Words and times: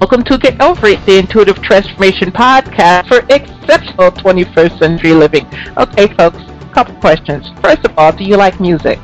Welcome 0.00 0.24
to 0.24 0.38
Get 0.38 0.58
Over 0.62 0.86
It, 0.86 1.04
the 1.04 1.18
Intuitive 1.18 1.60
Transformation 1.60 2.32
Podcast 2.32 3.06
for 3.06 3.18
exceptional 3.28 4.10
21st 4.10 4.78
century 4.78 5.12
living. 5.12 5.46
Okay, 5.76 6.06
folks, 6.14 6.38
a 6.38 6.70
couple 6.72 6.94
questions. 6.94 7.50
First 7.60 7.84
of 7.84 7.98
all, 7.98 8.10
do 8.10 8.24
you 8.24 8.38
like 8.38 8.58
music? 8.60 8.98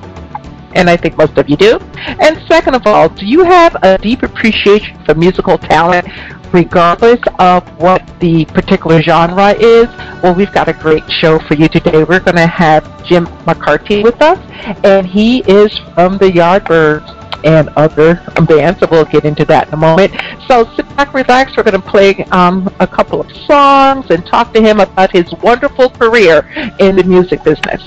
And 0.74 0.88
I 0.88 0.96
think 0.96 1.18
most 1.18 1.36
of 1.36 1.50
you 1.50 1.56
do. 1.58 1.78
And 1.98 2.40
second 2.48 2.76
of 2.76 2.86
all, 2.86 3.10
do 3.10 3.26
you 3.26 3.44
have 3.44 3.76
a 3.82 3.98
deep 3.98 4.22
appreciation 4.22 4.98
for 5.04 5.14
musical 5.14 5.58
talent 5.58 6.08
regardless 6.50 7.20
of 7.38 7.62
what 7.78 8.02
the 8.20 8.46
particular 8.46 9.02
genre 9.02 9.50
is? 9.52 9.88
Well, 10.22 10.34
we've 10.34 10.52
got 10.52 10.68
a 10.68 10.72
great 10.72 11.04
show 11.10 11.38
for 11.40 11.56
you 11.56 11.68
today. 11.68 12.04
We're 12.04 12.20
going 12.20 12.36
to 12.36 12.46
have 12.46 13.04
Jim 13.04 13.26
McCarty 13.44 14.02
with 14.02 14.22
us, 14.22 14.38
and 14.82 15.06
he 15.06 15.40
is 15.40 15.76
from 15.94 16.16
the 16.16 16.30
Yardbirds 16.30 17.15
and 17.44 17.68
other 17.70 18.22
bands, 18.46 18.80
so 18.80 18.88
we'll 18.90 19.04
get 19.04 19.24
into 19.24 19.44
that 19.46 19.68
in 19.68 19.74
a 19.74 19.76
moment. 19.76 20.12
So 20.46 20.64
sit 20.74 20.88
back, 20.96 21.14
relax. 21.14 21.56
We're 21.56 21.62
going 21.62 21.80
to 21.80 21.88
play 21.88 22.14
um, 22.30 22.72
a 22.80 22.86
couple 22.86 23.20
of 23.20 23.30
songs 23.46 24.10
and 24.10 24.24
talk 24.26 24.52
to 24.54 24.60
him 24.60 24.80
about 24.80 25.12
his 25.12 25.32
wonderful 25.42 25.90
career 25.90 26.48
in 26.78 26.96
the 26.96 27.04
music 27.04 27.44
business. 27.44 27.82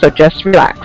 So 0.00 0.10
just 0.10 0.44
relax. 0.44 0.78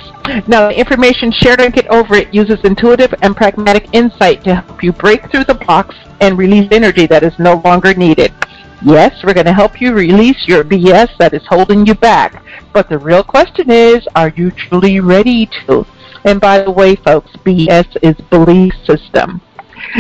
Now, 0.48 0.70
the 0.70 0.78
information 0.78 1.32
shared 1.32 1.62
on 1.62 1.72
Get 1.72 1.88
Over 1.88 2.16
It 2.16 2.34
uses 2.34 2.60
intuitive 2.64 3.14
and 3.22 3.36
pragmatic 3.36 3.88
insight 3.94 4.44
to 4.44 4.56
help 4.56 4.84
you 4.84 4.92
break 4.92 5.30
through 5.30 5.44
the 5.46 5.54
blocks 5.54 5.96
and 6.20 6.38
release 6.38 6.68
energy 6.72 7.06
that 7.08 7.24
is 7.24 7.38
no 7.38 7.62
longer 7.64 7.94
needed. 7.94 8.34
Yes, 8.82 9.24
we're 9.24 9.34
going 9.34 9.46
to 9.46 9.54
help 9.54 9.80
you 9.80 9.94
release 9.94 10.48
your 10.48 10.64
BS 10.64 11.16
that 11.18 11.34
is 11.34 11.46
holding 11.48 11.86
you 11.86 11.96
back. 11.96 12.44
But 12.74 12.90
the 12.90 12.98
real 12.98 13.24
question 13.24 13.70
is, 13.70 14.08
are 14.16 14.30
you 14.30 14.52
truly 14.52 15.00
ready 15.00 15.50
to? 15.68 15.86
And 16.26 16.42
by 16.42 16.64
the 16.64 16.72
way, 16.72 16.96
folks, 16.96 17.32
BS 17.46 17.98
is 18.02 18.16
belief 18.30 18.74
system. 18.84 19.42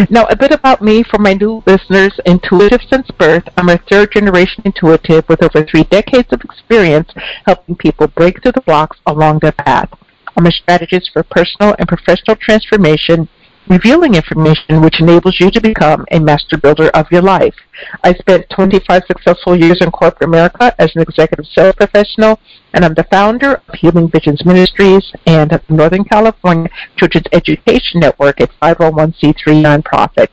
Now, 0.09 0.25
a 0.25 0.35
bit 0.35 0.51
about 0.51 0.81
me 0.81 1.03
for 1.03 1.19
my 1.19 1.33
new 1.33 1.61
listeners, 1.67 2.19
intuitive 2.25 2.81
since 2.89 3.09
birth. 3.11 3.43
I'm 3.57 3.69
a 3.69 3.77
third 3.89 4.11
generation 4.11 4.63
intuitive 4.65 5.27
with 5.29 5.43
over 5.43 5.63
three 5.65 5.83
decades 5.83 6.27
of 6.31 6.41
experience 6.41 7.09
helping 7.45 7.75
people 7.75 8.07
break 8.07 8.41
through 8.41 8.53
the 8.53 8.61
blocks 8.61 8.97
along 9.05 9.39
their 9.39 9.51
path. 9.51 9.89
I'm 10.35 10.47
a 10.47 10.51
strategist 10.51 11.11
for 11.13 11.23
personal 11.23 11.75
and 11.77 11.87
professional 11.87 12.35
transformation 12.35 13.29
revealing 13.67 14.15
information 14.15 14.81
which 14.81 14.99
enables 14.99 15.39
you 15.39 15.49
to 15.51 15.61
become 15.61 16.05
a 16.11 16.19
master 16.19 16.57
builder 16.57 16.89
of 16.89 17.07
your 17.11 17.21
life. 17.21 17.55
I 18.03 18.13
spent 18.13 18.49
25 18.49 19.03
successful 19.07 19.55
years 19.55 19.79
in 19.81 19.91
corporate 19.91 20.27
America 20.27 20.73
as 20.79 20.95
an 20.95 21.01
executive 21.01 21.45
sales 21.47 21.75
professional, 21.75 22.39
and 22.73 22.85
I'm 22.85 22.93
the 22.93 23.05
founder 23.05 23.55
of 23.67 23.73
Healing 23.75 24.09
Visions 24.09 24.45
Ministries 24.45 25.11
and 25.25 25.59
Northern 25.69 26.03
California 26.03 26.69
Children's 26.97 27.27
Education 27.31 28.01
Network, 28.01 28.39
a 28.39 28.47
501c3 28.61 29.35
nonprofit. 29.63 30.27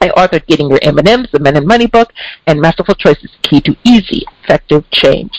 I 0.00 0.08
authored 0.08 0.46
Getting 0.48 0.68
Your 0.68 0.80
M&Ms, 0.82 1.28
the 1.32 1.38
Men 1.38 1.56
and 1.56 1.66
Money 1.66 1.86
book, 1.86 2.12
and 2.48 2.60
Masterful 2.60 2.96
Choices, 2.96 3.30
Key 3.42 3.60
to 3.60 3.76
Easy, 3.84 4.24
Effective 4.42 4.84
Change. 4.90 5.30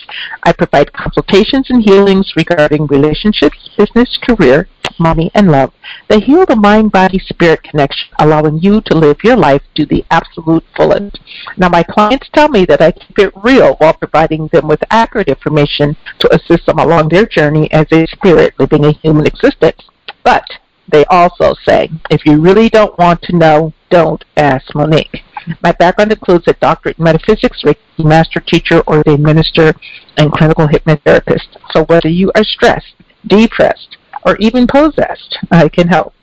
I 0.44 0.54
provide 0.54 0.94
consultations 0.94 1.70
and 1.70 1.84
healings 1.84 2.32
regarding 2.38 2.88
relationships, 2.88 3.70
business, 3.78 4.18
career, 4.24 4.70
money, 5.00 5.32
and 5.34 5.52
love. 5.52 5.74
They 6.10 6.20
heal 6.20 6.46
the 6.46 6.56
mind-body-spirit 6.56 7.64
connection, 7.64 8.10
allowing 8.20 8.60
you 8.60 8.82
to 8.82 8.98
live 8.98 9.18
your 9.24 9.38
life 9.38 9.62
to 9.76 9.86
the 9.86 10.06
absolute 10.12 10.64
fullest. 10.76 11.20
Now, 11.58 11.70
my 11.70 11.84
clients 11.84 12.30
tell 12.34 12.50
me 12.50 12.66
that 12.66 12.82
I 12.82 12.92
keep 12.92 13.20
it 13.20 13.34
real 13.44 13.76
while 13.76 13.94
providing 13.94 14.48
them 14.48 14.68
with 14.68 14.84
accurate 14.90 15.28
information 15.28 15.96
to 16.20 16.36
assist 16.36 16.66
them 16.66 16.80
along 16.80 17.10
their 17.10 17.26
journey 17.26 17.72
as 17.72 17.88
a 17.92 18.08
spirit 18.08 18.54
living 18.60 18.86
a 18.86 18.92
human 18.92 19.26
existence. 19.26 19.82
But 20.24 20.46
they 20.92 21.06
also 21.06 21.56
say, 21.66 21.90
if 22.10 22.26
you 22.26 22.40
really 22.42 22.70
don't 22.70 22.98
want 22.98 23.22
to 23.24 23.36
know, 23.36 23.74
don't 23.90 24.24
ask 24.38 24.74
Monique. 24.76 25.24
My 25.62 25.72
background 25.74 26.12
includes 26.12 26.48
a 26.48 26.54
doctorate 26.54 26.98
in 26.98 27.04
metaphysics, 27.04 27.64
Reiki 27.64 27.78
master 28.00 28.40
teacher, 28.40 28.82
ordained 28.88 29.24
minister, 29.24 29.74
and 30.18 30.32
clinical 30.32 30.68
hypnotherapist. 30.68 31.58
So 31.72 31.84
whether 31.86 32.10
you 32.10 32.32
are 32.36 32.44
stressed, 32.44 32.96
depressed, 33.28 33.98
or 34.26 34.38
even 34.38 34.68
possessed, 34.68 35.38
I 35.52 35.70
can 35.70 35.88
help. 35.88 36.14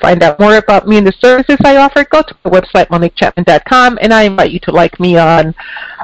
Find 0.00 0.22
out 0.22 0.38
more 0.38 0.56
about 0.56 0.86
me 0.86 0.98
and 0.98 1.06
the 1.06 1.12
services 1.12 1.56
I 1.64 1.76
offer, 1.76 2.04
go 2.04 2.22
to 2.22 2.36
my 2.44 2.50
website, 2.50 2.88
MoniqueChapman.com, 2.88 3.98
and 4.00 4.12
I 4.12 4.24
invite 4.24 4.50
you 4.50 4.60
to 4.60 4.72
like 4.72 4.98
me 5.00 5.16
on 5.16 5.54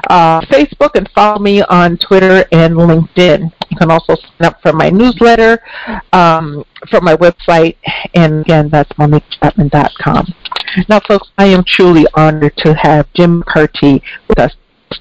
uh, 0.09 0.41
Facebook 0.41 0.95
and 0.95 1.09
follow 1.09 1.39
me 1.39 1.61
on 1.63 1.97
Twitter 1.97 2.45
and 2.51 2.75
LinkedIn. 2.75 3.51
You 3.69 3.77
can 3.77 3.91
also 3.91 4.15
sign 4.15 4.47
up 4.47 4.61
for 4.61 4.73
my 4.73 4.89
newsletter 4.89 5.61
um, 6.11 6.63
from 6.89 7.05
my 7.05 7.15
website, 7.15 7.77
and 8.15 8.41
again, 8.41 8.69
that's 8.69 8.91
MoniqueChapman.com. 8.93 10.33
Now, 10.89 10.99
folks, 11.07 11.29
I 11.37 11.45
am 11.47 11.63
truly 11.63 12.05
honored 12.15 12.57
to 12.57 12.73
have 12.73 13.11
Jim 13.13 13.43
McCarty 13.43 14.01
with 14.27 14.39
us 14.39 14.55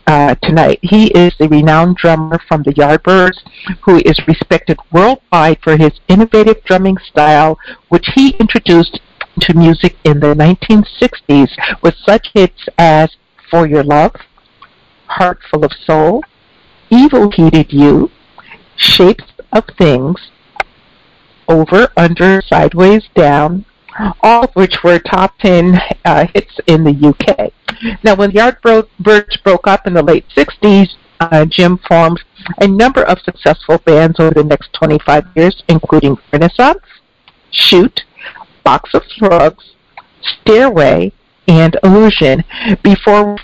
uh, 0.07 0.35
tonight. 0.43 0.79
He 0.83 1.07
is 1.09 1.35
a 1.41 1.49
renowned 1.49 1.97
drummer 1.97 2.41
from 2.49 2.63
the 2.63 2.73
Yardbirds 2.73 3.39
who 3.83 3.99
is 3.99 4.27
respected 4.27 4.79
worldwide 4.93 5.59
for 5.63 5.77
his 5.77 5.93
innovative 6.09 6.63
drumming 6.65 6.99
style, 6.99 7.59
which 7.89 8.07
he 8.15 8.31
introduced 8.41 9.01
to 9.41 9.55
music 9.55 9.97
in 10.05 10.21
the 10.21 10.35
1960s 10.35 11.51
with 11.83 11.95
such 12.05 12.31
hits 12.35 12.67
as 12.79 13.17
For 13.51 13.67
Your 13.67 13.85
Love, 13.85 14.15
Heart 15.07 15.41
Full 15.51 15.65
of 15.65 15.73
Soul, 15.73 16.23
Evil 16.91 17.31
Heated 17.31 17.73
You, 17.73 18.11
Shapes 18.77 19.25
of 19.53 19.65
Things, 19.79 20.31
Over, 21.49 21.89
Under, 21.97 22.43
Sideways, 22.43 23.05
Down, 23.15 23.65
all 24.23 24.45
of 24.45 24.51
which 24.55 24.83
were 24.83 24.99
top 24.99 25.39
10 25.39 25.79
uh, 26.05 26.27
hits 26.35 26.59
in 26.67 26.85
the 26.85 27.09
UK. 27.09 27.53
Now, 28.03 28.15
when 28.15 28.31
the 28.33 28.39
Yardbirds 28.39 29.43
broke 29.43 29.67
up 29.67 29.87
in 29.87 29.95
the 29.95 30.03
late 30.03 30.27
60s, 30.37 30.89
uh, 31.21 31.45
Jim 31.47 31.79
formed 31.89 32.21
a 32.61 32.67
number 32.67 33.03
of 33.05 33.19
successful 33.21 33.79
bands 33.79 34.19
over 34.19 34.35
the 34.35 34.45
next 34.45 34.73
25 34.73 35.25
years, 35.37 35.63
including 35.69 36.17
Renaissance, 36.33 36.83
Shoot, 37.51 38.03
Box 38.65 38.91
of 38.95 39.03
Frogs, 39.19 39.75
Stairway, 40.21 41.13
and 41.49 41.77
Illusion 41.83 42.45
before 42.83 43.37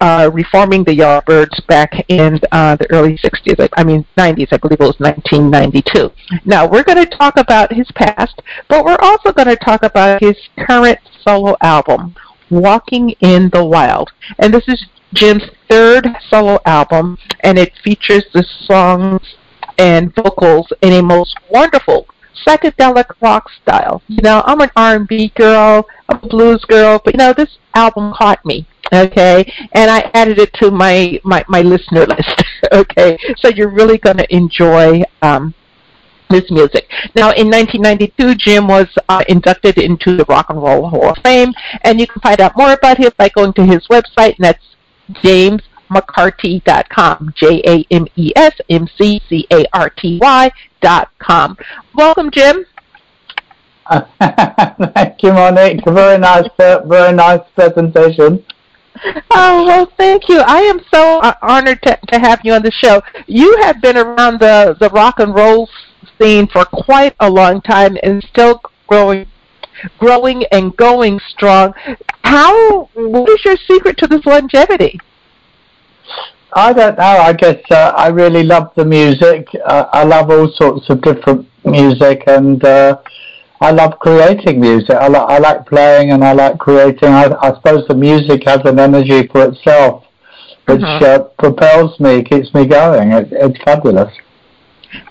uh, 0.00 0.30
reforming 0.32 0.84
the 0.84 0.92
Yardbirds 0.92 1.66
back 1.66 1.92
in 2.08 2.40
uh, 2.52 2.76
the 2.76 2.90
early 2.92 3.18
60s, 3.18 3.68
I 3.76 3.84
mean 3.84 4.04
90s, 4.16 4.48
I 4.52 4.56
believe 4.58 4.80
it 4.80 4.84
was 4.84 4.98
1992. 4.98 6.10
Now, 6.44 6.68
we're 6.68 6.84
going 6.84 7.04
to 7.04 7.16
talk 7.16 7.36
about 7.36 7.72
his 7.72 7.90
past, 7.94 8.40
but 8.68 8.84
we're 8.84 8.98
also 9.00 9.32
going 9.32 9.48
to 9.48 9.56
talk 9.56 9.82
about 9.82 10.22
his 10.22 10.36
current 10.58 10.98
solo 11.22 11.56
album, 11.62 12.14
Walking 12.50 13.10
in 13.20 13.50
the 13.50 13.64
Wild. 13.64 14.12
And 14.38 14.52
this 14.52 14.68
is 14.68 14.86
Jim's 15.14 15.44
third 15.68 16.08
solo 16.28 16.58
album, 16.66 17.18
and 17.40 17.58
it 17.58 17.72
features 17.82 18.24
the 18.32 18.44
songs 18.64 19.20
and 19.78 20.14
vocals 20.14 20.72
in 20.82 20.92
a 20.94 21.02
most 21.02 21.36
wonderful 21.50 22.06
psychedelic 22.46 23.06
rock 23.20 23.50
style. 23.62 24.02
You 24.08 24.22
know, 24.22 24.42
I'm 24.46 24.60
an 24.60 24.70
R&B 24.76 25.32
girl, 25.36 25.86
I'm 26.08 26.20
a 26.22 26.28
blues 26.28 26.64
girl, 26.64 27.00
but 27.04 27.14
you 27.14 27.18
know, 27.18 27.32
this 27.32 27.58
album 27.74 28.12
caught 28.16 28.44
me. 28.44 28.66
Okay, 28.92 29.52
and 29.72 29.90
I 29.90 30.10
added 30.14 30.38
it 30.38 30.52
to 30.54 30.70
my 30.70 31.20
my, 31.24 31.44
my 31.48 31.62
listener 31.62 32.06
list. 32.06 32.44
okay, 32.72 33.18
so 33.38 33.48
you're 33.48 33.70
really 33.70 33.98
going 33.98 34.18
to 34.18 34.34
enjoy 34.34 35.02
um, 35.22 35.54
this 36.28 36.50
music. 36.50 36.90
Now, 37.14 37.30
in 37.32 37.50
1992, 37.50 38.34
Jim 38.36 38.68
was 38.68 38.86
uh, 39.08 39.24
inducted 39.28 39.78
into 39.78 40.16
the 40.16 40.24
Rock 40.28 40.50
and 40.50 40.62
Roll 40.62 40.88
Hall 40.88 41.10
of 41.10 41.18
Fame, 41.22 41.52
and 41.82 42.00
you 42.00 42.06
can 42.06 42.20
find 42.20 42.40
out 42.40 42.56
more 42.56 42.72
about 42.72 42.98
him 42.98 43.10
by 43.16 43.28
going 43.30 43.52
to 43.54 43.64
his 43.64 43.86
website, 43.88 44.36
and 44.36 44.44
that's 44.44 44.62
jamesmccarty.com. 45.24 47.32
J 47.36 47.62
A 47.66 47.84
M 47.92 48.06
E 48.16 48.32
S 48.34 48.54
M 48.68 48.88
C 48.98 49.22
C 49.28 49.46
A 49.52 49.64
R 49.72 49.88
T 49.90 50.18
Y 50.20 50.50
dot 50.80 51.10
com. 51.18 51.56
Welcome, 51.94 52.32
Jim. 52.32 52.66
thank 54.18 55.22
you, 55.22 55.32
Monique. 55.32 55.84
Very 55.84 56.18
nice, 56.18 56.48
very 56.58 57.12
nice 57.12 57.40
presentation. 57.54 58.44
Oh 59.30 59.64
well, 59.66 59.92
thank 59.96 60.28
you. 60.28 60.40
I 60.40 60.60
am 60.60 60.80
so 60.92 61.20
uh, 61.20 61.34
honored 61.42 61.82
to, 61.82 61.98
to 62.08 62.18
have 62.18 62.40
you 62.44 62.54
on 62.54 62.62
the 62.62 62.70
show. 62.70 63.02
You 63.26 63.56
have 63.62 63.80
been 63.80 63.96
around 63.96 64.40
the 64.40 64.76
the 64.80 64.88
rock 64.90 65.18
and 65.18 65.34
roll 65.34 65.68
scene 66.20 66.46
for 66.46 66.64
quite 66.64 67.14
a 67.20 67.30
long 67.30 67.60
time 67.62 67.96
and 68.02 68.22
still 68.24 68.60
growing 68.86 69.26
growing 69.98 70.44
and 70.52 70.76
going 70.76 71.20
strong. 71.28 71.74
How 72.24 72.88
what 72.94 73.28
is 73.28 73.44
your 73.44 73.56
secret 73.68 73.98
to 73.98 74.06
this 74.06 74.24
longevity? 74.24 74.98
I 76.52 76.72
don't 76.72 76.96
know. 76.96 77.04
I 77.04 77.32
guess 77.32 77.60
uh, 77.70 77.92
I 77.96 78.08
really 78.08 78.42
love 78.42 78.72
the 78.76 78.84
music. 78.84 79.46
Uh, 79.64 79.86
I 79.92 80.04
love 80.04 80.30
all 80.30 80.50
sorts 80.52 80.88
of 80.88 81.02
different 81.02 81.46
music, 81.64 82.22
and 82.26 82.64
uh, 82.64 82.98
I 83.60 83.72
love 83.72 83.98
creating 83.98 84.60
music. 84.60 84.96
I, 84.96 85.08
li- 85.08 85.16
I 85.16 85.38
like 85.38 85.66
playing 85.66 86.12
and 86.12 86.24
I 86.24 86.32
like 86.32 86.58
creating. 86.58 87.08
I, 87.08 87.34
I 87.42 87.54
suppose 87.54 87.86
the 87.88 87.94
music 87.94 88.44
has 88.46 88.60
an 88.64 88.78
energy 88.78 89.26
for 89.28 89.44
itself, 89.44 90.04
which 90.66 90.82
uh-huh. 90.82 91.04
uh, 91.04 91.18
propels 91.38 91.98
me, 92.00 92.22
keeps 92.22 92.52
me 92.54 92.66
going. 92.66 93.12
It, 93.12 93.28
it's 93.32 93.62
fabulous. 93.64 94.12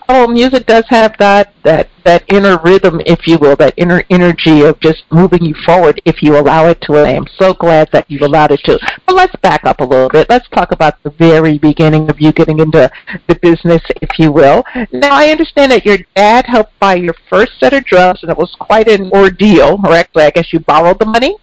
Oh, 0.08 0.26
music 0.26 0.66
does 0.66 0.84
have 0.88 1.16
that 1.18 1.52
that 1.64 1.88
that 2.04 2.22
inner 2.28 2.58
rhythm, 2.62 3.00
if 3.06 3.26
you 3.26 3.38
will, 3.38 3.56
that 3.56 3.74
inner 3.76 4.04
energy 4.10 4.62
of 4.62 4.78
just 4.80 5.02
moving 5.10 5.44
you 5.44 5.54
forward 5.64 6.00
if 6.04 6.22
you 6.22 6.38
allow 6.38 6.68
it 6.68 6.80
to. 6.82 6.94
And 6.94 7.06
I 7.06 7.12
am 7.12 7.26
so 7.38 7.52
glad 7.52 7.88
that 7.92 8.08
you've 8.08 8.22
allowed 8.22 8.52
it 8.52 8.60
to. 8.64 8.78
But 9.06 9.16
let's 9.16 9.34
back 9.42 9.64
up 9.64 9.80
a 9.80 9.84
little 9.84 10.08
bit. 10.08 10.28
Let's 10.28 10.48
talk 10.50 10.70
about 10.70 11.02
the 11.02 11.10
very 11.10 11.58
beginning 11.58 12.08
of 12.08 12.20
you 12.20 12.32
getting 12.32 12.60
into 12.60 12.90
the 13.26 13.34
business, 13.36 13.82
if 14.00 14.18
you 14.18 14.30
will. 14.30 14.64
Now, 14.92 15.14
I 15.14 15.30
understand 15.30 15.72
that 15.72 15.84
your 15.84 15.98
dad 16.14 16.46
helped 16.46 16.78
buy 16.78 16.94
your 16.94 17.14
first 17.28 17.58
set 17.58 17.72
of 17.72 17.84
drums, 17.84 18.20
and 18.22 18.30
it 18.30 18.38
was 18.38 18.54
quite 18.60 18.88
an 18.88 19.10
ordeal. 19.10 19.78
Correctly, 19.78 20.22
I 20.22 20.30
guess 20.30 20.52
you 20.52 20.60
borrowed 20.60 21.00
the 21.00 21.06
money. 21.06 21.36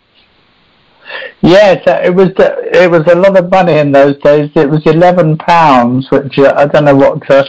Yes, 1.41 1.85
uh, 1.87 2.01
it 2.03 2.15
was 2.15 2.29
it 2.37 2.89
was 2.89 3.03
a 3.07 3.15
lot 3.15 3.37
of 3.37 3.49
money 3.49 3.77
in 3.77 3.91
those 3.91 4.17
days. 4.19 4.49
It 4.55 4.69
was 4.69 4.81
eleven 4.85 5.37
pounds, 5.37 6.09
which 6.09 6.37
uh, 6.39 6.53
I 6.55 6.65
don't 6.67 6.85
know 6.85 6.95
what 6.95 7.29
uh, 7.29 7.43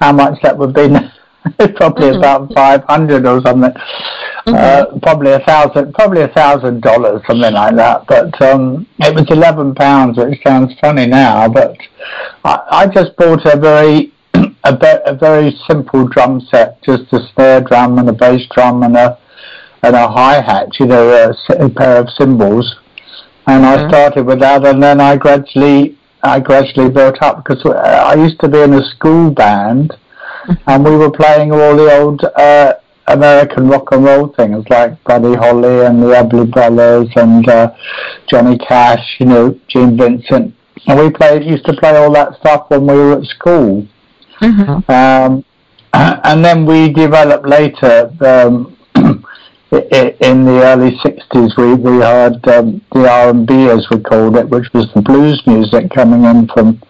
how 0.00 0.12
much 0.12 0.40
that 0.42 0.56
would 0.56 0.74
be. 0.74 0.88
probably 1.76 2.08
mm-hmm. 2.08 2.18
about 2.18 2.52
five 2.52 2.84
hundred 2.84 3.24
or 3.26 3.40
something. 3.40 3.70
Mm-hmm. 3.70 4.54
Uh, 4.54 4.98
probably 5.00 5.32
a 5.32 5.40
thousand, 5.40 5.94
probably 5.94 6.22
a 6.22 6.28
thousand 6.28 6.82
dollars, 6.82 7.22
something 7.26 7.52
like 7.52 7.76
that. 7.76 8.06
But 8.06 8.40
um, 8.42 8.86
it 8.98 9.14
was 9.14 9.26
eleven 9.30 9.74
pounds, 9.74 10.18
which 10.18 10.40
sounds 10.46 10.74
funny 10.80 11.06
now. 11.06 11.48
But 11.48 11.76
I, 12.44 12.60
I 12.70 12.86
just 12.86 13.16
bought 13.16 13.46
a 13.46 13.58
very 13.58 14.12
a, 14.64 14.76
be- 14.76 15.02
a 15.06 15.14
very 15.14 15.56
simple 15.66 16.06
drum 16.06 16.40
set, 16.50 16.82
just 16.82 17.12
a 17.12 17.20
snare 17.32 17.62
drum 17.62 17.98
and 17.98 18.08
a 18.08 18.12
bass 18.12 18.42
drum 18.54 18.82
and 18.82 18.96
a 18.96 19.18
and 19.82 19.94
a 19.94 20.08
hi 20.08 20.34
hat, 20.42 20.68
you 20.80 20.86
know, 20.86 21.08
a, 21.10 21.64
a 21.64 21.70
pair 21.70 21.98
of 21.98 22.08
cymbals 22.10 22.76
and 23.48 23.64
I 23.64 23.88
started 23.88 24.26
with 24.26 24.40
that, 24.40 24.66
and 24.66 24.82
then 24.82 25.00
I 25.00 25.16
gradually 25.16 25.96
I 26.22 26.38
gradually 26.38 26.90
built 26.90 27.16
up 27.22 27.42
because 27.42 27.64
I 27.64 28.14
used 28.14 28.38
to 28.40 28.48
be 28.48 28.60
in 28.60 28.74
a 28.74 28.84
school 28.90 29.30
band, 29.30 29.96
and 30.66 30.84
we 30.84 30.96
were 30.96 31.10
playing 31.10 31.52
all 31.52 31.74
the 31.74 31.98
old 31.98 32.22
uh, 32.24 32.74
American 33.06 33.68
rock 33.68 33.90
and 33.92 34.04
roll 34.04 34.28
things 34.28 34.64
like 34.68 35.02
Buddy 35.04 35.34
Holly 35.34 35.86
and 35.86 36.02
the 36.02 36.08
Everly 36.08 36.50
Brothers 36.50 37.08
and 37.16 37.48
uh, 37.48 37.72
Johnny 38.28 38.58
Cash, 38.58 39.16
you 39.18 39.26
know, 39.26 39.58
Gene 39.68 39.96
Vincent, 39.96 40.54
and 40.86 41.00
we 41.00 41.10
played 41.10 41.42
used 41.42 41.64
to 41.66 41.72
play 41.72 41.96
all 41.96 42.12
that 42.12 42.38
stuff 42.40 42.68
when 42.68 42.86
we 42.86 42.94
were 42.94 43.18
at 43.18 43.24
school. 43.24 43.88
Mm-hmm. 44.42 44.90
Um, 44.90 45.44
and 45.94 46.44
then 46.44 46.66
we 46.66 46.92
developed 46.92 47.46
later 47.48 48.12
um, 48.20 48.76
in 49.70 50.44
the 50.44 50.60
early 50.64 50.96
60s 50.98 51.56
we, 51.56 51.74
we 51.74 52.00
heard 52.00 52.46
um, 52.48 52.80
the 52.92 53.08
R&B 53.08 53.68
as 53.68 53.86
we 53.90 54.00
called 54.00 54.36
it 54.36 54.48
which 54.48 54.72
was 54.72 54.86
the 54.94 55.02
blues 55.02 55.42
music 55.46 55.90
coming 55.90 56.24
in 56.24 56.48
from 56.48 56.80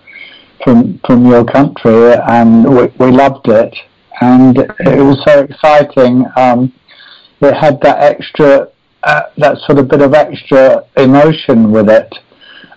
from 0.64 1.00
from 1.06 1.26
your 1.26 1.44
country 1.44 2.14
and 2.28 2.64
we, 2.64 2.86
we 2.98 3.10
loved 3.10 3.48
it. 3.48 3.74
And 4.20 4.58
it 4.58 5.02
was 5.02 5.22
so 5.26 5.42
exciting 5.42 6.24
um, 6.36 6.72
it 7.40 7.54
had 7.54 7.80
that 7.82 7.98
extra 8.02 8.68
uh, 9.04 9.22
that 9.36 9.58
sort 9.58 9.78
of 9.78 9.88
bit 9.88 10.02
of 10.02 10.14
extra 10.14 10.84
emotion 10.96 11.70
with 11.70 11.88
it. 11.88 12.12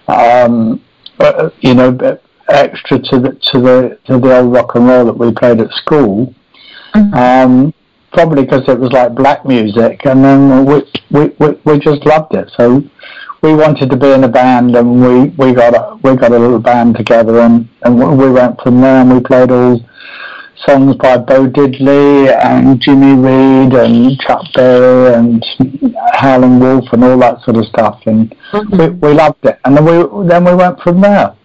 Um, 0.07 0.83
uh, 1.19 1.50
you 1.59 1.74
know 1.74 1.97
extra 2.47 3.00
to 3.00 3.19
the 3.19 3.39
to 3.51 3.59
the 3.59 4.00
to 4.06 4.19
the 4.19 4.38
old 4.38 4.54
rock 4.54 4.75
and 4.75 4.88
roll 4.88 5.06
that 5.06 5.18
we 5.18 5.31
played 5.31 5.59
at 5.59 5.71
school. 5.71 6.33
Mm-hmm. 6.94 7.13
Probably 8.12 8.44
because 8.44 8.68
it 8.68 8.80
was 8.80 8.92
like 8.92 9.16
black 9.16 9.46
music, 9.46 10.06
and 10.06 10.24
then 10.24 10.66
we, 10.66 10.84
we 11.10 11.28
we 11.40 11.60
we 11.66 11.80
just 11.80 12.06
loved 12.06 12.34
it. 12.36 12.52
So 12.58 12.84
we 13.42 13.56
wanted 13.56 13.90
to 13.90 13.98
be 13.98 14.12
in 14.12 14.24
a 14.24 14.30
band, 14.30 14.75
and 14.75 15.02
we 15.02 15.30
we 15.38 15.54
got 15.54 15.74
a 15.75 15.98
we 16.04 16.16
got 16.16 16.31
a 16.31 16.40
little 16.40 16.60
band 16.60 16.98
together, 16.98 17.40
and 17.40 17.68
and 17.84 17.98
we 18.18 18.30
went 18.30 18.60
from 18.62 18.81
there, 18.81 19.02
and 19.02 19.13
we 19.13 19.19
played 19.22 19.52
all 19.52 19.80
songs 20.66 20.96
by 20.98 21.18
Bo 21.18 21.48
Diddley 21.48 22.30
and 22.44 22.80
Jimmy 22.80 23.13
Reed 23.16 23.74
and 23.74 24.19
Chuck 24.19 24.46
Berry 24.54 25.14
and 25.16 25.44
Howlin' 26.14 26.60
Wolf 26.60 26.86
and 26.92 27.04
all 27.04 27.18
that 27.19 27.42
sort 27.42 27.57
of 27.57 27.66
stuff, 27.66 28.02
and 28.06 28.30
mm-hmm. 28.52 28.78
we, 28.78 28.90
we 28.90 29.14
loved 29.14 29.44
it. 29.44 29.60
And 29.66 29.75
then 29.75 29.86
we 29.86 30.28
then 30.28 30.46
we 30.46 30.54
went 30.54 30.80
from 30.81 31.02
there. 31.02 31.36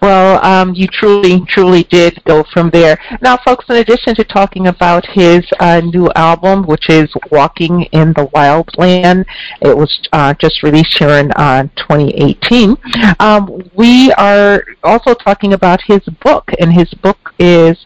Well, 0.00 0.44
um, 0.44 0.74
you 0.74 0.86
truly, 0.86 1.44
truly 1.48 1.84
did 1.84 2.22
go 2.24 2.44
from 2.52 2.70
there. 2.70 2.98
Now, 3.20 3.36
folks, 3.36 3.64
in 3.68 3.76
addition 3.76 4.14
to 4.16 4.24
talking 4.24 4.68
about 4.68 5.04
his 5.06 5.44
uh, 5.58 5.80
new 5.80 6.10
album, 6.14 6.64
which 6.64 6.88
is 6.88 7.12
Walking 7.30 7.82
in 7.92 8.12
the 8.12 8.28
Wild 8.32 8.70
Land, 8.78 9.26
it 9.60 9.76
was 9.76 10.00
uh, 10.12 10.34
just 10.34 10.62
released 10.62 10.98
here 10.98 11.10
in 11.10 11.32
uh, 11.32 11.64
2018. 11.76 12.76
Um, 13.18 13.70
we 13.74 14.12
are 14.12 14.64
also 14.84 15.14
talking 15.14 15.52
about 15.52 15.80
his 15.82 16.00
book, 16.22 16.50
and 16.60 16.72
his 16.72 16.92
book 16.94 17.34
is 17.38 17.76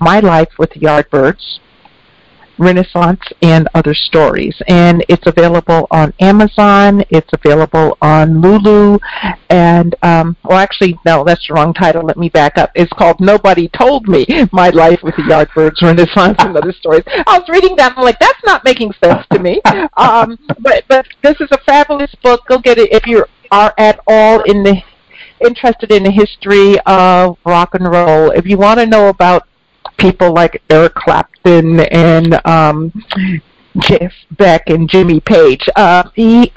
My 0.00 0.20
Life 0.20 0.50
with 0.58 0.70
Yardbirds 0.70 1.60
Renaissance, 2.60 3.20
and 3.42 3.68
other 3.74 3.94
stories. 3.94 4.54
And 4.68 5.04
it's 5.08 5.26
available 5.26 5.88
on 5.90 6.12
Amazon. 6.20 7.02
It's 7.10 7.30
available 7.32 7.96
on 8.02 8.40
Lulu. 8.40 8.98
And, 9.48 9.94
um, 10.02 10.36
well, 10.44 10.58
actually, 10.58 10.98
no, 11.04 11.24
that's 11.24 11.46
the 11.48 11.54
wrong 11.54 11.72
title. 11.72 12.04
Let 12.04 12.18
me 12.18 12.28
back 12.28 12.58
up. 12.58 12.70
It's 12.74 12.92
called 12.92 13.18
Nobody 13.18 13.68
Told 13.68 14.06
Me 14.06 14.26
My 14.52 14.68
Life 14.68 15.00
with 15.02 15.16
the 15.16 15.22
Yardbirds, 15.22 15.82
Renaissance, 15.82 16.36
and 16.40 16.56
Other 16.56 16.72
Stories. 16.72 17.04
I 17.06 17.38
was 17.38 17.48
reading 17.48 17.74
that. 17.76 17.94
I'm 17.96 18.04
like, 18.04 18.18
that's 18.18 18.44
not 18.44 18.64
making 18.64 18.92
sense 19.02 19.26
to 19.32 19.38
me. 19.38 19.60
Um, 19.96 20.38
but, 20.60 20.84
but 20.88 21.06
this 21.22 21.40
is 21.40 21.48
a 21.52 21.58
fabulous 21.66 22.14
book. 22.22 22.42
Go 22.46 22.58
get 22.58 22.78
it 22.78 22.92
if 22.92 23.06
you 23.06 23.24
are 23.50 23.74
at 23.76 24.00
all 24.06 24.40
in 24.42 24.62
the 24.62 24.82
interested 25.40 25.90
in 25.90 26.02
the 26.02 26.10
history 26.10 26.78
of 26.86 27.36
rock 27.44 27.74
and 27.74 27.90
roll. 27.90 28.30
If 28.30 28.46
you 28.46 28.56
want 28.56 28.80
to 28.80 28.86
know 28.86 29.08
about 29.08 29.48
people 30.00 30.32
like 30.32 30.62
Eric 30.70 30.94
Clapton 30.94 31.80
and 31.80 32.40
um, 32.46 32.92
Jeff 33.78 34.12
Beck 34.32 34.68
and 34.68 34.88
Jimmy 34.88 35.20
Page. 35.20 35.68
Uh, 35.76 36.08
he 36.14 36.52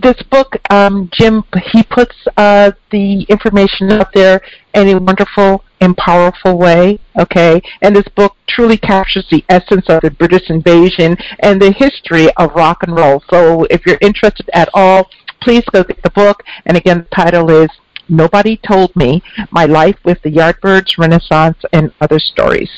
this 0.00 0.20
book, 0.30 0.56
um, 0.70 1.10
Jim, 1.12 1.42
he 1.72 1.82
puts 1.82 2.14
uh, 2.36 2.72
the 2.90 3.22
information 3.22 3.90
out 3.90 4.12
there 4.14 4.40
in 4.74 4.88
a 4.88 4.98
wonderful 4.98 5.64
and 5.80 5.96
powerful 5.96 6.56
way. 6.56 6.98
Okay, 7.18 7.60
and 7.82 7.94
this 7.94 8.06
book 8.14 8.36
truly 8.48 8.76
captures 8.76 9.26
the 9.30 9.44
essence 9.48 9.86
of 9.88 10.02
the 10.02 10.10
British 10.10 10.50
invasion 10.50 11.16
and 11.40 11.60
the 11.60 11.72
history 11.72 12.28
of 12.36 12.54
rock 12.54 12.82
and 12.82 12.96
roll. 12.96 13.22
So, 13.28 13.64
if 13.64 13.84
you're 13.86 13.98
interested 14.00 14.48
at 14.54 14.68
all, 14.72 15.10
please 15.40 15.64
go 15.72 15.82
get 15.82 16.02
the 16.02 16.10
book. 16.10 16.42
And 16.64 16.76
again, 16.76 16.98
the 16.98 17.16
title 17.16 17.50
is 17.50 17.68
Nobody 18.12 18.58
Told 18.58 18.94
Me, 18.94 19.22
My 19.50 19.64
Life 19.64 19.96
with 20.04 20.20
the 20.22 20.30
Yardbirds, 20.30 20.98
Renaissance, 20.98 21.58
and 21.72 21.92
Other 22.00 22.18
Stories. 22.18 22.70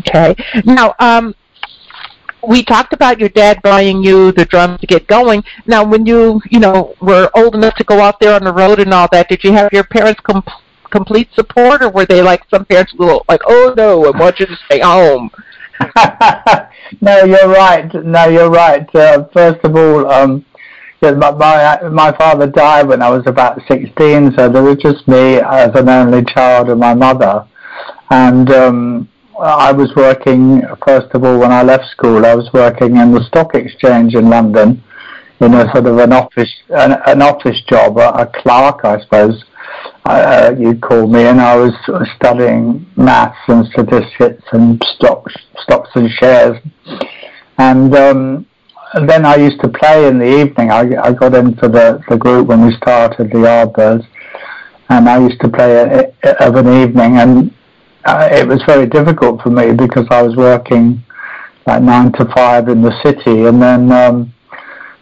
Okay. 0.00 0.34
Now, 0.64 0.94
um, 0.98 1.34
we 2.46 2.62
talked 2.62 2.92
about 2.92 3.18
your 3.18 3.28
dad 3.28 3.60
buying 3.62 4.02
you 4.02 4.32
the 4.32 4.44
drums 4.44 4.80
to 4.80 4.86
get 4.86 5.06
going. 5.06 5.44
Now, 5.66 5.84
when 5.84 6.06
you, 6.06 6.40
you 6.50 6.60
know, 6.60 6.94
were 7.00 7.30
old 7.34 7.54
enough 7.54 7.74
to 7.76 7.84
go 7.84 8.00
out 8.00 8.18
there 8.20 8.34
on 8.34 8.44
the 8.44 8.52
road 8.52 8.80
and 8.80 8.94
all 8.94 9.08
that, 9.12 9.28
did 9.28 9.44
you 9.44 9.52
have 9.52 9.72
your 9.72 9.84
parents 9.84 10.20
com- 10.20 10.44
complete 10.90 11.28
support, 11.34 11.82
or 11.82 11.90
were 11.90 12.06
they 12.06 12.22
like 12.22 12.42
some 12.50 12.64
parents 12.64 12.94
were 12.94 13.20
like, 13.28 13.42
"Oh 13.46 13.74
no, 13.76 14.06
I 14.06 14.18
want 14.18 14.40
you 14.40 14.46
to 14.46 14.56
stay 14.66 14.80
home"? 14.80 15.30
no, 17.00 17.24
you're 17.24 17.48
right. 17.48 17.92
No, 17.92 18.28
you're 18.28 18.50
right. 18.50 18.88
Uh, 18.94 19.28
first 19.32 19.62
of 19.64 19.76
all, 19.76 20.10
um, 20.10 20.44
yeah, 21.00 21.12
my, 21.12 21.30
my 21.30 21.88
my 21.88 22.16
father 22.16 22.46
died 22.48 22.88
when 22.88 23.02
I 23.02 23.10
was 23.10 23.22
about 23.26 23.60
sixteen, 23.68 24.32
so 24.36 24.48
there 24.48 24.62
was 24.62 24.76
just 24.76 25.06
me 25.06 25.36
as 25.36 25.70
an 25.74 25.88
only 25.88 26.24
child 26.24 26.70
and 26.70 26.80
my 26.80 26.94
mother, 26.94 27.46
and 28.10 28.50
um, 28.50 29.08
I 29.40 29.70
was 29.70 29.94
working 29.94 30.62
first 30.84 31.14
of 31.14 31.22
all 31.24 31.38
when 31.38 31.52
I 31.52 31.62
left 31.62 31.86
school. 31.92 32.26
I 32.26 32.34
was 32.34 32.50
working 32.52 32.96
in 32.96 33.12
the 33.12 33.22
stock 33.24 33.54
exchange 33.54 34.14
in 34.14 34.28
London, 34.28 34.82
in 35.40 35.54
a 35.54 35.70
sort 35.72 35.86
of 35.86 35.98
an 35.98 36.12
office 36.12 36.52
an, 36.70 36.96
an 37.06 37.22
office 37.22 37.60
job, 37.68 37.98
a, 37.98 38.08
a 38.10 38.26
clerk, 38.26 38.84
I 38.84 39.00
suppose. 39.00 39.44
Uh, 40.04 40.52
you'd 40.58 40.80
call 40.80 41.06
me, 41.06 41.22
and 41.24 41.40
I 41.40 41.54
was 41.54 41.72
studying 42.16 42.86
maths 42.96 43.38
and 43.46 43.66
statistics 43.66 44.42
and 44.52 44.82
stocks, 44.96 45.34
stocks 45.62 45.90
and 45.94 46.10
shares, 46.10 46.56
and 47.58 47.94
um, 47.94 48.46
and 48.94 49.08
then 49.08 49.24
I 49.26 49.36
used 49.36 49.60
to 49.60 49.68
play 49.68 50.06
in 50.06 50.18
the 50.18 50.40
evening. 50.40 50.70
I, 50.70 51.00
I 51.02 51.12
got 51.12 51.34
into 51.34 51.68
the, 51.68 52.02
the 52.08 52.16
group 52.16 52.48
when 52.48 52.64
we 52.64 52.72
started 52.76 53.30
the 53.30 53.38
Yardbirds, 53.38 54.06
and 54.88 55.08
I 55.08 55.18
used 55.20 55.40
to 55.40 55.48
play 55.48 56.12
of 56.40 56.54
an 56.56 56.82
evening, 56.82 57.18
and 57.18 57.54
uh, 58.04 58.28
it 58.32 58.46
was 58.46 58.62
very 58.66 58.86
difficult 58.86 59.42
for 59.42 59.50
me 59.50 59.72
because 59.72 60.06
I 60.10 60.22
was 60.22 60.36
working 60.36 61.02
like 61.66 61.82
nine 61.82 62.12
to 62.12 62.24
five 62.34 62.68
in 62.68 62.80
the 62.80 62.98
city, 63.04 63.44
and 63.44 63.60
then 63.60 63.92
um, 63.92 64.32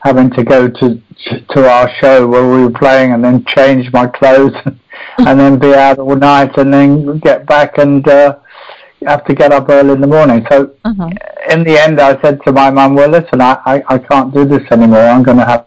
having 0.02 0.30
to 0.30 0.42
go 0.42 0.68
to 0.68 1.02
to 1.50 1.70
our 1.70 1.90
show 2.00 2.26
where 2.26 2.46
we 2.46 2.64
were 2.64 2.78
playing, 2.78 3.12
and 3.12 3.24
then 3.24 3.44
change 3.46 3.92
my 3.92 4.06
clothes, 4.06 4.54
and 5.18 5.38
then 5.40 5.58
be 5.58 5.74
out 5.74 5.98
all 5.98 6.16
night, 6.16 6.56
and 6.58 6.74
then 6.74 7.18
get 7.18 7.46
back 7.46 7.78
and. 7.78 8.06
Uh, 8.08 8.36
have 9.06 9.24
to 9.26 9.34
get 9.34 9.52
up 9.52 9.68
early 9.68 9.92
in 9.92 10.00
the 10.00 10.06
morning. 10.06 10.44
So 10.50 10.74
uh-huh. 10.84 11.08
in 11.50 11.64
the 11.64 11.78
end, 11.78 12.00
I 12.00 12.20
said 12.22 12.40
to 12.44 12.52
my 12.52 12.70
mum, 12.70 12.94
"Well, 12.94 13.08
listen, 13.08 13.40
I, 13.40 13.58
I, 13.64 13.82
I 13.88 13.98
can't 13.98 14.34
do 14.34 14.44
this 14.44 14.62
anymore. 14.70 15.00
I'm 15.00 15.22
going 15.22 15.38
to 15.38 15.44
have 15.44 15.66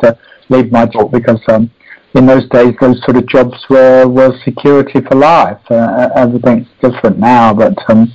to 0.00 0.18
leave 0.48 0.72
my 0.72 0.86
job 0.86 1.12
because 1.12 1.40
um, 1.48 1.70
in 2.14 2.26
those 2.26 2.48
days, 2.48 2.74
those 2.80 3.02
sort 3.04 3.16
of 3.16 3.26
jobs 3.26 3.56
were, 3.70 4.06
were 4.06 4.38
security 4.44 5.00
for 5.00 5.14
life. 5.14 5.60
Uh, 5.70 6.10
everything's 6.14 6.66
different 6.82 7.18
now, 7.18 7.54
but 7.54 7.74
um, 7.88 8.12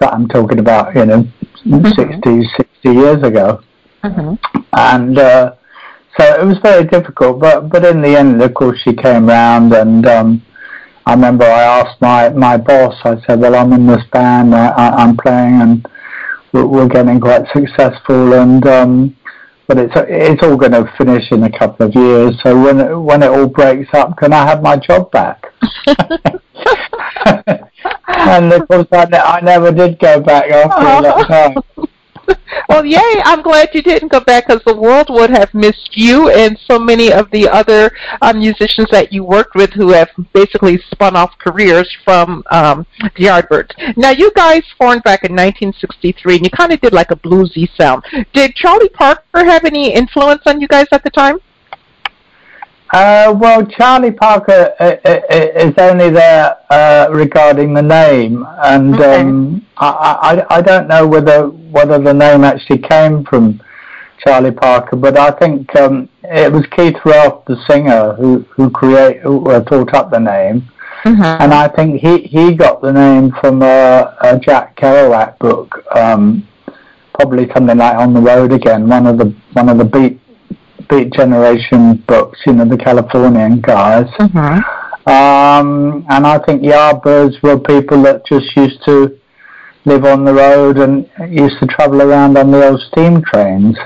I'm 0.00 0.28
talking 0.28 0.58
about, 0.60 0.94
you 0.94 1.04
know, 1.04 1.24
mm-hmm. 1.66 1.86
60, 1.86 2.48
60 2.56 2.68
years 2.84 3.22
ago. 3.22 3.60
Mm-hmm. 4.04 4.34
And 4.74 5.18
uh, 5.18 5.54
so 6.18 6.40
it 6.40 6.44
was 6.44 6.58
very 6.58 6.84
difficult, 6.84 7.40
but, 7.40 7.68
but 7.68 7.84
in 7.84 8.02
the 8.02 8.18
end, 8.18 8.42
of 8.42 8.54
course, 8.54 8.80
she 8.82 8.92
came 8.92 9.26
round 9.26 9.72
and 9.72 10.06
um, 10.06 10.42
I 11.06 11.14
remember 11.14 11.44
I 11.44 11.62
asked 11.62 12.00
my, 12.00 12.28
my 12.30 12.56
boss, 12.56 12.94
I 13.04 13.16
said, 13.26 13.40
well, 13.40 13.54
I'm 13.54 13.72
in 13.72 13.86
this 13.86 14.04
band, 14.12 14.54
I, 14.54 14.68
I, 14.68 15.04
am 15.04 15.16
playing 15.16 15.60
and 15.60 15.88
we're, 16.52 16.66
we're, 16.66 16.88
getting 16.88 17.20
quite 17.20 17.46
successful 17.52 18.34
and 18.34 18.66
um, 18.66 19.16
but 19.68 19.78
it's 19.78 19.92
it's 19.96 20.42
all 20.42 20.56
going 20.56 20.72
to 20.72 20.92
finish 20.96 21.30
in 21.30 21.44
a 21.44 21.58
couple 21.58 21.86
of 21.86 21.94
years. 21.94 22.32
So 22.42 22.58
when 22.58 22.80
it, 22.80 22.96
when 22.96 23.22
it 23.22 23.30
all 23.30 23.46
breaks 23.46 23.90
up, 23.92 24.16
can 24.16 24.32
I 24.32 24.46
have 24.46 24.62
my 24.62 24.76
job 24.76 25.10
back? 25.10 25.44
and 28.08 28.52
of 28.52 28.66
course, 28.66 28.86
I, 28.92 29.06
I 29.12 29.40
never 29.42 29.70
did 29.70 29.98
go 29.98 30.20
back 30.20 30.50
after 30.50 31.02
that 31.02 31.28
time. 31.28 31.87
well, 32.68 32.84
yay! 32.84 33.22
I'm 33.24 33.42
glad 33.42 33.70
you 33.72 33.82
didn't 33.82 34.10
go 34.10 34.20
back 34.20 34.46
because 34.46 34.62
the 34.64 34.76
world 34.76 35.08
would 35.10 35.30
have 35.30 35.52
missed 35.54 35.90
you 35.92 36.30
and 36.30 36.58
so 36.66 36.78
many 36.78 37.12
of 37.12 37.30
the 37.30 37.48
other 37.48 37.90
uh, 38.20 38.32
musicians 38.32 38.88
that 38.90 39.12
you 39.12 39.24
worked 39.24 39.54
with 39.54 39.70
who 39.70 39.90
have 39.90 40.10
basically 40.32 40.78
spun 40.90 41.16
off 41.16 41.36
careers 41.38 41.88
from 42.04 42.42
um, 42.50 42.86
the 43.16 43.24
Yardbirds. 43.24 43.96
Now, 43.96 44.10
you 44.10 44.30
guys 44.34 44.62
formed 44.76 45.02
back 45.02 45.24
in 45.24 45.32
1963, 45.32 46.36
and 46.36 46.44
you 46.44 46.50
kind 46.50 46.72
of 46.72 46.80
did 46.80 46.92
like 46.92 47.10
a 47.10 47.16
bluesy 47.16 47.68
sound. 47.76 48.04
Did 48.32 48.54
Charlie 48.54 48.88
Parker 48.90 49.44
have 49.44 49.64
any 49.64 49.94
influence 49.94 50.42
on 50.46 50.60
you 50.60 50.68
guys 50.68 50.86
at 50.92 51.04
the 51.04 51.10
time? 51.10 51.38
Uh, 52.90 53.34
well, 53.38 53.66
Charlie 53.66 54.10
Parker 54.10 54.74
uh, 54.80 54.96
uh, 55.04 55.20
uh, 55.30 55.50
is 55.56 55.74
only 55.76 56.08
there 56.08 56.56
uh, 56.70 57.08
regarding 57.10 57.74
the 57.74 57.82
name, 57.82 58.46
and 58.62 58.94
okay. 58.94 59.20
um, 59.20 59.66
I, 59.76 60.44
I, 60.50 60.56
I 60.56 60.62
don't 60.62 60.88
know 60.88 61.06
whether 61.06 61.48
whether 61.48 61.98
the 61.98 62.14
name 62.14 62.44
actually 62.44 62.78
came 62.78 63.24
from 63.24 63.60
Charlie 64.24 64.52
Parker, 64.52 64.96
but 64.96 65.18
I 65.18 65.32
think 65.32 65.74
um, 65.76 66.08
it 66.22 66.50
was 66.50 66.64
Keith 66.74 66.96
Relf, 67.04 67.44
the 67.44 67.56
singer, 67.68 68.14
who 68.14 68.46
who 68.50 68.70
create 68.70 69.20
who 69.20 69.44
thought 69.64 69.92
up 69.92 70.10
the 70.10 70.20
name, 70.20 70.66
mm-hmm. 71.04 71.22
and 71.22 71.52
I 71.52 71.68
think 71.68 72.00
he 72.00 72.22
he 72.22 72.54
got 72.54 72.80
the 72.80 72.92
name 72.92 73.32
from 73.38 73.60
a, 73.60 74.16
a 74.22 74.38
Jack 74.38 74.76
Kerouac 74.76 75.38
book, 75.40 75.84
um, 75.94 76.48
probably 77.12 77.50
something 77.52 77.76
like 77.76 77.96
On 77.96 78.14
the 78.14 78.20
Road 78.20 78.52
Again, 78.52 78.88
one 78.88 79.06
of 79.06 79.18
the 79.18 79.34
one 79.52 79.68
of 79.68 79.76
the 79.76 79.84
beat 79.84 80.22
Beat 80.88 81.12
Generation 81.12 81.96
books, 82.06 82.38
you 82.46 82.52
know, 82.52 82.64
the 82.64 82.76
Californian 82.76 83.60
guys. 83.60 84.06
Mm-hmm. 84.18 85.10
Um, 85.10 86.04
and 86.10 86.26
I 86.26 86.38
think 86.38 86.62
Yardbirds 86.62 87.42
were 87.42 87.58
people 87.58 88.02
that 88.02 88.26
just 88.26 88.54
used 88.56 88.84
to 88.84 89.18
live 89.84 90.04
on 90.04 90.24
the 90.24 90.34
road 90.34 90.78
and 90.78 91.08
used 91.30 91.58
to 91.60 91.66
travel 91.66 92.02
around 92.02 92.36
on 92.36 92.50
the 92.50 92.68
old 92.68 92.80
steam 92.92 93.22
trains 93.22 93.76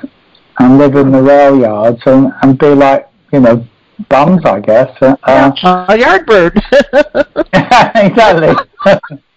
and 0.58 0.78
live 0.78 0.96
in 0.96 1.12
the 1.12 1.22
rail 1.22 1.58
yards 1.58 2.00
and, 2.06 2.32
and 2.42 2.58
be 2.58 2.74
like, 2.74 3.08
you 3.32 3.40
know, 3.40 3.66
bums, 4.08 4.44
I 4.44 4.60
guess. 4.60 4.90
Uh, 5.00 5.16
uh, 5.22 5.86
a 5.88 5.98
yard 5.98 6.26
bird. 6.26 6.56
exactly. 7.94 8.54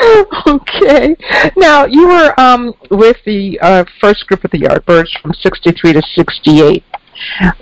okay. 0.46 1.16
Now 1.56 1.84
you 1.86 2.08
were 2.08 2.38
um, 2.38 2.74
with 2.90 3.16
the 3.24 3.58
uh, 3.60 3.84
first 4.00 4.26
group 4.26 4.44
of 4.44 4.50
the 4.50 4.58
Yardbirds 4.58 5.20
from 5.20 5.32
'63 5.34 5.94
to 5.94 6.02
'68. 6.14 6.84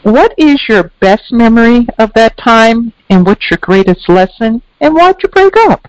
What 0.03 0.35
is 0.37 0.61
your 0.69 0.93
best 1.01 1.33
memory 1.33 1.87
of 1.99 2.13
that 2.15 2.37
time, 2.37 2.93
and 3.09 3.25
what's 3.25 3.51
your 3.51 3.59
greatest 3.59 4.09
lesson, 4.09 4.63
and 4.81 4.95
why'd 4.95 5.17
you 5.23 5.29
break 5.31 5.57
up? 5.57 5.89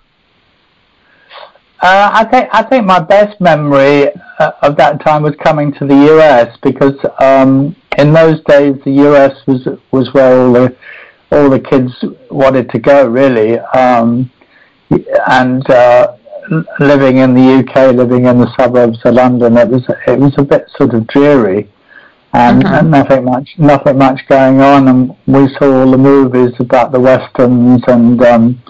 Uh, 1.79 2.09
I 2.11 2.23
think 2.25 2.49
I 2.53 2.63
think 2.63 2.85
my 2.85 2.99
best 2.99 3.39
memory 3.39 4.09
uh, 4.39 4.51
of 4.63 4.77
that 4.77 5.03
time 5.05 5.21
was 5.21 5.35
coming 5.43 5.71
to 5.73 5.85
the 5.85 5.95
U.S. 5.95 6.57
because 6.63 6.95
um, 7.19 7.75
in 7.97 8.13
those 8.13 8.41
days 8.45 8.75
the 8.83 8.91
U.S. 8.91 9.35
was 9.45 9.67
was 9.91 10.11
where 10.13 10.39
all 10.39 10.53
the 10.53 10.75
all 11.31 11.49
the 11.49 11.59
kids 11.59 11.93
wanted 12.31 12.69
to 12.71 12.79
go 12.79 13.07
really, 13.07 13.59
um, 13.59 14.31
and 15.29 15.69
uh, 15.69 16.16
living 16.79 17.17
in 17.17 17.33
the 17.33 17.59
UK, 17.59 17.95
living 17.95 18.25
in 18.25 18.39
the 18.39 18.51
suburbs 18.59 18.99
of 19.05 19.13
London, 19.13 19.57
it 19.57 19.67
was 19.67 19.83
it 20.07 20.19
was 20.19 20.33
a 20.37 20.43
bit 20.43 20.65
sort 20.77 20.93
of 20.93 21.07
dreary, 21.07 21.69
and, 22.33 22.63
mm-hmm. 22.63 22.73
and 22.73 22.91
nothing 22.91 23.25
much 23.25 23.49
nothing 23.57 23.97
much 23.97 24.21
going 24.27 24.61
on. 24.61 24.87
And 24.87 25.09
we 25.25 25.53
saw 25.55 25.81
all 25.81 25.91
the 25.91 25.97
movies 25.97 26.53
about 26.59 26.91
the 26.91 26.99
westerns 26.99 27.81
and 27.87 28.21
um, 28.23 28.61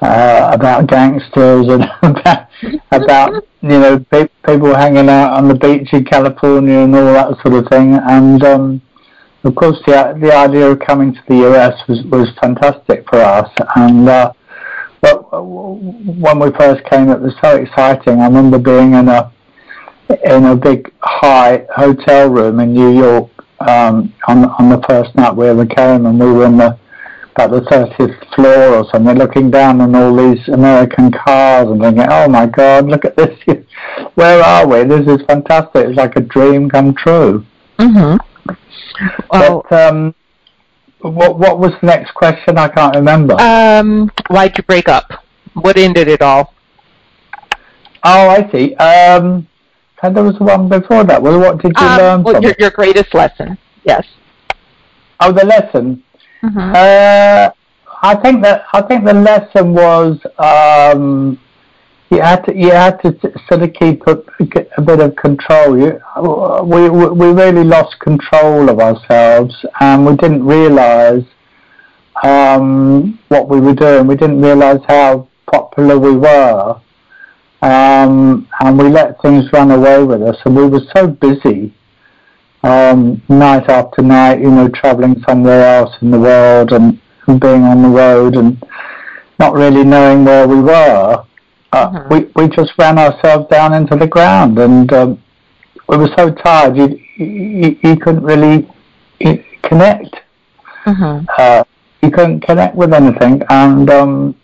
uh, 0.00 0.50
about 0.52 0.86
gangsters 0.86 1.66
and 1.68 1.84
about, 2.02 2.48
about 2.90 3.44
you 3.62 3.68
know 3.68 3.98
pe- 4.10 4.28
people 4.46 4.74
hanging 4.74 5.08
out 5.08 5.34
on 5.34 5.48
the 5.48 5.54
beach 5.54 5.88
in 5.92 6.04
California 6.04 6.80
and 6.80 6.94
all 6.94 7.12
that 7.12 7.36
sort 7.42 7.54
of 7.54 7.70
thing. 7.70 7.94
And 7.94 8.42
um, 8.44 8.82
of 9.44 9.54
course, 9.54 9.78
the 9.86 10.18
the 10.20 10.34
idea 10.34 10.70
of 10.70 10.80
coming 10.80 11.14
to 11.14 11.20
the 11.28 11.48
US 11.52 11.80
was 11.88 12.02
was 12.04 12.28
fantastic 12.40 13.08
for 13.08 13.20
us, 13.20 13.50
and. 13.76 14.08
Uh, 14.08 14.32
but 15.00 15.44
when 15.44 16.38
we 16.38 16.50
first 16.58 16.84
came, 16.90 17.08
it 17.10 17.20
was 17.20 17.34
so 17.42 17.56
exciting. 17.56 18.20
I 18.20 18.26
remember 18.26 18.58
being 18.58 18.94
in 18.94 19.08
a 19.08 19.32
in 20.24 20.44
a 20.44 20.56
big 20.56 20.92
high 21.02 21.66
hotel 21.74 22.28
room 22.28 22.60
in 22.60 22.74
New 22.74 22.92
York 22.92 23.30
um, 23.60 24.12
on 24.28 24.44
on 24.44 24.68
the 24.68 24.82
first 24.88 25.14
night 25.14 25.34
we 25.34 25.48
ever 25.48 25.66
came, 25.66 26.06
and 26.06 26.18
we 26.18 26.30
were 26.32 26.46
in 26.46 26.56
the 26.56 26.78
about 27.36 27.50
the 27.50 27.70
thirtieth 27.70 28.16
floor 28.34 28.76
or 28.76 28.84
something, 28.90 29.16
looking 29.16 29.50
down 29.50 29.80
on 29.80 29.94
all 29.94 30.14
these 30.14 30.48
American 30.48 31.10
cars 31.10 31.68
and 31.68 31.80
thinking, 31.80 32.06
"Oh 32.08 32.28
my 32.28 32.46
God, 32.46 32.86
look 32.88 33.04
at 33.04 33.16
this! 33.16 33.38
Where 34.14 34.42
are 34.42 34.66
we? 34.66 34.84
This 34.84 35.06
is 35.06 35.24
fantastic! 35.26 35.86
It's 35.86 35.96
like 35.96 36.16
a 36.16 36.20
dream 36.20 36.68
come 36.68 36.94
true." 36.94 37.44
Mm-hmm. 37.78 38.18
Well, 39.30 39.64
but, 39.70 39.88
um, 39.88 40.14
what 41.02 41.38
What 41.38 41.58
was 41.58 41.72
the 41.80 41.86
next 41.86 42.12
question? 42.12 42.58
I 42.58 42.68
can't 42.68 42.94
remember. 42.94 43.34
Um, 43.40 44.10
why'd 44.28 44.56
you 44.56 44.64
break 44.64 44.88
up? 44.88 45.24
What 45.54 45.76
ended 45.76 46.08
it 46.08 46.22
all? 46.22 46.54
Oh, 48.02 48.28
I 48.28 48.50
see. 48.50 48.74
Um, 48.76 49.46
and 50.02 50.16
there 50.16 50.24
was 50.24 50.38
one 50.40 50.68
before 50.68 51.04
that. 51.04 51.22
Well, 51.22 51.38
what 51.38 51.60
did 51.60 51.72
you 51.78 51.86
um, 51.86 51.98
learn 51.98 52.22
well, 52.22 52.42
your, 52.42 52.54
your 52.58 52.70
greatest 52.70 53.14
lesson? 53.14 53.58
Yes. 53.84 54.06
Oh, 55.20 55.32
the 55.32 55.44
lesson. 55.44 56.02
Mm-hmm. 56.42 56.72
Uh, 56.74 57.50
I 58.02 58.14
think 58.22 58.42
that 58.42 58.64
I 58.72 58.80
think 58.82 59.04
the 59.04 59.12
lesson 59.12 59.74
was 59.74 60.18
um, 60.38 61.38
you 62.10 62.20
had 62.20 62.44
to 62.46 62.56
you 62.56 62.70
had 62.70 63.00
to 63.02 63.16
sort 63.48 63.62
of 63.62 63.72
keep 63.72 64.02
a, 64.08 64.22
a 64.76 64.82
bit 64.82 65.00
of 65.00 65.14
control. 65.14 65.78
You, 65.78 66.00
we 66.64 66.90
we 66.90 67.28
really 67.32 67.62
lost 67.62 67.98
control 68.00 68.68
of 68.68 68.80
ourselves, 68.80 69.54
and 69.78 70.04
we 70.04 70.16
didn't 70.16 70.44
realise 70.44 71.24
um, 72.24 73.18
what 73.28 73.48
we 73.48 73.60
were 73.60 73.74
doing. 73.74 74.08
We 74.08 74.16
didn't 74.16 74.42
realise 74.42 74.80
how 74.88 75.28
popular 75.52 76.00
we 76.00 76.16
were, 76.16 76.80
um, 77.62 78.48
and 78.58 78.76
we 78.76 78.88
let 78.88 79.22
things 79.22 79.44
run 79.52 79.70
away 79.70 80.02
with 80.02 80.22
us. 80.22 80.36
And 80.44 80.56
we 80.56 80.66
were 80.66 80.82
so 80.96 81.06
busy, 81.06 81.72
um, 82.64 83.22
night 83.28 83.68
after 83.68 84.02
night, 84.02 84.40
you 84.40 84.50
know, 84.50 84.68
travelling 84.68 85.22
somewhere 85.28 85.76
else 85.76 85.94
in 86.02 86.10
the 86.10 86.18
world 86.18 86.72
and, 86.72 87.00
and 87.28 87.40
being 87.40 87.62
on 87.62 87.82
the 87.82 87.88
road 87.88 88.34
and 88.34 88.60
not 89.38 89.54
really 89.54 89.84
knowing 89.84 90.24
where 90.24 90.48
we 90.48 90.60
were 90.60 91.24
uh, 91.72 91.90
mm-hmm. 91.90 92.14
we 92.14 92.30
we 92.34 92.48
just 92.48 92.72
ran 92.78 92.98
ourselves 92.98 93.48
down 93.50 93.72
into 93.74 93.96
the 93.96 94.06
ground, 94.06 94.58
and 94.58 94.92
um, 94.92 95.22
we 95.88 95.96
were 95.96 96.10
so 96.16 96.30
tired 96.30 96.76
you 96.76 97.00
you, 97.16 97.78
you 97.82 97.96
couldn't 97.96 98.24
really 98.24 98.68
connect. 99.62 100.16
Mm-hmm. 100.84 101.26
Uh, 101.38 101.64
you 102.02 102.10
couldn't 102.10 102.40
connect 102.40 102.74
with 102.74 102.92
anything, 102.92 103.42
and 103.50 103.90
um, 103.90 104.34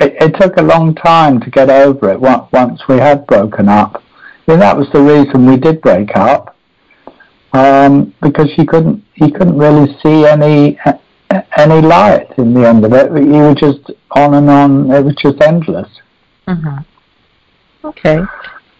it, 0.00 0.14
it, 0.20 0.40
took 0.40 0.58
a 0.58 0.62
long 0.62 0.94
time 0.94 1.40
to 1.40 1.50
get 1.50 1.70
over 1.70 2.10
it. 2.10 2.20
Once 2.20 2.80
we 2.88 2.98
had 2.98 3.26
broken 3.26 3.68
up, 3.68 4.02
and 4.46 4.60
that 4.60 4.76
was 4.76 4.86
the 4.92 5.00
reason 5.00 5.46
we 5.46 5.56
did 5.56 5.80
break 5.80 6.14
up, 6.14 6.54
um, 7.54 8.14
because 8.22 8.50
you 8.58 8.66
couldn't 8.66 9.02
you 9.14 9.32
couldn't 9.32 9.58
really 9.58 9.96
see 10.02 10.26
any 10.26 10.78
any 11.56 11.80
light 11.80 12.28
in 12.38 12.54
the 12.54 12.68
end 12.68 12.84
of 12.84 12.92
it. 12.92 13.10
You 13.10 13.40
were 13.40 13.54
just 13.54 13.90
on 14.10 14.34
and 14.34 14.50
on. 14.50 14.90
It 14.90 15.04
was 15.04 15.16
just 15.16 15.40
endless. 15.40 15.88
Mm-hmm. 16.48 17.86
Okay. 17.86 18.22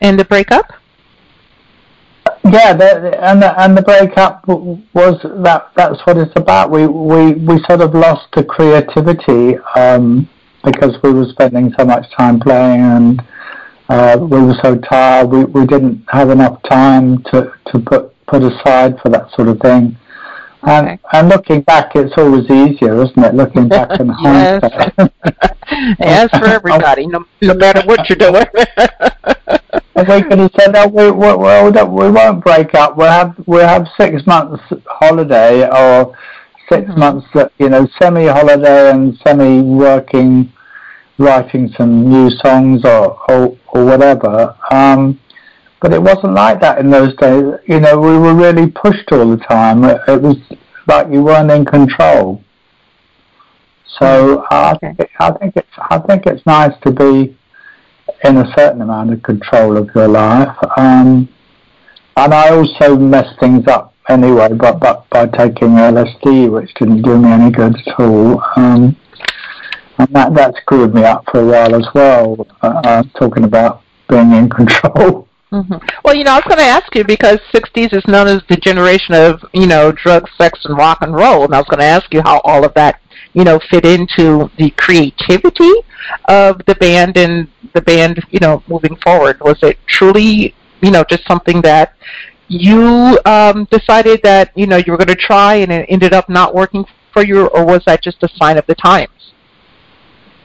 And 0.00 0.18
the 0.18 0.24
breakup? 0.24 0.72
Yeah, 2.44 2.74
the, 2.74 3.18
and 3.24 3.42
the, 3.42 3.60
and 3.60 3.76
the 3.76 3.82
breakup 3.82 4.46
was 4.46 5.20
that. 5.42 5.72
That's 5.74 6.00
what 6.06 6.16
it's 6.16 6.32
about. 6.36 6.70
We 6.70 6.86
we 6.86 7.32
we 7.32 7.58
sort 7.68 7.80
of 7.80 7.92
lost 7.92 8.28
the 8.36 8.44
creativity 8.44 9.58
um, 9.74 10.28
because 10.62 10.96
we 11.02 11.12
were 11.12 11.26
spending 11.26 11.72
so 11.76 11.84
much 11.84 12.06
time 12.16 12.38
playing, 12.38 12.80
and 12.82 13.22
uh, 13.88 14.18
we 14.20 14.40
were 14.40 14.54
so 14.62 14.76
tired. 14.76 15.28
We 15.28 15.44
we 15.44 15.66
didn't 15.66 16.04
have 16.08 16.30
enough 16.30 16.62
time 16.70 17.22
to 17.32 17.52
to 17.72 17.78
put 17.80 18.14
put 18.26 18.42
aside 18.44 19.00
for 19.00 19.08
that 19.08 19.30
sort 19.34 19.48
of 19.48 19.58
thing. 19.58 19.96
And, 20.66 20.98
and 21.12 21.28
looking 21.28 21.60
back, 21.62 21.92
it's 21.94 22.12
always 22.16 22.44
easier, 22.50 23.02
isn't 23.04 23.18
it? 23.24 23.34
Looking 23.34 23.68
back 23.68 23.98
in 24.00 24.08
hindsight. 24.08 24.92
Yes, 25.98 26.30
for 26.30 26.46
everybody, 26.46 27.06
no, 27.06 27.24
no 27.42 27.54
matter 27.54 27.82
what 27.86 28.08
you're 28.08 28.16
doing. 28.16 28.44
And 29.96 30.06
we 30.08 30.22
could 30.28 30.38
have 30.38 30.50
said, 30.60 30.76
"Oh, 30.76 30.88
we, 30.88 31.10
we, 31.10 31.34
we, 31.34 32.04
we 32.06 32.10
won't 32.10 32.44
break 32.44 32.74
up. 32.74 32.98
We'll 32.98 33.10
have 33.10 33.34
we'll 33.46 33.66
have 33.66 33.86
six 33.98 34.26
months 34.26 34.62
holiday 34.86 35.66
or 35.66 36.14
6 36.70 36.90
Mhm. 36.90 36.96
months, 36.98 37.26
uh, 37.34 37.48
you 37.58 37.70
know, 37.70 37.88
semi-holiday 38.00 38.90
and 38.90 39.16
semi-working, 39.26 40.52
writing 41.18 41.72
some 41.78 42.10
new 42.10 42.28
songs 42.44 42.84
or 42.84 43.18
or, 43.30 43.56
or 43.68 43.84
whatever." 43.86 44.54
Um, 44.70 45.18
but 45.80 45.92
it 45.92 46.02
wasn't 46.02 46.34
like 46.34 46.60
that 46.60 46.78
in 46.78 46.90
those 46.90 47.14
days. 47.16 47.44
You 47.66 47.80
know, 47.80 47.98
we 47.98 48.18
were 48.18 48.34
really 48.34 48.70
pushed 48.70 49.12
all 49.12 49.30
the 49.30 49.42
time. 49.44 49.84
It, 49.84 50.00
it 50.08 50.20
was 50.20 50.36
like 50.86 51.08
you 51.10 51.22
weren't 51.22 51.50
in 51.50 51.64
control. 51.64 52.42
So 53.98 54.44
I, 54.50 54.72
Okay. 54.74 54.94
think, 54.94 55.10
I 55.20 55.30
think 55.32 55.56
it's 55.56 55.68
I 55.90 55.98
think 55.98 56.26
it's 56.26 56.44
nice 56.44 56.72
to 56.82 56.90
be 56.90 57.36
in 58.24 58.36
a 58.36 58.52
certain 58.56 58.82
amount 58.82 59.12
of 59.12 59.22
control 59.22 59.76
of 59.76 59.90
your 59.94 60.08
life. 60.08 60.56
Um, 60.76 61.28
and 62.16 62.34
I 62.34 62.50
also 62.50 62.96
messed 62.96 63.38
things 63.40 63.66
up 63.68 63.94
anyway, 64.08 64.52
but, 64.52 64.80
but 64.80 65.08
by 65.10 65.26
taking 65.26 65.68
LSD, 65.70 66.50
which 66.50 66.72
didn't 66.74 67.02
do 67.02 67.18
me 67.18 67.30
any 67.30 67.50
good 67.50 67.76
at 67.76 68.00
all. 68.00 68.42
Um, 68.56 68.96
and 69.98 70.08
that, 70.10 70.34
that 70.34 70.54
screwed 70.62 70.94
me 70.94 71.04
up 71.04 71.24
for 71.30 71.40
a 71.40 71.46
while 71.46 71.74
as 71.74 71.86
well, 71.94 72.46
uh, 72.62 72.80
uh, 72.84 73.02
talking 73.18 73.44
about 73.44 73.82
being 74.08 74.32
in 74.32 74.48
control. 74.58 75.25
Hmm 75.50 75.74
Well, 76.04 76.14
you 76.14 76.24
know, 76.24 76.32
I 76.32 76.36
was 76.36 76.44
going 76.44 76.58
to 76.58 76.64
ask 76.64 76.94
you 76.94 77.04
because 77.04 77.38
60s 77.52 77.92
is 77.92 78.02
known 78.08 78.26
as 78.26 78.42
the 78.48 78.56
generation 78.56 79.14
of, 79.14 79.44
you 79.54 79.66
know, 79.66 79.92
drugs, 79.92 80.30
sex, 80.36 80.64
and 80.64 80.76
rock 80.76 80.98
and 81.02 81.14
roll. 81.14 81.44
And 81.44 81.54
I 81.54 81.58
was 81.58 81.68
going 81.68 81.80
to 81.80 81.86
ask 81.86 82.12
you 82.12 82.20
how 82.22 82.40
all 82.40 82.64
of 82.64 82.74
that, 82.74 83.00
you 83.32 83.44
know, 83.44 83.60
fit 83.70 83.84
into 83.86 84.50
the 84.58 84.70
creativity 84.70 85.70
of 86.28 86.60
the 86.66 86.74
band 86.76 87.16
and 87.16 87.48
the 87.74 87.80
band, 87.82 88.20
you 88.30 88.40
know, 88.40 88.62
moving 88.68 88.96
forward. 88.96 89.38
Was 89.40 89.58
it 89.62 89.78
truly, 89.86 90.54
you 90.82 90.90
know, 90.90 91.04
just 91.08 91.26
something 91.28 91.60
that 91.62 91.94
you 92.48 93.18
um, 93.24 93.66
decided 93.70 94.20
that, 94.24 94.50
you 94.56 94.66
know, 94.66 94.76
you 94.78 94.92
were 94.92 94.98
going 94.98 95.08
to 95.08 95.14
try 95.16 95.56
and 95.56 95.72
it 95.72 95.86
ended 95.88 96.12
up 96.12 96.28
not 96.28 96.54
working 96.54 96.84
for 97.12 97.24
you, 97.24 97.46
or 97.48 97.64
was 97.64 97.82
that 97.86 98.02
just 98.02 98.22
a 98.22 98.28
sign 98.36 98.58
of 98.58 98.66
the 98.66 98.74
times? 98.74 99.10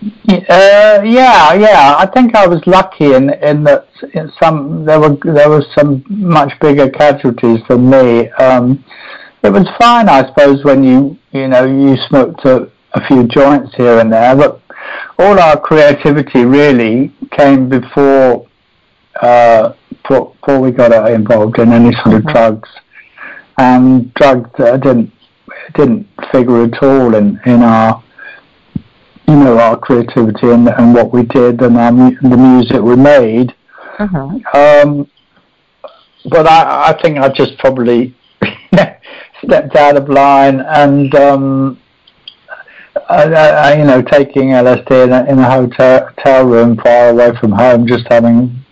Uh, 0.04 1.02
yeah, 1.06 1.54
yeah. 1.54 1.96
I 1.98 2.10
think 2.12 2.36
I 2.36 2.48
was 2.48 2.62
lucky 2.66 3.14
in 3.14 3.30
in 3.36 3.64
that 3.66 3.88
in 4.14 4.32
some 4.42 4.84
there 4.84 5.00
were 5.00 5.16
there 5.24 5.50
was 5.50 5.66
some 5.78 6.04
much 6.10 6.60
bigger 6.60 6.90
casualties 6.90 7.60
than 7.70 7.90
me. 7.90 8.30
Um, 8.32 8.84
it 9.44 9.52
was 9.52 9.68
fine, 9.80 10.10
I 10.10 10.26
suppose, 10.28 10.64
when 10.64 10.84
you 10.84 11.18
you 11.32 11.48
know 11.48 11.66
you 11.66 11.98
smoked 12.08 12.46
a, 12.46 12.72
a 12.94 13.08
few 13.08 13.28
joints 13.28 13.76
here 13.76 14.00
and 14.00 14.12
there, 14.12 14.36
but 14.36 14.62
all 15.20 15.40
our 15.40 15.60
creativity 15.60 16.46
really 16.46 17.14
came 17.38 17.70
before 17.70 18.48
uh, 19.22 19.74
before, 20.08 20.60
we 20.60 20.72
got 20.72 20.92
involved 21.12 21.60
in 21.60 21.72
any 21.72 21.94
sort 22.04 22.16
of 22.16 22.24
Mhm. 22.24 22.34
drugs, 22.34 22.70
and 23.58 24.14
drugs 24.16 24.50
uh, 24.60 24.78
didn't 24.78 25.12
didn't 25.76 26.08
figure 26.32 26.64
at 26.64 26.82
all 26.82 27.14
in 27.14 27.40
in 27.46 27.62
our 27.62 28.02
you 29.32 29.38
know 29.38 29.58
our 29.58 29.78
creativity 29.78 30.50
and, 30.50 30.68
and 30.68 30.94
what 30.94 31.14
we 31.14 31.24
did 31.24 31.62
and 31.62 31.78
our, 31.78 31.92
mu- 31.92 32.18
the 32.22 32.36
music 32.36 32.82
we 32.82 32.98
made. 32.98 33.56
Mm-hmm. 33.98 34.58
Um, 34.58 35.10
but 36.30 36.48
I, 36.48 36.90
I 36.90 37.02
think 37.02 37.18
I 37.18 37.30
just 37.30 37.58
probably 37.58 38.14
stepped 39.44 39.76
out 39.76 39.96
of 39.96 40.10
line 40.10 40.60
and 40.60 41.16
um, 41.16 41.80
I, 43.10 43.24
I, 43.24 43.78
you 43.78 43.86
know 43.86 44.02
taking 44.02 44.50
LSD 44.50 45.06
in 45.06 45.14
a, 45.14 45.24
in 45.32 45.40
a 45.40 45.50
hotel, 45.50 46.08
hotel 46.08 46.46
room 46.46 46.78
far 46.84 47.10
away 47.10 47.32
from 47.40 47.54
home, 47.54 47.88
just 47.88 48.06
having 48.10 48.66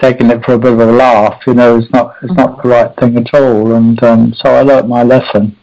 taken 0.00 0.30
it 0.30 0.42
for 0.44 0.54
a 0.54 0.58
bit 0.58 0.72
of 0.72 0.80
a 0.80 0.86
laugh. 0.86 1.42
You 1.46 1.54
know, 1.54 1.76
it's 1.76 1.90
not 1.92 2.16
it's 2.22 2.32
not 2.32 2.62
the 2.62 2.68
right 2.70 2.96
thing 2.96 3.18
at 3.18 3.34
all. 3.34 3.74
And 3.74 4.02
um, 4.02 4.32
so 4.34 4.54
I 4.54 4.62
learnt 4.62 4.88
my 4.88 5.02
lesson. 5.02 5.56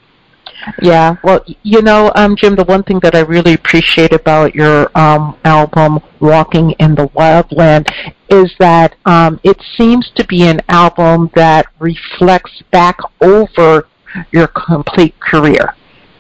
Yeah, 0.82 1.16
well, 1.24 1.44
you 1.64 1.82
know, 1.82 2.12
um, 2.16 2.36
Jim, 2.36 2.56
the 2.56 2.64
one 2.64 2.84
thing 2.84 3.00
that 3.02 3.16
I 3.16 3.22
really 3.22 3.54
appreciate 3.54 4.14
about 4.14 4.56
your 4.56 4.90
um, 4.98 5.38
album, 5.46 6.00
Walking 6.20 6.72
in 6.72 6.96
the 6.96 7.08
Wild 7.14 7.52
Land, 7.52 7.88
is 8.30 8.54
that 8.60 8.96
um, 9.06 9.40
it 9.44 9.62
seems 9.78 10.12
to 10.16 10.26
be 10.26 10.44
an 10.44 10.62
album 10.70 11.32
that 11.36 11.68
reflects 11.80 12.62
back 12.72 12.98
over 13.22 13.88
your 14.32 14.48
complete 14.48 15.20
career. 15.20 15.76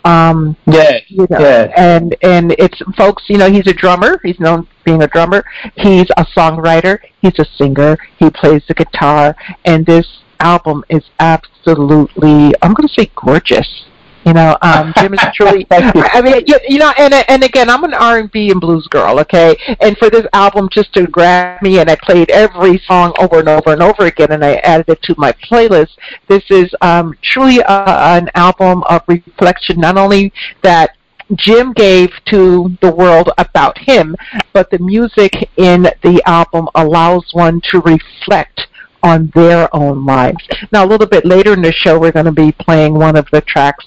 Um, 0.05 0.55
yeah, 0.65 0.99
you 1.07 1.27
know, 1.29 1.39
yes. 1.39 1.73
and 1.75 2.15
and 2.21 2.55
it's 2.57 2.81
folks. 2.97 3.23
You 3.27 3.37
know, 3.37 3.51
he's 3.51 3.67
a 3.67 3.73
drummer. 3.73 4.19
He's 4.23 4.39
known 4.39 4.63
for 4.63 4.71
being 4.85 5.03
a 5.03 5.07
drummer. 5.07 5.43
He's 5.75 6.09
a 6.17 6.25
songwriter. 6.25 6.99
He's 7.21 7.37
a 7.37 7.45
singer. 7.57 7.97
He 8.17 8.29
plays 8.29 8.63
the 8.67 8.73
guitar, 8.73 9.35
and 9.65 9.85
this 9.85 10.07
album 10.39 10.85
is 10.89 11.03
absolutely. 11.19 12.53
I'm 12.61 12.73
going 12.73 12.87
to 12.87 12.93
say 12.97 13.11
gorgeous. 13.15 13.85
You 14.25 14.33
know, 14.33 14.57
um, 14.61 14.93
Jim 14.97 15.13
is 15.13 15.19
truly. 15.33 15.65
I 15.71 16.21
mean, 16.21 16.43
you, 16.45 16.59
you 16.67 16.77
know, 16.77 16.91
and 16.97 17.13
and 17.13 17.43
again, 17.43 17.69
I'm 17.69 17.83
an 17.83 17.93
R&B 17.93 18.51
and 18.51 18.59
blues 18.59 18.87
girl, 18.87 19.19
okay. 19.19 19.55
And 19.79 19.97
for 19.97 20.09
this 20.09 20.25
album 20.33 20.69
just 20.71 20.93
to 20.93 21.07
grab 21.07 21.61
me, 21.61 21.79
and 21.79 21.89
I 21.89 21.95
played 21.95 22.29
every 22.29 22.79
song 22.79 23.13
over 23.17 23.39
and 23.39 23.49
over 23.49 23.71
and 23.71 23.81
over 23.81 24.05
again, 24.05 24.31
and 24.31 24.43
I 24.43 24.55
added 24.55 24.89
it 24.89 25.01
to 25.03 25.15
my 25.17 25.31
playlist. 25.31 25.91
This 26.27 26.43
is 26.49 26.73
um, 26.81 27.15
truly 27.21 27.59
a, 27.59 27.65
an 27.67 28.29
album 28.35 28.83
of 28.89 29.01
reflection, 29.07 29.79
not 29.79 29.97
only 29.97 30.33
that 30.63 30.95
Jim 31.35 31.73
gave 31.73 32.11
to 32.25 32.75
the 32.81 32.91
world 32.91 33.29
about 33.37 33.77
him, 33.77 34.15
but 34.51 34.69
the 34.71 34.79
music 34.79 35.49
in 35.57 35.83
the 35.83 36.21
album 36.25 36.67
allows 36.75 37.25
one 37.33 37.61
to 37.69 37.79
reflect 37.81 38.67
on 39.03 39.31
their 39.35 39.73
own 39.75 40.05
lives. 40.05 40.47
Now, 40.71 40.85
a 40.85 40.87
little 40.87 41.07
bit 41.07 41.25
later 41.25 41.53
in 41.53 41.61
the 41.61 41.71
show, 41.71 41.99
we're 41.99 42.11
going 42.11 42.25
to 42.25 42.31
be 42.31 42.51
playing 42.51 42.93
one 42.93 43.15
of 43.15 43.27
the 43.31 43.41
tracks, 43.41 43.85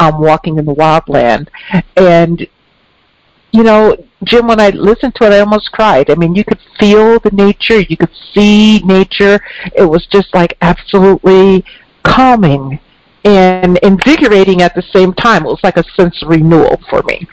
um, 0.00 0.20
Walking 0.20 0.58
in 0.58 0.64
the 0.64 0.72
Wild 0.72 1.08
Land. 1.08 1.50
And, 1.96 2.46
you 3.52 3.62
know, 3.62 3.96
Jim, 4.24 4.46
when 4.46 4.60
I 4.60 4.70
listened 4.70 5.14
to 5.16 5.26
it, 5.26 5.32
I 5.32 5.40
almost 5.40 5.70
cried. 5.72 6.10
I 6.10 6.14
mean, 6.14 6.34
you 6.34 6.44
could 6.44 6.60
feel 6.78 7.18
the 7.20 7.30
nature, 7.30 7.80
you 7.80 7.96
could 7.96 8.14
see 8.32 8.80
nature. 8.84 9.40
It 9.76 9.84
was 9.84 10.06
just 10.06 10.34
like 10.34 10.56
absolutely 10.62 11.64
calming 12.02 12.80
and 13.24 13.78
invigorating 13.78 14.62
at 14.62 14.74
the 14.74 14.82
same 14.82 15.12
time. 15.14 15.44
It 15.44 15.48
was 15.48 15.60
like 15.62 15.76
a 15.76 15.84
sense 15.96 16.22
of 16.22 16.28
renewal 16.28 16.80
for 16.88 17.02
me. 17.02 17.26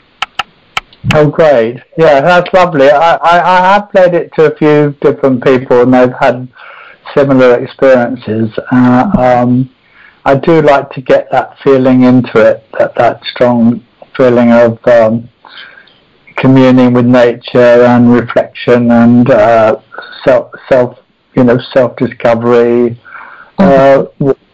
Oh, 1.14 1.28
great! 1.28 1.82
Yeah, 1.98 2.20
that's 2.20 2.52
lovely. 2.54 2.88
I, 2.88 3.16
I, 3.16 3.56
I 3.56 3.72
have 3.72 3.90
played 3.90 4.14
it 4.14 4.32
to 4.34 4.52
a 4.52 4.56
few 4.56 4.96
different 5.00 5.42
people, 5.42 5.82
and 5.82 5.92
they've 5.92 6.12
had 6.20 6.48
similar 7.16 7.62
experiences. 7.62 8.50
Uh, 8.70 9.10
um, 9.18 9.70
I 10.24 10.36
do 10.36 10.62
like 10.62 10.90
to 10.90 11.00
get 11.00 11.30
that 11.32 11.58
feeling 11.64 12.02
into 12.02 12.38
it, 12.38 12.64
that 12.78 12.94
that 12.96 13.24
strong 13.24 13.84
feeling 14.16 14.52
of 14.52 14.78
um, 14.86 15.28
communing 16.36 16.92
with 16.92 17.06
nature 17.06 17.84
and 17.84 18.12
reflection 18.12 18.90
and 18.90 19.30
uh, 19.30 19.80
self, 20.24 20.52
self, 20.68 20.98
you 21.34 21.44
know, 21.44 21.58
self 21.72 21.96
discovery. 21.96 23.00
Uh, 23.58 24.04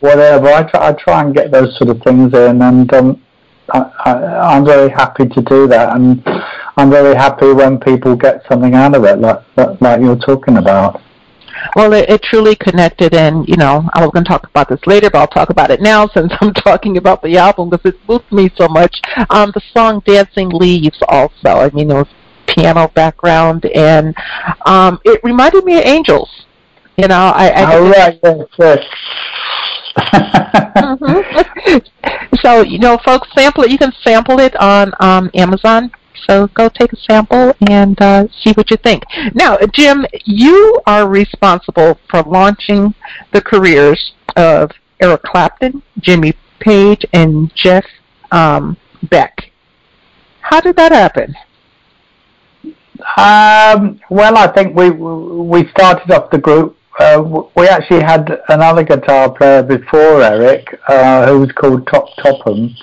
whatever. 0.00 0.48
I 0.48 0.62
try, 0.70 0.88
I 0.88 0.92
try 0.92 1.22
and 1.22 1.34
get 1.34 1.50
those 1.50 1.76
sort 1.78 1.90
of 1.90 2.02
things 2.02 2.34
in, 2.34 2.60
and 2.60 2.92
um, 2.92 3.22
I, 3.72 4.12
I'm 4.54 4.64
very 4.64 4.90
happy 4.90 5.26
to 5.28 5.42
do 5.42 5.66
that, 5.68 5.94
and 5.96 6.22
I'm 6.76 6.90
very 6.90 7.14
happy 7.14 7.52
when 7.52 7.78
people 7.78 8.16
get 8.16 8.42
something 8.50 8.74
out 8.74 8.94
of 8.94 9.04
it, 9.04 9.18
like 9.18 9.42
like 9.56 9.80
like 9.80 10.00
you're 10.00 10.16
talking 10.18 10.56
about. 10.58 11.00
Well, 11.76 11.92
it, 11.92 12.08
it 12.08 12.22
truly 12.22 12.54
connected, 12.56 13.14
and 13.14 13.48
you 13.48 13.56
know, 13.56 13.88
I 13.94 14.00
was 14.00 14.10
going 14.12 14.24
to 14.24 14.28
talk 14.28 14.46
about 14.46 14.68
this 14.68 14.80
later, 14.86 15.10
but 15.10 15.18
I'll 15.18 15.26
talk 15.26 15.50
about 15.50 15.70
it 15.70 15.80
now 15.80 16.06
since 16.14 16.32
I'm 16.40 16.52
talking 16.54 16.96
about 16.96 17.22
the 17.22 17.36
album 17.36 17.70
because 17.70 17.92
it 17.94 18.00
moved 18.08 18.30
me 18.32 18.50
so 18.56 18.68
much. 18.68 19.00
Um, 19.30 19.50
the 19.54 19.62
song 19.72 20.02
"Dancing 20.04 20.50
Leaves" 20.50 20.98
also. 21.08 21.48
I 21.50 21.70
mean, 21.72 21.90
it 21.90 21.94
was 21.94 22.08
piano 22.46 22.88
background, 22.88 23.64
and 23.66 24.14
um, 24.66 24.98
it 25.04 25.20
reminded 25.22 25.64
me 25.64 25.78
of 25.78 25.84
Angels. 25.84 26.30
You 26.96 27.08
know, 27.08 27.32
I. 27.34 27.48
I 27.50 27.74
Oh 27.74 27.88
right, 27.90 28.18
yes, 28.22 28.46
yes. 28.58 28.84
Mhm. 30.80 31.24
so 32.40 32.62
you 32.62 32.78
know, 32.78 32.98
folks, 33.04 33.28
sample 33.36 33.64
it. 33.64 33.70
You 33.70 33.78
can 33.78 33.92
sample 34.02 34.38
it 34.40 34.54
on 34.56 34.92
um, 35.00 35.30
Amazon. 35.34 35.90
So 36.26 36.48
go 36.48 36.68
take 36.68 36.92
a 36.92 36.96
sample 36.96 37.54
and 37.68 38.00
uh, 38.00 38.28
see 38.42 38.52
what 38.52 38.70
you 38.70 38.76
think. 38.76 39.02
Now, 39.34 39.58
Jim, 39.72 40.06
you 40.24 40.80
are 40.86 41.08
responsible 41.08 41.98
for 42.10 42.22
launching 42.22 42.94
the 43.32 43.40
careers 43.40 44.12
of 44.36 44.70
Eric 45.00 45.22
Clapton, 45.22 45.82
Jimmy 46.00 46.34
Page, 46.60 47.04
and 47.12 47.52
Jeff 47.54 47.84
um, 48.30 48.76
Beck. 49.10 49.50
How 50.40 50.60
did 50.60 50.76
that 50.76 50.92
happen? 50.92 51.34
Um, 53.16 54.00
well, 54.10 54.36
I 54.36 54.48
think 54.54 54.74
we 54.74 54.90
we 54.90 55.68
started 55.68 56.10
off 56.10 56.30
the 56.30 56.38
group 56.38 56.78
uh, 56.98 57.46
we 57.56 57.68
actually 57.68 58.02
had 58.02 58.40
another 58.48 58.82
guitar 58.82 59.30
player 59.30 59.62
before 59.62 60.20
Eric, 60.20 60.80
uh, 60.88 61.26
who 61.28 61.40
was 61.40 61.52
called 61.52 61.86
Top 61.86 62.08
Topham, 62.16 62.74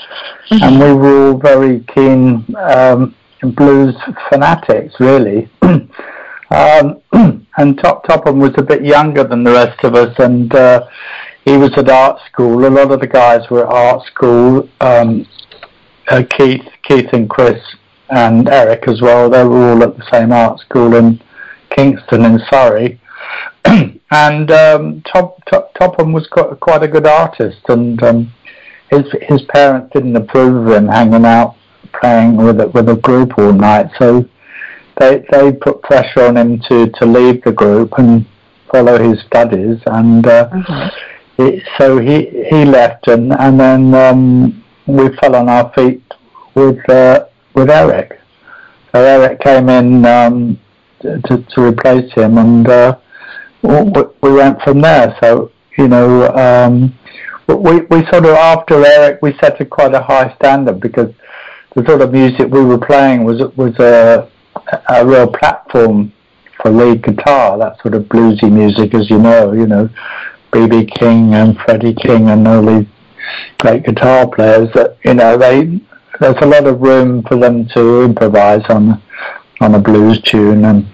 mm-hmm. 0.50 0.64
and 0.64 0.80
we 0.80 0.94
were 0.94 1.32
all 1.32 1.38
very 1.38 1.82
keen 1.94 2.46
um, 2.58 3.14
blues 3.42 3.96
fanatics, 4.30 4.96
really. 5.00 5.50
um, 5.62 7.02
and 7.58 7.78
Top 7.82 8.06
Topham 8.08 8.40
was 8.40 8.54
a 8.58 8.64
bit 8.64 8.84
younger 8.84 9.24
than 9.24 9.44
the 9.44 9.52
rest 9.52 9.84
of 9.84 9.96
us, 9.96 10.14
and 10.20 10.54
uh, 10.56 10.86
he 11.44 11.58
was 11.58 11.72
at 11.78 11.90
art 11.90 12.20
school. 12.32 12.66
A 12.66 12.70
lot 12.70 12.92
of 12.92 13.00
the 13.00 13.08
guys 13.08 13.50
were 13.50 13.66
at 13.66 13.74
art 13.74 14.06
school. 14.06 14.70
Um, 14.82 15.28
uh, 16.08 16.24
Keith, 16.38 16.66
Keith 16.84 17.12
and 17.14 17.30
Chris 17.30 17.62
and 18.10 18.48
Eric 18.48 18.88
as 18.88 19.02
well. 19.02 19.30
They 19.30 19.44
were 19.44 19.72
all 19.72 19.84
at 19.84 19.98
the 19.98 20.08
same 20.12 20.32
art 20.32 20.60
school 20.60 20.96
in 20.96 21.22
Kingston 21.76 22.26
in 22.26 22.40
Surrey. 22.52 23.00
and 24.12 24.52
um, 24.52 25.02
Top, 25.12 25.44
Top, 25.46 25.74
Topham 25.74 26.14
was 26.14 26.28
quite, 26.28 26.60
quite 26.60 26.84
a 26.84 26.88
good 26.88 27.08
artist, 27.08 27.62
and 27.70 28.02
um, 28.04 28.34
his 28.92 29.06
his 29.24 29.42
parents 29.50 29.92
didn't 29.94 30.16
approve 30.16 30.68
of 30.68 30.74
him 30.74 30.88
hanging 30.88 31.26
out 31.26 31.56
playing 32.00 32.38
with 32.38 32.60
a, 32.60 32.68
with 32.70 32.90
a 32.90 32.96
group 32.96 33.38
all 33.38 33.54
night, 33.54 33.90
so 34.00 34.28
they 35.00 35.26
they 35.32 35.52
put 35.52 35.82
pressure 35.84 36.24
on 36.26 36.38
him 36.38 36.60
to, 36.70 36.90
to 37.00 37.06
leave 37.06 37.44
the 37.44 37.52
group 37.52 37.94
and 37.98 38.26
follow 38.72 38.98
his 38.98 39.22
studies, 39.24 39.80
and 39.88 40.26
uh, 40.28 40.50
mm-hmm. 40.50 41.42
it, 41.44 41.64
so 41.78 41.98
he 41.98 42.46
he 42.50 42.66
left, 42.66 43.08
and 43.08 43.34
and 43.34 43.60
then 43.60 43.94
um, 43.94 44.64
we 44.86 45.10
fell 45.18 45.36
on 45.36 45.50
our 45.50 45.72
feet 45.74 46.04
with 46.56 46.90
uh, 46.90 47.26
with 47.54 47.70
Eric. 47.70 48.20
So 48.94 49.04
Eric 49.04 49.42
came 49.42 49.70
in 49.70 50.06
um, 50.06 50.60
to 51.02 51.46
to 51.50 51.62
replace 51.62 52.12
him, 52.14 52.38
and 52.38 52.68
uh, 52.68 52.98
we 53.62 54.32
went 54.32 54.62
from 54.62 54.82
there. 54.82 55.18
So 55.22 55.52
you 55.78 55.88
know, 55.88 56.30
um, 56.36 56.98
we 57.48 57.82
we 57.90 58.06
sort 58.12 58.26
of 58.26 58.36
after 58.36 58.86
Eric, 58.86 59.22
we 59.22 59.36
set 59.40 59.60
a 59.60 59.66
quite 59.66 59.94
a 59.94 60.02
high 60.02 60.34
standard 60.36 60.80
because 60.80 61.14
the 61.76 61.86
sort 61.86 62.02
of 62.02 62.12
music 62.12 62.50
we 62.50 62.64
were 62.64 62.78
playing 62.78 63.24
was 63.24 63.42
was 63.56 63.78
a 63.80 64.30
a 64.90 65.06
real 65.06 65.28
platform 65.28 66.12
for 66.62 66.72
lead 66.72 67.04
guitar, 67.04 67.58
that 67.58 67.80
sort 67.82 67.94
of 67.94 68.04
bluesy 68.04 68.52
music, 68.52 68.94
as 68.94 69.10
you 69.10 69.20
know, 69.20 69.52
you 69.52 69.68
know, 69.68 69.90
B.B. 70.52 70.86
King 70.86 71.34
and 71.36 71.58
Freddie 71.60 71.94
King 71.94 72.30
and 72.30 72.48
all 72.48 72.66
these 72.66 72.88
great 73.60 73.84
guitar 73.84 74.28
players 74.28 74.70
that 74.74 74.98
you 75.04 75.14
know 75.14 75.38
they 75.38 75.82
there's 76.20 76.38
a 76.42 76.46
lot 76.46 76.66
of 76.66 76.80
room 76.80 77.24
for 77.24 77.36
them 77.36 77.68
to 77.70 78.04
improvise 78.04 78.64
on 78.70 79.02
on 79.60 79.76
a 79.76 79.80
blues 79.80 80.22
tune 80.22 80.64
and 80.66 80.86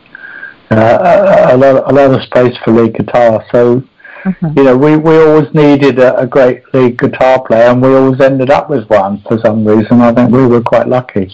uh, 0.71 1.47
a, 1.51 1.55
a, 1.55 1.57
lot 1.57 1.91
a 1.91 1.93
lot 1.93 2.11
of 2.11 2.21
space 2.23 2.57
for 2.63 2.71
lead 2.71 2.95
guitar. 2.95 3.45
So 3.51 3.83
mm-hmm. 4.23 4.47
you 4.57 4.63
know 4.63 4.77
we, 4.77 4.97
we 4.97 5.17
always 5.17 5.53
needed 5.53 5.99
a, 5.99 6.17
a, 6.19 6.27
great 6.27 6.61
lead 6.73 6.97
guitar 6.97 7.43
player, 7.43 7.69
and 7.69 7.81
we 7.81 7.93
always 7.93 8.19
ended 8.21 8.49
up 8.49 8.69
with 8.69 8.89
one 8.89 9.21
for 9.27 9.39
some 9.39 9.65
reason. 9.65 10.01
I 10.01 10.13
think 10.13 10.31
we 10.31 10.45
were 10.45 10.61
quite 10.61 10.87
lucky. 10.87 11.31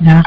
Yeah. 0.00 0.22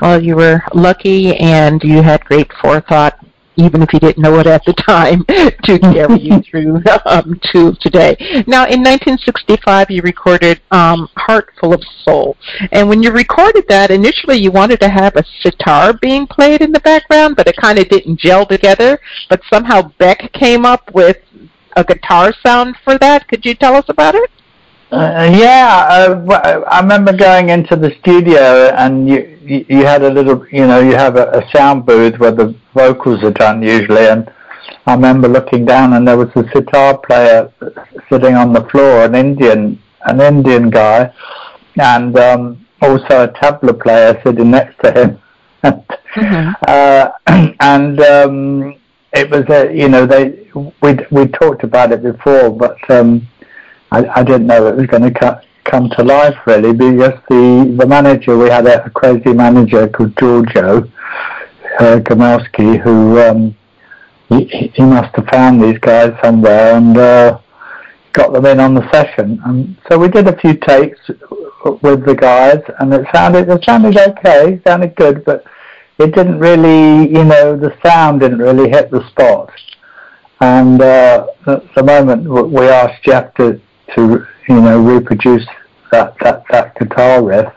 Well, 0.00 0.22
you 0.22 0.36
were 0.36 0.62
lucky, 0.74 1.36
and 1.36 1.82
you 1.82 2.02
had 2.02 2.24
great 2.24 2.52
forethought 2.60 3.18
even 3.56 3.82
if 3.82 3.92
you 3.92 4.00
didn't 4.00 4.22
know 4.22 4.38
it 4.38 4.46
at 4.46 4.64
the 4.64 4.72
time, 4.72 5.24
to 5.64 5.78
carry 5.78 6.20
you 6.20 6.40
through 6.50 6.82
um, 7.06 7.38
to 7.52 7.74
today. 7.80 8.16
Now, 8.46 8.64
in 8.64 8.80
1965, 8.80 9.90
you 9.90 10.02
recorded 10.02 10.60
um, 10.70 11.08
"Heart 11.16 11.52
Full 11.60 11.74
of 11.74 11.82
Soul," 12.04 12.36
and 12.70 12.88
when 12.88 13.02
you 13.02 13.10
recorded 13.10 13.64
that, 13.68 13.90
initially 13.90 14.38
you 14.38 14.50
wanted 14.50 14.80
to 14.80 14.88
have 14.88 15.16
a 15.16 15.24
sitar 15.40 15.92
being 15.92 16.26
played 16.26 16.62
in 16.62 16.72
the 16.72 16.80
background, 16.80 17.36
but 17.36 17.48
it 17.48 17.56
kind 17.56 17.78
of 17.78 17.88
didn't 17.88 18.18
gel 18.18 18.46
together. 18.46 18.98
But 19.28 19.42
somehow 19.52 19.92
Beck 19.98 20.32
came 20.32 20.64
up 20.64 20.92
with 20.94 21.18
a 21.76 21.84
guitar 21.84 22.32
sound 22.44 22.76
for 22.84 22.98
that. 22.98 23.28
Could 23.28 23.44
you 23.44 23.54
tell 23.54 23.74
us 23.76 23.86
about 23.88 24.14
it? 24.14 24.30
Uh, 24.92 25.32
yeah, 25.34 25.86
uh, 25.88 26.60
I 26.70 26.80
remember 26.80 27.16
going 27.16 27.48
into 27.48 27.76
the 27.76 27.96
studio 28.00 28.68
and 28.76 29.08
you, 29.08 29.38
you, 29.40 29.64
you 29.66 29.86
had 29.86 30.02
a 30.02 30.10
little, 30.10 30.46
you 30.52 30.66
know, 30.66 30.80
you 30.80 30.92
have 30.92 31.16
a, 31.16 31.30
a 31.30 31.48
sound 31.50 31.86
booth 31.86 32.18
where 32.18 32.30
the 32.30 32.54
vocals 32.74 33.24
are 33.24 33.30
done 33.30 33.62
usually, 33.62 34.06
and 34.06 34.30
I 34.86 34.92
remember 34.92 35.28
looking 35.28 35.64
down 35.64 35.94
and 35.94 36.06
there 36.06 36.18
was 36.18 36.28
a 36.36 36.44
sitar 36.52 36.98
player 36.98 37.50
sitting 38.10 38.34
on 38.34 38.52
the 38.52 38.68
floor, 38.68 39.04
an 39.06 39.14
Indian, 39.14 39.80
an 40.02 40.20
Indian 40.20 40.68
guy, 40.68 41.10
and 41.78 42.14
um, 42.18 42.66
also 42.82 43.24
a 43.24 43.28
tabla 43.28 43.82
player 43.82 44.20
sitting 44.22 44.50
next 44.50 44.78
to 44.84 44.92
him. 44.92 45.18
mm-hmm. 45.64 46.50
uh, 46.68 47.08
and 47.60 47.98
um, 48.02 48.74
it 49.14 49.30
was 49.30 49.44
a, 49.48 49.74
you 49.74 49.88
know, 49.88 50.04
they 50.04 50.50
we 50.82 50.98
we 51.10 51.28
talked 51.28 51.64
about 51.64 51.92
it 51.92 52.02
before, 52.02 52.50
but 52.50 52.78
um, 52.90 53.26
I, 53.92 54.20
I 54.20 54.22
didn't 54.22 54.46
know 54.46 54.66
it 54.68 54.76
was 54.76 54.86
going 54.86 55.12
to 55.12 55.42
come 55.64 55.90
to 55.90 56.02
life 56.02 56.36
really 56.46 56.72
because 56.72 57.20
the, 57.28 57.76
the 57.78 57.86
manager, 57.86 58.38
we 58.38 58.48
had 58.48 58.66
a, 58.66 58.88
crazy 58.90 59.34
manager 59.34 59.86
called 59.86 60.16
Giorgio 60.16 60.90
uh, 61.78 62.00
who 62.82 63.20
um, 63.20 63.54
he, 64.30 64.72
he 64.74 64.82
must 64.82 65.14
have 65.14 65.26
found 65.26 65.62
these 65.62 65.78
guys 65.78 66.12
somewhere 66.24 66.74
and 66.76 66.96
uh, 66.96 67.38
got 68.14 68.32
them 68.32 68.46
in 68.46 68.60
on 68.60 68.72
the 68.72 68.90
session. 68.90 69.38
And 69.44 69.76
so 69.90 69.98
we 69.98 70.08
did 70.08 70.26
a 70.26 70.38
few 70.40 70.54
takes 70.56 70.98
with 71.82 72.06
the 72.06 72.16
guys 72.18 72.62
and 72.78 72.94
it 72.94 73.06
sounded, 73.14 73.46
it 73.50 73.62
sounded 73.62 73.98
okay, 73.98 74.58
sounded 74.66 74.96
good, 74.96 75.22
but 75.26 75.44
it 75.98 76.14
didn't 76.14 76.38
really, 76.38 77.10
you 77.10 77.24
know, 77.24 77.58
the 77.58 77.76
sound 77.84 78.20
didn't 78.20 78.38
really 78.38 78.70
hit 78.70 78.90
the 78.90 79.06
spot. 79.10 79.50
And 80.40 80.80
uh, 80.80 81.26
at 81.46 81.74
the 81.74 81.82
moment 81.82 82.26
we 82.50 82.68
asked 82.68 83.04
Jeff 83.04 83.34
to 83.34 83.60
to 83.94 84.26
you 84.48 84.60
know 84.60 84.80
reproduce 84.80 85.46
that 85.90 86.14
that, 86.20 86.44
that 86.50 86.78
guitar 86.78 87.22
riff 87.22 87.52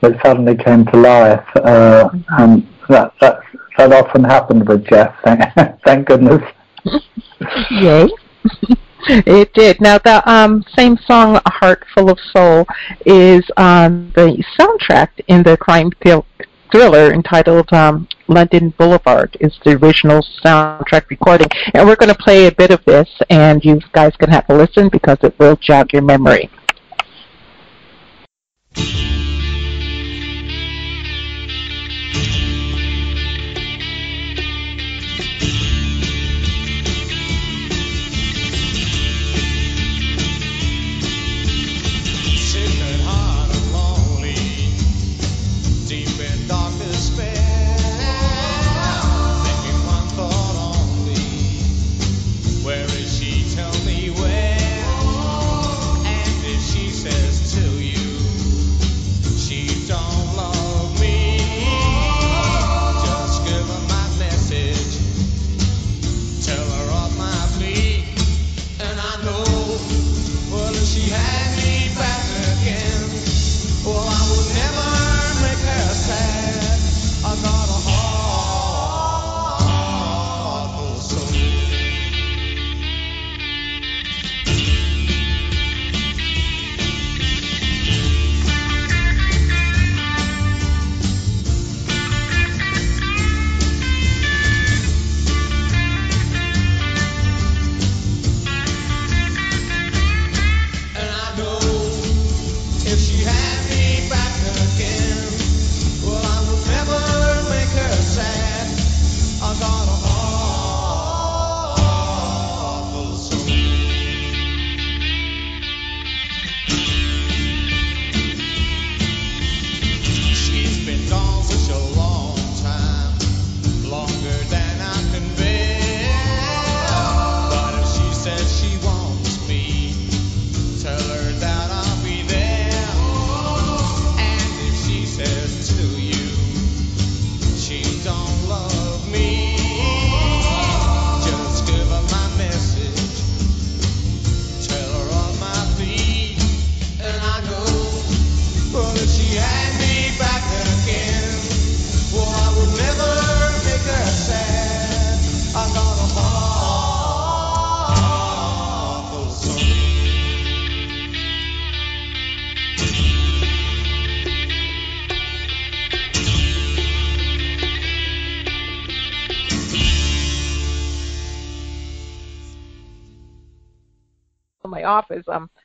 that 0.00 0.12
suddenly 0.24 0.56
came 0.56 0.86
to 0.86 0.96
life, 0.96 1.46
uh, 1.56 2.08
and 2.38 2.66
that 2.88 3.12
that 3.20 3.40
that 3.76 3.92
often 3.92 4.24
happened 4.24 4.66
with 4.66 4.84
Jeff. 4.86 5.14
Thank, 5.24 5.42
thank 5.84 6.08
goodness. 6.08 6.42
Yay. 7.70 8.08
it 9.08 9.52
did. 9.54 9.80
Now 9.80 9.98
the 9.98 10.28
um, 10.30 10.64
same 10.76 10.96
song, 11.06 11.36
"A 11.44 11.50
Heart 11.50 11.84
Full 11.94 12.10
of 12.10 12.18
Soul," 12.32 12.66
is 13.06 13.44
on 13.56 14.10
the 14.14 14.42
soundtrack 14.58 15.08
in 15.28 15.42
the 15.42 15.56
crime 15.56 15.90
film 16.02 16.24
thriller 16.70 17.12
entitled 17.12 17.72
um, 17.72 18.08
London 18.28 18.70
Boulevard 18.78 19.36
is 19.40 19.58
the 19.64 19.76
original 19.76 20.24
soundtrack 20.44 21.08
recording. 21.10 21.48
And 21.74 21.86
we're 21.86 21.96
going 21.96 22.12
to 22.12 22.18
play 22.18 22.46
a 22.46 22.52
bit 22.52 22.70
of 22.70 22.84
this, 22.84 23.08
and 23.28 23.64
you 23.64 23.80
guys 23.92 24.16
can 24.16 24.30
have 24.30 24.44
a 24.48 24.54
listen 24.54 24.88
because 24.88 25.18
it 25.22 25.38
will 25.38 25.56
jog 25.56 25.92
your 25.92 26.02
memory. 26.02 26.50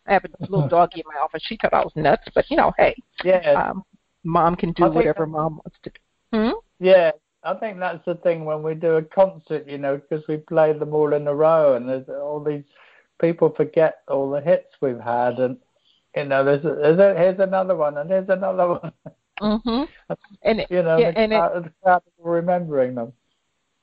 I 0.07 0.13
have 0.13 0.25
a 0.25 0.29
little 0.39 0.67
doggy 0.69 1.01
in 1.01 1.05
my 1.07 1.19
office. 1.19 1.43
She 1.45 1.57
thought 1.61 1.73
I 1.73 1.79
was 1.81 1.93
nuts, 1.95 2.27
but 2.33 2.49
you 2.49 2.57
know, 2.57 2.73
hey, 2.77 2.95
yeah, 3.23 3.69
um, 3.69 3.83
mom 4.23 4.55
can 4.55 4.71
do 4.73 4.89
whatever 4.91 5.25
mom 5.25 5.61
wants 5.63 5.77
to 5.83 5.89
do. 5.89 6.37
Hmm? 6.37 6.59
Yeah, 6.79 7.11
I 7.43 7.53
think 7.55 7.79
that's 7.79 8.03
the 8.05 8.15
thing 8.15 8.45
when 8.45 8.63
we 8.63 8.75
do 8.75 8.95
a 8.97 9.01
concert, 9.01 9.67
you 9.67 9.77
know, 9.77 9.97
because 9.97 10.27
we 10.27 10.37
play 10.37 10.73
them 10.73 10.93
all 10.93 11.13
in 11.13 11.27
a 11.27 11.35
row, 11.35 11.75
and 11.75 11.87
there's 11.87 12.09
all 12.09 12.43
these 12.43 12.63
people 13.19 13.53
forget 13.55 13.99
all 14.07 14.29
the 14.29 14.41
hits 14.41 14.73
we've 14.81 14.99
had, 14.99 15.39
and 15.39 15.57
you 16.15 16.25
know, 16.25 16.43
there's, 16.43 16.63
a, 16.63 16.75
there's 16.75 16.99
a, 16.99 17.17
here's 17.17 17.39
another 17.39 17.75
one, 17.75 17.97
and 17.97 18.09
here's 18.09 18.29
another 18.29 18.67
one. 18.79 18.93
Mhm. 19.41 19.87
And 20.43 20.61
it, 20.61 20.67
you 20.69 20.83
know, 20.83 20.99
yeah, 20.99 21.11
the 21.11 21.17
and 21.17 21.33
it, 21.33 21.63
the 21.63 21.71
crowd 21.81 22.03
remembering 22.19 22.93
them. 22.95 23.11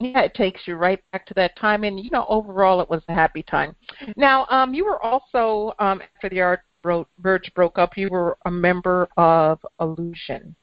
Yeah, 0.04 0.20
it 0.20 0.34
takes 0.34 0.62
you 0.66 0.74
right 0.76 1.00
back 1.12 1.26
to 1.26 1.34
that 1.34 1.56
time, 1.56 1.84
and 1.84 1.98
you 1.98 2.10
know, 2.10 2.26
overall, 2.28 2.80
it 2.80 2.90
was 2.90 3.02
a 3.08 3.14
happy 3.14 3.42
time. 3.42 3.74
Now, 4.16 4.46
um, 4.50 4.74
you 4.74 4.84
were 4.84 5.02
also 5.02 5.74
um, 5.78 6.02
after 6.14 6.28
the 6.28 6.40
Art 6.40 6.60
Bro- 6.82 7.06
Birds 7.18 7.48
broke 7.50 7.78
up, 7.78 7.96
you 7.96 8.08
were 8.10 8.36
a 8.44 8.50
member 8.50 9.08
of 9.16 9.58
Illusion. 9.80 10.54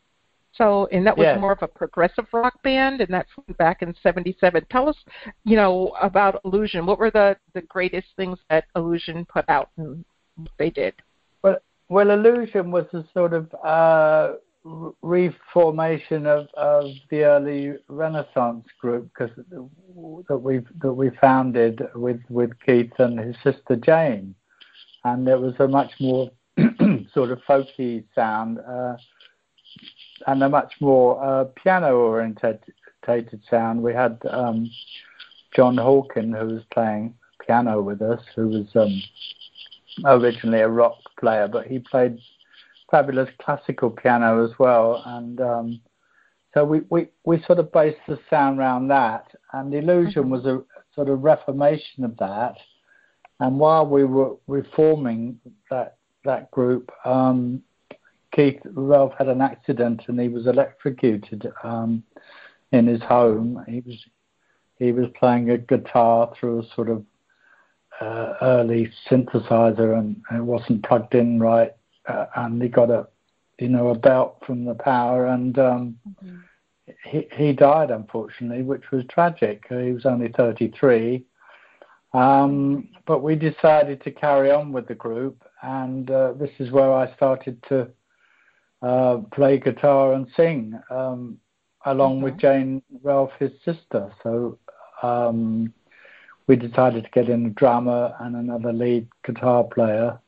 So, 0.53 0.87
and 0.87 1.05
that 1.07 1.17
was 1.17 1.25
Yes. 1.25 1.39
more 1.39 1.53
of 1.53 1.61
a 1.61 1.67
progressive 1.67 2.25
rock 2.33 2.61
band, 2.63 2.99
and 3.01 3.13
that's 3.13 3.29
back 3.57 3.81
in 3.81 3.95
'77. 4.03 4.65
Tell 4.69 4.89
us, 4.89 4.97
you 5.45 5.55
know, 5.55 5.95
about 6.01 6.41
Illusion. 6.43 6.85
What 6.85 6.99
were 6.99 7.11
the 7.11 7.37
the 7.53 7.61
greatest 7.61 8.07
things 8.17 8.37
that 8.49 8.65
Illusion 8.75 9.25
put 9.25 9.45
out, 9.47 9.69
and 9.77 10.03
what 10.35 10.51
they 10.57 10.69
did? 10.69 10.95
Well, 11.43 11.59
well, 11.87 12.09
Illusion 12.11 12.71
was 12.71 12.85
a 12.93 13.05
sort 13.13 13.33
of 13.33 13.53
uh, 13.63 14.33
reformation 15.01 16.25
of, 16.25 16.47
of 16.55 16.85
the 17.09 17.23
early 17.23 17.73
Renaissance 17.87 18.65
group 18.79 19.09
because 19.13 19.35
that 20.27 20.37
we 20.37 20.61
that 20.81 20.93
we 20.93 21.09
founded 21.21 21.81
with 21.95 22.21
with 22.29 22.51
Keith 22.65 22.91
and 22.99 23.19
his 23.19 23.35
sister 23.43 23.75
Jane, 23.75 24.35
and 25.03 25.27
it 25.27 25.39
was 25.39 25.53
a 25.59 25.67
much 25.67 25.91
more 25.99 26.29
sort 27.13 27.31
of 27.31 27.39
folky 27.47 28.03
sound 28.13 28.59
uh, 28.59 28.95
and 30.27 30.43
a 30.43 30.49
much 30.49 30.73
more 30.79 31.23
uh, 31.23 31.45
piano 31.63 31.95
orientated 31.95 33.41
sound. 33.49 33.81
We 33.81 33.93
had 33.93 34.19
um, 34.29 34.69
John 35.55 35.75
Hawken 35.75 36.37
who 36.37 36.55
was 36.55 36.63
playing 36.71 37.15
piano 37.45 37.81
with 37.81 38.01
us, 38.01 38.21
who 38.35 38.47
was 38.49 38.67
um, 38.75 39.01
originally 40.05 40.61
a 40.61 40.69
rock 40.69 40.97
player, 41.19 41.47
but 41.47 41.67
he 41.67 41.79
played 41.79 42.19
fabulous 42.91 43.29
classical 43.39 43.89
piano 43.89 44.43
as 44.43 44.57
well. 44.59 45.03
And 45.05 45.39
um, 45.41 45.81
so 46.53 46.65
we, 46.65 46.81
we, 46.89 47.07
we 47.25 47.41
sort 47.43 47.59
of 47.59 47.71
based 47.71 47.99
the 48.07 48.19
sound 48.29 48.59
around 48.59 48.87
that. 48.89 49.27
And 49.53 49.73
Illusion 49.73 50.25
Mhm. 50.25 50.29
was 50.29 50.45
a 50.45 50.63
sort 50.95 51.09
of 51.09 51.23
reformation 51.23 52.03
of 52.03 52.17
that. 52.17 52.57
And 53.39 53.59
while 53.59 53.85
we 53.85 54.03
were 54.03 54.35
reforming 54.47 55.39
that 55.69 55.95
that 56.25 56.51
group, 56.51 56.91
um, 57.05 57.61
Keith 58.31 58.61
Relf 58.65 59.13
had 59.17 59.29
an 59.29 59.41
accident 59.41 60.03
and 60.07 60.19
he 60.19 60.27
was 60.27 60.45
electrocuted 60.47 61.51
um, 61.63 62.03
in 62.71 62.85
his 62.87 63.01
home. 63.01 63.63
He 63.67 63.79
was 63.81 64.05
he 64.77 64.91
was 64.91 65.07
playing 65.17 65.49
a 65.49 65.57
guitar 65.57 66.31
through 66.35 66.59
a 66.59 66.67
sort 66.75 66.89
of 66.89 67.03
uh, 68.01 68.33
early 68.41 68.91
synthesizer 69.09 69.97
and 69.97 70.21
it 70.31 70.43
wasn't 70.43 70.83
plugged 70.83 71.15
in 71.15 71.39
right, 71.39 71.73
uh, 72.09 72.25
and 72.35 72.61
he 72.61 72.67
got 72.67 72.89
a 72.89 73.07
you 73.59 73.69
know 73.69 73.89
a 73.89 73.95
belt 73.95 74.41
from 74.45 74.65
the 74.65 74.75
power 74.75 75.27
and 75.27 75.57
um, 75.59 75.99
he 77.03 77.27
he 77.33 77.53
died 77.53 77.91
unfortunately, 77.91 78.63
which 78.63 78.91
was 78.91 79.03
tragic. 79.09 79.65
He 79.69 79.91
was 79.93 80.05
only 80.05 80.29
33. 80.29 81.23
Um, 82.13 82.89
but 83.05 83.21
we 83.21 83.35
decided 83.35 84.01
to 84.03 84.11
carry 84.11 84.49
on 84.49 84.71
with 84.71 84.87
the 84.87 84.95
group, 84.95 85.43
and 85.61 86.09
uh, 86.09 86.33
this 86.33 86.49
is 86.57 86.71
where 86.71 86.91
I 86.91 87.13
started 87.15 87.61
to 87.69 87.87
uh, 88.81 89.17
play 89.31 89.59
guitar 89.59 90.13
and 90.13 90.27
sing, 90.35 90.79
um, 90.89 91.37
along 91.85 92.21
with 92.21 92.37
Jane 92.37 92.81
Relf, 93.03 93.31
his 93.39 93.51
sister. 93.63 94.11
So 94.23 94.57
um, 95.03 95.71
we 96.47 96.55
decided 96.55 97.03
to 97.03 97.09
get 97.11 97.29
in 97.29 97.45
a 97.45 97.49
drummer 97.51 98.15
and 98.19 98.35
another 98.35 98.73
lead 98.73 99.07
guitar 99.23 99.63
player, 99.63 100.19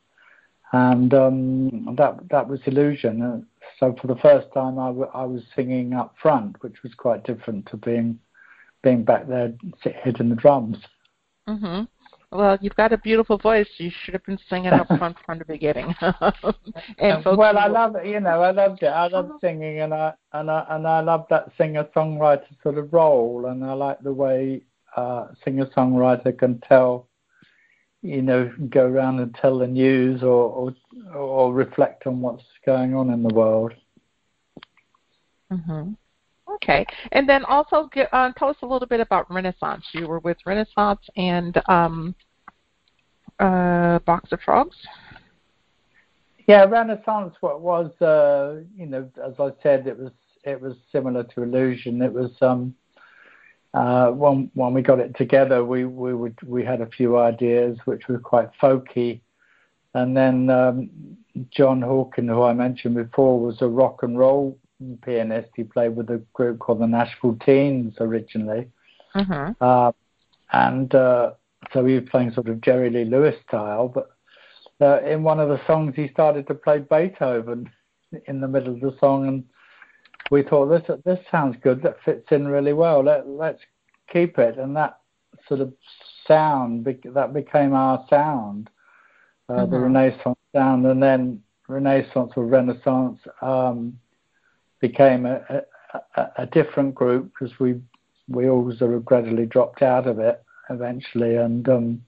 and 0.73 1.13
um, 1.13 1.95
that 1.97 2.17
that 2.29 2.47
was 2.47 2.59
Illusion. 2.65 3.21
Uh, 3.21 3.41
so 3.79 3.95
for 3.99 4.07
the 4.07 4.15
first 4.17 4.47
time, 4.53 4.79
I, 4.79 4.87
w- 4.87 5.11
I 5.13 5.23
was 5.23 5.43
singing 5.55 5.93
up 5.93 6.15
front, 6.21 6.61
which 6.61 6.83
was 6.83 6.93
quite 6.93 7.23
different 7.23 7.67
to 7.67 7.77
being 7.77 8.19
being 8.83 9.03
back 9.03 9.27
there 9.27 9.53
sit- 9.83 9.95
hitting 10.03 10.29
the 10.29 10.35
drums. 10.35 10.77
Mhm. 11.47 11.87
Well, 12.31 12.57
you've 12.61 12.75
got 12.75 12.93
a 12.93 12.97
beautiful 12.97 13.37
voice. 13.37 13.67
You 13.77 13.91
should 13.91 14.13
have 14.13 14.23
been 14.23 14.39
singing 14.49 14.71
up 14.71 14.87
front 14.87 15.17
from 15.25 15.39
the 15.39 15.45
beginning. 15.45 15.93
and 16.01 17.25
well, 17.25 17.57
I 17.57 17.67
love 17.67 17.97
it. 17.97 18.05
You 18.05 18.21
know, 18.21 18.41
I 18.41 18.51
loved 18.51 18.83
it. 18.83 18.87
I 18.87 19.07
love 19.07 19.31
singing, 19.41 19.81
and 19.81 19.93
I 19.93 20.13
and 20.31 20.49
I 20.49 20.65
and 20.69 20.87
I 20.87 21.01
love 21.01 21.25
that 21.29 21.51
singer-songwriter 21.57 22.45
sort 22.63 22.77
of 22.77 22.93
role, 22.93 23.47
and 23.47 23.65
I 23.65 23.73
like 23.73 23.99
the 23.99 24.13
way 24.13 24.61
uh, 24.95 25.27
singer-songwriter 25.43 26.37
can 26.37 26.59
tell, 26.61 27.09
you 28.01 28.21
know, 28.21 28.51
go 28.69 28.85
around 28.85 29.19
and 29.19 29.33
tell 29.35 29.59
the 29.59 29.67
news 29.67 30.23
or 30.23 30.27
or, 30.27 31.15
or 31.15 31.53
reflect 31.53 32.07
on 32.07 32.21
what's 32.21 32.43
going 32.65 32.95
on 32.95 33.11
in 33.11 33.23
the 33.23 33.33
world. 33.33 33.73
Mhm. 35.51 35.95
Okay, 36.55 36.85
and 37.11 37.27
then 37.29 37.45
also 37.45 37.89
get, 37.93 38.09
uh, 38.13 38.31
tell 38.37 38.49
us 38.49 38.57
a 38.61 38.65
little 38.65 38.87
bit 38.87 38.99
about 38.99 39.31
Renaissance. 39.31 39.85
You 39.93 40.07
were 40.07 40.19
with 40.19 40.37
Renaissance 40.45 40.99
and 41.15 41.61
um, 41.69 42.13
uh, 43.39 43.99
Box 43.99 44.31
of 44.31 44.39
Frogs. 44.41 44.75
Yeah, 46.47 46.65
Renaissance. 46.65 47.35
What 47.39 47.61
was, 47.61 47.89
uh, 48.01 48.61
you 48.75 48.85
know, 48.85 49.09
as 49.23 49.33
I 49.39 49.51
said, 49.63 49.87
it 49.87 49.97
was 49.97 50.11
it 50.43 50.59
was 50.59 50.75
similar 50.91 51.23
to 51.23 51.43
Illusion. 51.43 52.01
It 52.01 52.11
was 52.11 52.31
um, 52.41 52.75
uh, 53.73 54.11
when 54.11 54.51
when 54.53 54.73
we 54.73 54.81
got 54.81 54.99
it 54.99 55.15
together, 55.15 55.63
we 55.63 55.85
we 55.85 56.13
would 56.13 56.37
we 56.45 56.63
had 56.63 56.81
a 56.81 56.87
few 56.87 57.17
ideas 57.17 57.77
which 57.85 58.07
were 58.07 58.19
quite 58.19 58.49
folky, 58.61 59.21
and 59.93 60.15
then 60.15 60.49
um, 60.49 60.89
John 61.51 61.81
Hawken, 61.81 62.27
who 62.27 62.43
I 62.43 62.53
mentioned 62.53 62.95
before, 62.95 63.39
was 63.39 63.61
a 63.61 63.67
rock 63.67 64.03
and 64.03 64.17
roll 64.19 64.57
pianist. 65.03 65.49
He 65.55 65.63
played 65.63 65.95
with 65.95 66.09
a 66.09 66.21
group 66.33 66.59
called 66.59 66.79
the 66.79 66.87
Nashville 66.87 67.37
Teens 67.45 67.95
originally, 67.99 68.67
Mhm. 69.15 69.55
uh, 69.61 69.91
and 70.51 70.93
uh, 70.93 71.31
so 71.71 71.85
he 71.85 71.99
was 71.99 72.09
playing 72.09 72.31
sort 72.31 72.49
of 72.49 72.59
Jerry 72.61 72.89
Lee 72.89 73.05
Lewis 73.05 73.35
style. 73.47 73.87
But 73.87 74.09
uh, 74.81 75.01
in 75.05 75.23
one 75.23 75.39
of 75.39 75.47
the 75.47 75.65
songs, 75.65 75.95
he 75.95 76.09
started 76.09 76.45
to 76.47 76.55
play 76.55 76.79
Beethoven 76.79 77.69
in 78.27 78.41
the 78.41 78.47
middle 78.49 78.73
of 78.73 78.81
the 78.81 78.97
song, 78.99 79.27
and 79.27 79.43
we 80.31 80.41
thought 80.41 80.67
this 80.67 80.97
this 81.05 81.19
sounds 81.29 81.57
good. 81.61 81.83
That 81.83 81.97
fits 82.03 82.31
in 82.31 82.47
really 82.47 82.73
well. 82.73 83.03
Let 83.03 83.27
let's 83.27 83.61
keep 84.11 84.39
it, 84.39 84.57
and 84.57 84.75
that 84.75 84.97
sort 85.47 85.59
of 85.59 85.73
sound 86.25 86.85
that 86.85 87.33
became 87.33 87.73
our 87.73 88.03
sound, 88.09 88.69
uh, 89.49 89.65
the 89.65 89.77
Mhm. 89.77 89.83
Renaissance 89.83 90.39
sound, 90.55 90.85
and 90.87 91.03
then 91.03 91.43
Renaissance 91.67 92.31
or 92.35 92.45
Renaissance 92.45 93.19
um, 93.41 93.99
became 94.79 95.25
a, 95.25 95.43
a, 95.49 96.01
a, 96.15 96.31
a 96.37 96.45
different 96.47 96.95
group 96.95 97.31
because 97.31 97.59
we 97.59 97.79
we 98.29 98.49
all 98.49 98.71
sort 98.77 98.93
of 98.93 99.03
gradually 99.03 99.45
dropped 99.45 99.81
out 99.81 100.07
of 100.07 100.19
it 100.19 100.41
eventually, 100.69 101.35
and 101.35 101.67
um, 101.67 102.01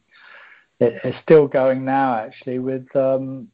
it, 0.79 0.93
it's 1.03 1.17
still 1.21 1.47
going 1.47 1.83
now 1.83 2.15
actually 2.15 2.59
with 2.59 2.87
um, 2.95 3.49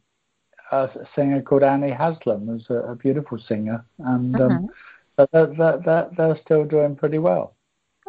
a 0.72 1.06
singer 1.14 1.42
called 1.42 1.62
Annie 1.62 1.90
Haslam, 1.90 2.46
who's 2.46 2.66
a, 2.70 2.92
a 2.92 2.94
beautiful 2.94 3.38
singer, 3.38 3.84
and 3.98 4.40
um, 4.40 4.50
Mhm. 4.50 4.68
but 5.16 5.30
they're, 5.32 5.46
they're, 5.46 5.78
they're, 5.84 6.10
they're 6.16 6.38
still 6.42 6.64
doing 6.64 6.96
pretty 6.96 7.18
well. 7.18 7.54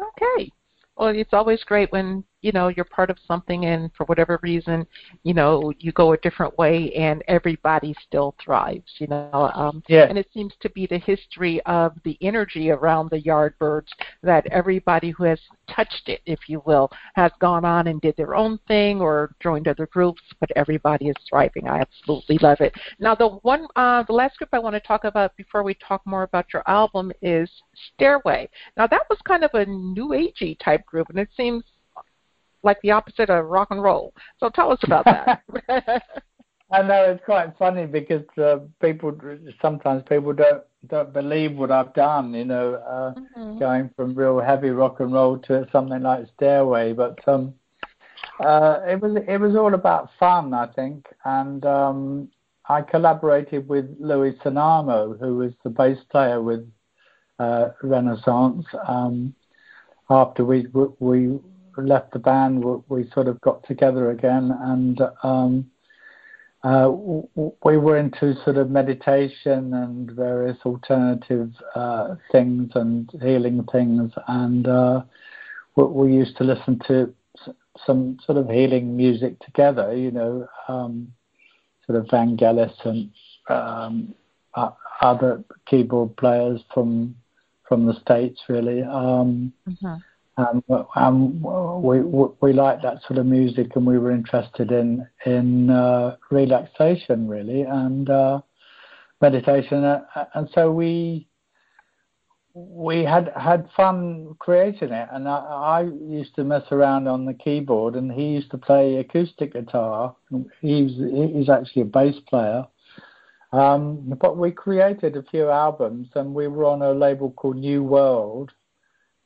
Okay. 0.00 0.50
Well, 0.96 1.08
it's 1.08 1.32
always 1.32 1.64
great 1.64 1.90
when 1.92 2.24
you 2.42 2.52
know 2.52 2.68
you're 2.68 2.84
part 2.84 3.10
of 3.10 3.18
something, 3.26 3.64
and 3.66 3.90
for 3.96 4.04
whatever 4.06 4.38
reason, 4.42 4.86
you 5.22 5.34
know 5.34 5.72
you 5.78 5.92
go 5.92 6.12
a 6.12 6.16
different 6.18 6.56
way, 6.58 6.92
and 6.92 7.22
everybody 7.28 7.94
still 8.06 8.34
thrives. 8.44 8.92
You 8.98 9.06
know, 9.06 9.50
um, 9.54 9.82
Yeah. 9.88 10.06
and 10.08 10.18
it 10.18 10.28
seems 10.34 10.52
to 10.60 10.70
be 10.70 10.86
the 10.86 10.98
history 10.98 11.60
of 11.62 11.92
the 12.04 12.18
energy 12.20 12.70
around 12.70 13.10
the 13.10 13.20
Yardbirds 13.22 13.88
that 14.22 14.46
everybody 14.46 15.10
who 15.10 15.24
has 15.24 15.40
touched 15.68 16.08
it, 16.08 16.20
if 16.26 16.48
you 16.48 16.62
will, 16.66 16.90
has 17.14 17.32
gone 17.40 17.64
on 17.64 17.86
and 17.86 18.00
did 18.00 18.16
their 18.16 18.34
own 18.34 18.58
thing 18.68 19.00
or 19.00 19.34
joined 19.40 19.68
other 19.68 19.86
groups, 19.86 20.22
but 20.40 20.50
everybody 20.56 21.08
is 21.08 21.16
thriving. 21.28 21.68
I 21.68 21.78
absolutely 21.80 22.38
love 22.38 22.60
it. 22.60 22.74
Now, 22.98 23.14
the 23.14 23.28
one, 23.28 23.66
uh, 23.76 24.02
the 24.02 24.12
last 24.12 24.36
group 24.38 24.50
I 24.52 24.58
want 24.58 24.74
to 24.74 24.80
talk 24.80 25.04
about 25.04 25.36
before 25.36 25.62
we 25.62 25.74
talk 25.74 26.02
more 26.04 26.24
about 26.24 26.52
your 26.52 26.62
album 26.66 27.12
is 27.22 27.50
Stairway. 27.94 28.48
Now, 28.76 28.86
that 28.88 29.02
was 29.08 29.18
kind 29.24 29.44
of 29.44 29.50
a 29.54 29.64
new 29.66 30.08
agey 30.08 30.58
type 30.58 30.84
group, 30.84 31.08
and 31.10 31.18
it 31.18 31.28
seems 31.36 31.64
like 32.62 32.80
the 32.82 32.90
opposite 32.90 33.30
of 33.30 33.46
rock 33.46 33.68
and 33.70 33.82
roll. 33.82 34.12
So 34.38 34.48
tell 34.48 34.70
us 34.72 34.80
about 34.84 35.06
that. 35.08 35.28
I 36.72 36.82
know 36.82 37.04
it's 37.04 37.24
quite 37.24 37.56
funny 37.58 37.86
because 37.86 38.26
uh, 38.38 38.58
people 38.80 39.12
sometimes 39.60 40.02
people 40.08 40.32
don't 40.32 40.62
don't 40.86 41.12
believe 41.12 41.56
what 41.56 41.70
I've 41.70 41.94
done. 41.94 42.34
You 42.34 42.44
know, 42.44 42.74
uh, 42.74 43.14
Mhm. 43.16 43.58
going 43.58 43.90
from 43.96 44.14
real 44.14 44.40
heavy 44.40 44.70
rock 44.70 45.00
and 45.00 45.12
roll 45.12 45.38
to 45.38 45.66
something 45.72 46.02
like 46.02 46.26
Stairway. 46.34 46.92
But 46.92 47.18
um, 47.28 47.54
Uh, 48.40 48.80
it 48.86 49.00
was 49.00 49.16
it 49.28 49.38
was 49.40 49.54
all 49.56 49.74
about 49.74 50.10
fun, 50.18 50.52
I 50.54 50.66
think, 50.66 51.06
and 51.24 51.64
um, 51.64 52.28
I 52.68 52.82
collaborated 52.82 53.68
with 53.68 53.86
Louis 53.98 54.32
Cennamo, 54.42 55.18
who 55.20 55.36
was 55.36 55.52
the 55.64 55.70
bass 55.70 55.98
player 56.10 56.40
with 56.42 56.62
uh, 57.38 57.70
Renaissance. 57.82 58.66
Um, 58.88 59.34
after 60.10 60.44
we 60.44 60.66
we 61.00 61.38
left 61.76 62.12
the 62.12 62.18
band, 62.18 62.64
we 62.88 63.10
sort 63.12 63.28
of 63.28 63.40
got 63.40 63.66
together 63.66 64.10
again, 64.10 64.56
and 64.60 65.00
um, 65.22 65.70
uh, 66.64 66.90
we 67.64 67.76
were 67.76 67.96
into 67.96 68.34
sort 68.44 68.56
of 68.56 68.70
meditation 68.70 69.74
and 69.74 70.10
various 70.12 70.58
alternative 70.64 71.50
uh, 71.74 72.14
things 72.30 72.70
and 72.74 73.10
healing 73.20 73.66
things, 73.72 74.12
and 74.28 74.68
uh, 74.68 75.02
we, 75.76 75.84
we, 75.84 76.14
used 76.14 76.36
to 76.36 76.44
listen 76.44 76.80
to 76.86 77.12
some 77.84 78.18
sort 78.24 78.38
of 78.38 78.48
healing 78.48 78.96
music 78.96 79.38
together. 79.40 79.96
You 79.96 80.12
know, 80.12 80.46
um, 80.68 81.12
sort 81.86 81.98
of 81.98 82.06
Vangelis 82.06 82.74
and 82.84 83.10
um, 83.48 84.14
other 85.00 85.42
keyboard 85.66 86.16
players 86.16 86.60
from 86.72 87.16
from 87.68 87.86
the 87.86 87.98
states, 88.00 88.40
really. 88.48 88.82
Um, 88.82 89.52
mm-hmm. 89.68 89.94
Um, 90.42 90.86
um, 90.96 91.82
we, 91.82 92.00
we 92.00 92.52
liked 92.52 92.82
that 92.82 93.02
sort 93.06 93.18
of 93.18 93.26
music, 93.26 93.76
and 93.76 93.86
we 93.86 93.98
were 93.98 94.10
interested 94.10 94.72
in 94.72 95.06
in 95.26 95.70
uh, 95.70 96.16
relaxation, 96.30 97.28
really, 97.28 97.62
and 97.62 98.08
uh, 98.08 98.40
meditation, 99.20 99.84
uh, 99.84 100.02
and 100.34 100.48
so 100.54 100.70
we 100.70 101.26
we 102.54 103.04
had 103.04 103.32
had 103.36 103.68
fun 103.76 104.34
creating 104.38 104.92
it. 104.92 105.08
And 105.12 105.28
I, 105.28 105.38
I 105.38 105.80
used 105.82 106.34
to 106.36 106.44
mess 106.44 106.64
around 106.70 107.08
on 107.08 107.24
the 107.24 107.34
keyboard, 107.34 107.94
and 107.94 108.10
he 108.10 108.26
used 108.26 108.50
to 108.50 108.58
play 108.58 108.96
acoustic 108.96 109.52
guitar. 109.52 110.14
He's 110.60 110.92
he's 111.34 111.48
actually 111.48 111.82
a 111.82 111.86
bass 111.86 112.16
player. 112.28 112.66
Um, 113.52 114.14
but 114.18 114.38
we 114.38 114.50
created 114.50 115.16
a 115.16 115.22
few 115.24 115.50
albums, 115.50 116.08
and 116.14 116.34
we 116.34 116.48
were 116.48 116.64
on 116.64 116.80
a 116.80 116.92
label 116.92 117.32
called 117.32 117.56
New 117.56 117.82
World 117.82 118.50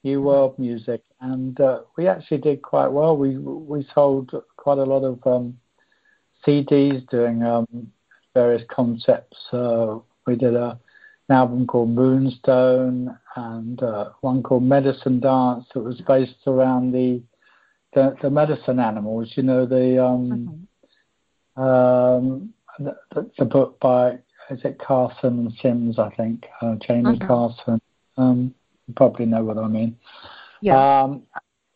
new 0.07 0.23
world 0.23 0.57
music, 0.57 1.03
and 1.21 1.61
uh, 1.61 1.81
we 1.97 2.07
actually 2.07 2.39
did 2.39 2.63
quite 2.63 2.87
well. 2.87 3.17
We 3.17 3.37
we 3.39 3.87
sold 3.93 4.31
quite 4.57 4.79
a 4.79 4.85
lot 4.85 5.03
of 5.03 5.19
um, 5.27 5.59
CDs 6.47 7.07
doing 7.11 7.43
um, 7.43 7.67
various 8.33 8.63
concepts. 8.71 9.37
Uh, 9.53 9.99
we 10.27 10.37
did 10.37 10.55
a, 10.55 10.79
an 11.29 11.37
album 11.37 11.67
called 11.67 11.91
Moonstone 11.91 13.19
and 13.35 13.83
uh, 13.83 14.11
one 14.21 14.45
called 14.45 14.63
Medicine 14.63 15.19
Dance 15.19 15.65
that 15.75 15.81
was 15.81 16.01
based 16.07 16.47
around 16.47 16.93
the 16.93 17.21
the, 17.95 18.15
the 18.23 18.31
medicine 18.31 18.79
animals. 18.79 19.33
You 19.35 19.43
know 19.43 19.67
the 19.67 20.05
um, 20.05 20.69
mm-hmm. 21.57 21.63
um, 21.63 22.55
the, 22.79 22.97
the, 23.13 23.31
the, 23.39 23.45
book 23.45 23.81
by 23.81 24.19
is 24.51 24.61
it 24.63 24.79
Carson 24.79 25.53
Sims? 25.61 25.99
I 25.99 26.11
think 26.11 26.47
uh, 26.63 26.77
Jamie 26.77 27.19
mm-hmm. 27.19 27.27
Carson. 27.27 27.81
You 28.87 28.95
probably 28.95 29.27
know 29.27 29.45
what 29.45 29.59
I 29.59 29.69
mean. 29.69 29.97
Yeah. 30.61 31.03
Um, 31.03 31.23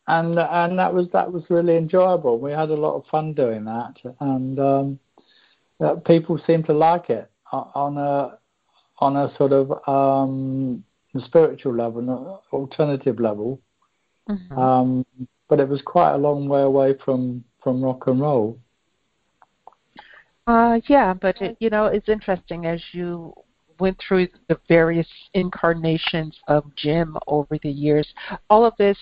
and 0.06 0.38
and 0.38 0.78
that 0.78 0.92
was 0.92 1.06
that 1.12 1.30
was 1.30 1.44
really 1.48 1.76
enjoyable. 1.76 2.38
We 2.38 2.50
had 2.52 2.70
a 2.70 2.74
lot 2.74 2.96
of 2.96 3.06
fun 3.06 3.32
doing 3.32 3.64
that, 3.64 3.94
and 4.20 4.58
um, 4.58 4.98
uh, 5.80 5.94
people 5.96 6.40
seem 6.46 6.64
to 6.64 6.72
like 6.72 7.10
it 7.10 7.30
on 7.52 7.96
a 7.96 8.38
on 8.98 9.16
a 9.16 9.32
sort 9.36 9.52
of 9.52 9.88
um, 9.88 10.84
spiritual 11.24 11.74
level, 11.74 12.00
an 12.00 12.38
alternative 12.52 13.20
level. 13.20 13.60
Mm-hmm. 14.28 14.58
Um, 14.58 15.06
but 15.48 15.60
it 15.60 15.68
was 15.68 15.80
quite 15.82 16.14
a 16.14 16.18
long 16.18 16.48
way 16.48 16.62
away 16.62 16.94
from 17.04 17.44
from 17.62 17.82
rock 17.82 18.06
and 18.06 18.20
roll. 18.20 18.58
Uh, 20.46 20.80
yeah, 20.88 21.14
but 21.14 21.40
it, 21.40 21.56
you 21.60 21.70
know, 21.70 21.86
it's 21.86 22.08
interesting 22.08 22.66
as 22.66 22.80
you 22.92 23.32
went 23.80 23.98
through 24.06 24.28
the 24.48 24.58
various 24.68 25.08
incarnations 25.34 26.36
of 26.48 26.64
Jim 26.76 27.16
over 27.26 27.58
the 27.62 27.70
years. 27.70 28.06
All 28.48 28.64
of 28.64 28.74
this 28.78 28.98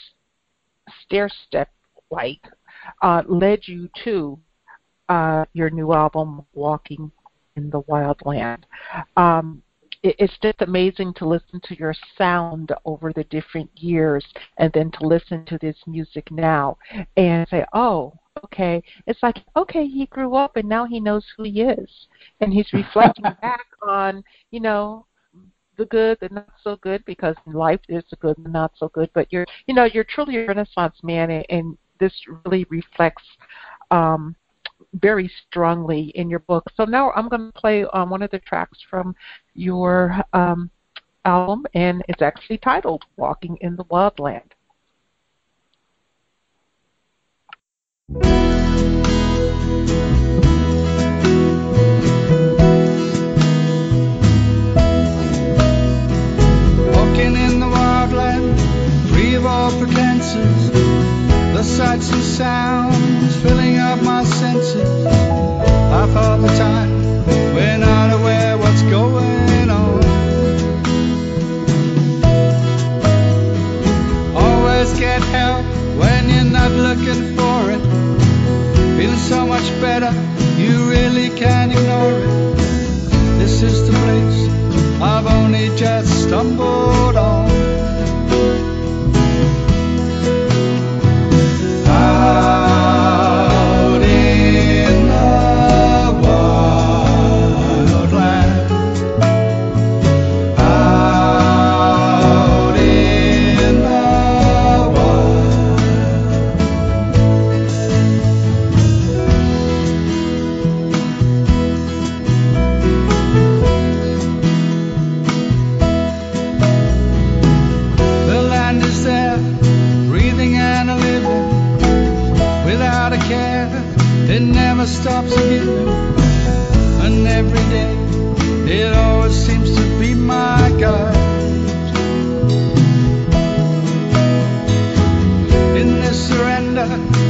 stair 1.05 1.29
step 1.47 1.71
like 2.11 2.41
uh, 3.03 3.23
led 3.27 3.61
you 3.67 3.91
to 4.05 4.39
uh, 5.09 5.45
your 5.53 5.71
new 5.71 5.93
album, 5.93 6.45
Walking 6.55 7.11
in 7.57 7.71
the 7.71 7.81
Wild 7.81 8.21
Land. 8.25 8.67
Um, 9.17 9.63
it's 10.03 10.37
just 10.43 10.63
amazing 10.63 11.13
to 11.15 11.27
listen 11.27 11.61
to 11.65 11.77
your 11.77 11.95
sound 12.17 12.73
over 12.85 13.13
the 13.13 13.25
different 13.25 13.71
years 13.75 14.25
and 14.59 14.73
then 14.73 14.91
to 14.93 15.07
listen 15.07 15.45
to 15.47 15.59
this 15.61 15.77
music 15.87 16.31
now 16.31 16.77
and 17.17 17.47
say, 17.49 17.65
oh, 17.73 18.13
okay. 18.45 18.83
It's 19.07 19.23
like, 19.23 19.39
okay, 19.57 19.87
he 19.87 20.07
grew 20.07 20.35
up 20.35 20.57
and 20.57 20.69
now 20.69 20.85
he 20.87 21.01
knows 21.01 21.25
who 21.37 21.45
he 21.45 21.63
is. 21.63 21.91
And 22.41 22.53
he's 22.53 22.73
reflecting 22.73 23.25
back 23.43 23.67
on, 23.83 24.23
you 24.51 24.61
know, 24.61 25.07
the 25.77 25.87
good, 25.87 26.19
the 26.21 26.29
not 26.31 26.49
so 26.63 26.77
good, 26.77 27.05
because 27.05 27.37
in 27.47 27.53
life 27.53 27.81
there's 27.89 28.05
the 28.11 28.17
good 28.17 28.37
and 28.37 28.47
the 28.47 28.51
not 28.51 28.73
so 28.77 28.89
good. 28.89 29.11
But 29.15 29.33
you're, 29.33 29.47
you 29.67 29.75
know, 29.75 29.85
you're 29.85 30.05
truly 30.05 30.37
a 30.37 30.47
Renaissance 30.47 30.97
man, 31.03 31.31
and, 31.31 31.47
and 31.51 31.79
this 32.01 32.13
really 32.45 32.67
reflects 32.69 33.23
um, 33.91 34.35
very 34.95 35.31
strongly 35.47 36.13
in 36.15 36.31
your 36.31 36.41
book. 36.41 36.65
So 36.77 36.85
now 36.85 37.13
I'm 37.13 37.29
going 37.29 37.53
to 37.53 37.61
play 37.61 37.85
um, 37.85 38.11
one 38.11 38.23
of 38.23 38.31
the 38.31 38.39
tracks 38.39 38.79
from 38.89 39.15
your 39.55 40.17
um, 40.33 40.71
album, 41.25 41.67
and 41.75 42.03
it's 42.09 42.23
actually 42.23 42.59
titled 42.59 43.05
"Walking 43.17 43.59
in 43.61 43.77
the 43.77 43.85
Wild 43.85 44.19
Land." 44.19 44.55
Walking 56.95 57.37
in 57.37 57.61
the 57.61 57.67
wildland, 57.67 59.11
free 59.11 59.35
of 59.35 59.45
all 59.45 59.71
pretenses, 59.79 60.78
the 61.59 61.65
sights 61.65 62.09
and 62.13 62.23
sounds 62.23 63.35
filling 63.43 63.79
up 63.79 64.01
my 64.01 64.23
senses. 64.23 65.05
Half 65.93 66.15
of 66.17 66.41
the 66.43 66.49
time, 66.57 66.93
we're 67.53 67.79
not 67.79 68.13
aware 68.13 68.57
what's 68.57 68.83
going 68.83 69.69
on. 69.69 69.99
Always 74.37 74.93
get 75.01 75.21
help 75.35 75.65
when 75.99 76.29
you're 76.31 76.53
not 76.59 76.71
looking 76.71 77.37
for 77.37 77.73
it 77.73 77.83
Feel 78.97 79.17
so 79.17 79.45
much 79.45 79.69
better, 79.81 80.13
you 80.63 80.89
really 80.89 81.29
can't 81.31 81.73
ignore 81.73 82.19
it. 82.25 82.57
This 83.41 83.63
is 83.65 83.85
the 83.89 83.95
place 84.05 85.03
I've 85.03 85.27
only 85.27 85.77
just 85.77 86.23
stumbled 86.23 87.17
on. 87.17 87.38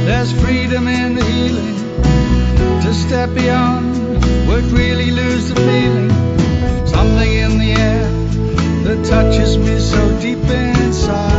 There's 0.05 0.31
freedom 0.41 0.87
in 0.87 1.15
the 1.15 1.23
healing. 1.23 1.75
To 2.81 2.93
step 2.93 3.33
beyond 3.33 3.93
would 4.47 4.65
really 4.65 5.11
lose 5.11 5.49
the 5.49 5.55
feeling. 5.55 6.09
Something 6.87 7.31
in 7.33 7.57
the 7.57 7.71
air 7.73 8.09
that 8.83 9.05
touches 9.05 9.57
me 9.57 9.79
so 9.79 10.19
deep 10.21 10.39
inside. 10.39 11.38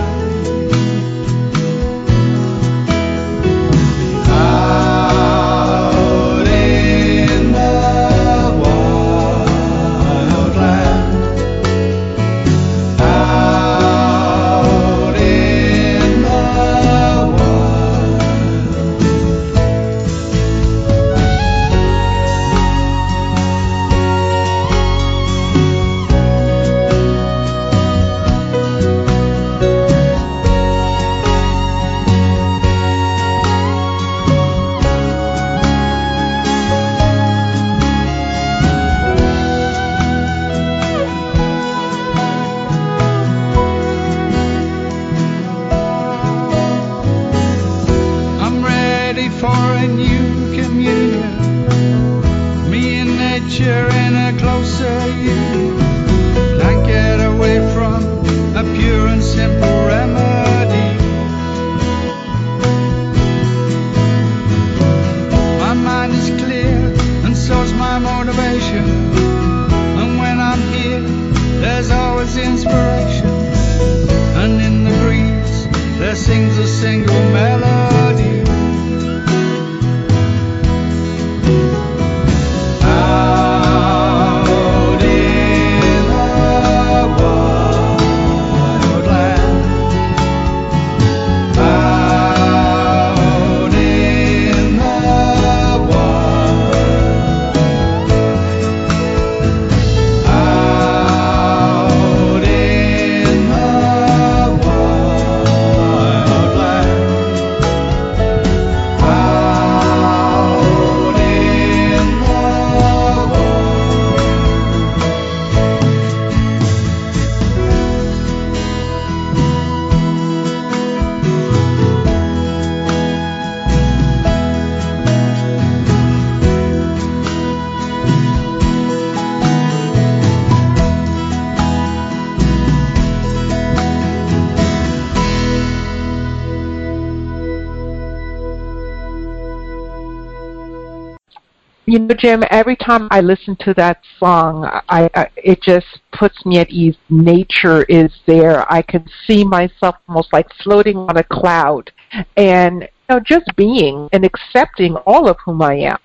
Jim, 142.20 142.44
every 142.50 142.76
time 142.76 143.08
I 143.10 143.22
listen 143.22 143.56
to 143.60 143.72
that 143.74 144.02
song, 144.18 144.64
I, 144.90 145.08
I 145.14 145.26
it 145.36 145.62
just 145.62 145.86
puts 146.12 146.44
me 146.44 146.58
at 146.58 146.68
ease. 146.68 146.96
Nature 147.08 147.84
is 147.84 148.12
there. 148.26 148.70
I 148.70 148.82
can 148.82 149.08
see 149.26 149.42
myself 149.42 149.96
almost 150.06 150.30
like 150.32 150.46
floating 150.62 150.98
on 150.98 151.16
a 151.16 151.24
cloud 151.24 151.90
and 152.36 152.82
you 152.82 152.88
know, 153.08 153.20
just 153.20 153.50
being 153.56 154.08
and 154.12 154.24
accepting 154.24 154.96
all 155.06 155.28
of 155.28 155.38
whom 155.44 155.62
I 155.62 155.74
am. 155.76 155.98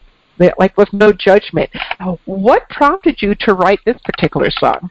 Like 0.58 0.78
with 0.78 0.92
no 0.94 1.12
judgment. 1.12 1.70
What 2.26 2.70
prompted 2.70 3.22
you 3.22 3.36
to 3.42 3.54
write 3.54 3.80
this 3.86 3.98
particular 4.04 4.50
song? 4.52 4.90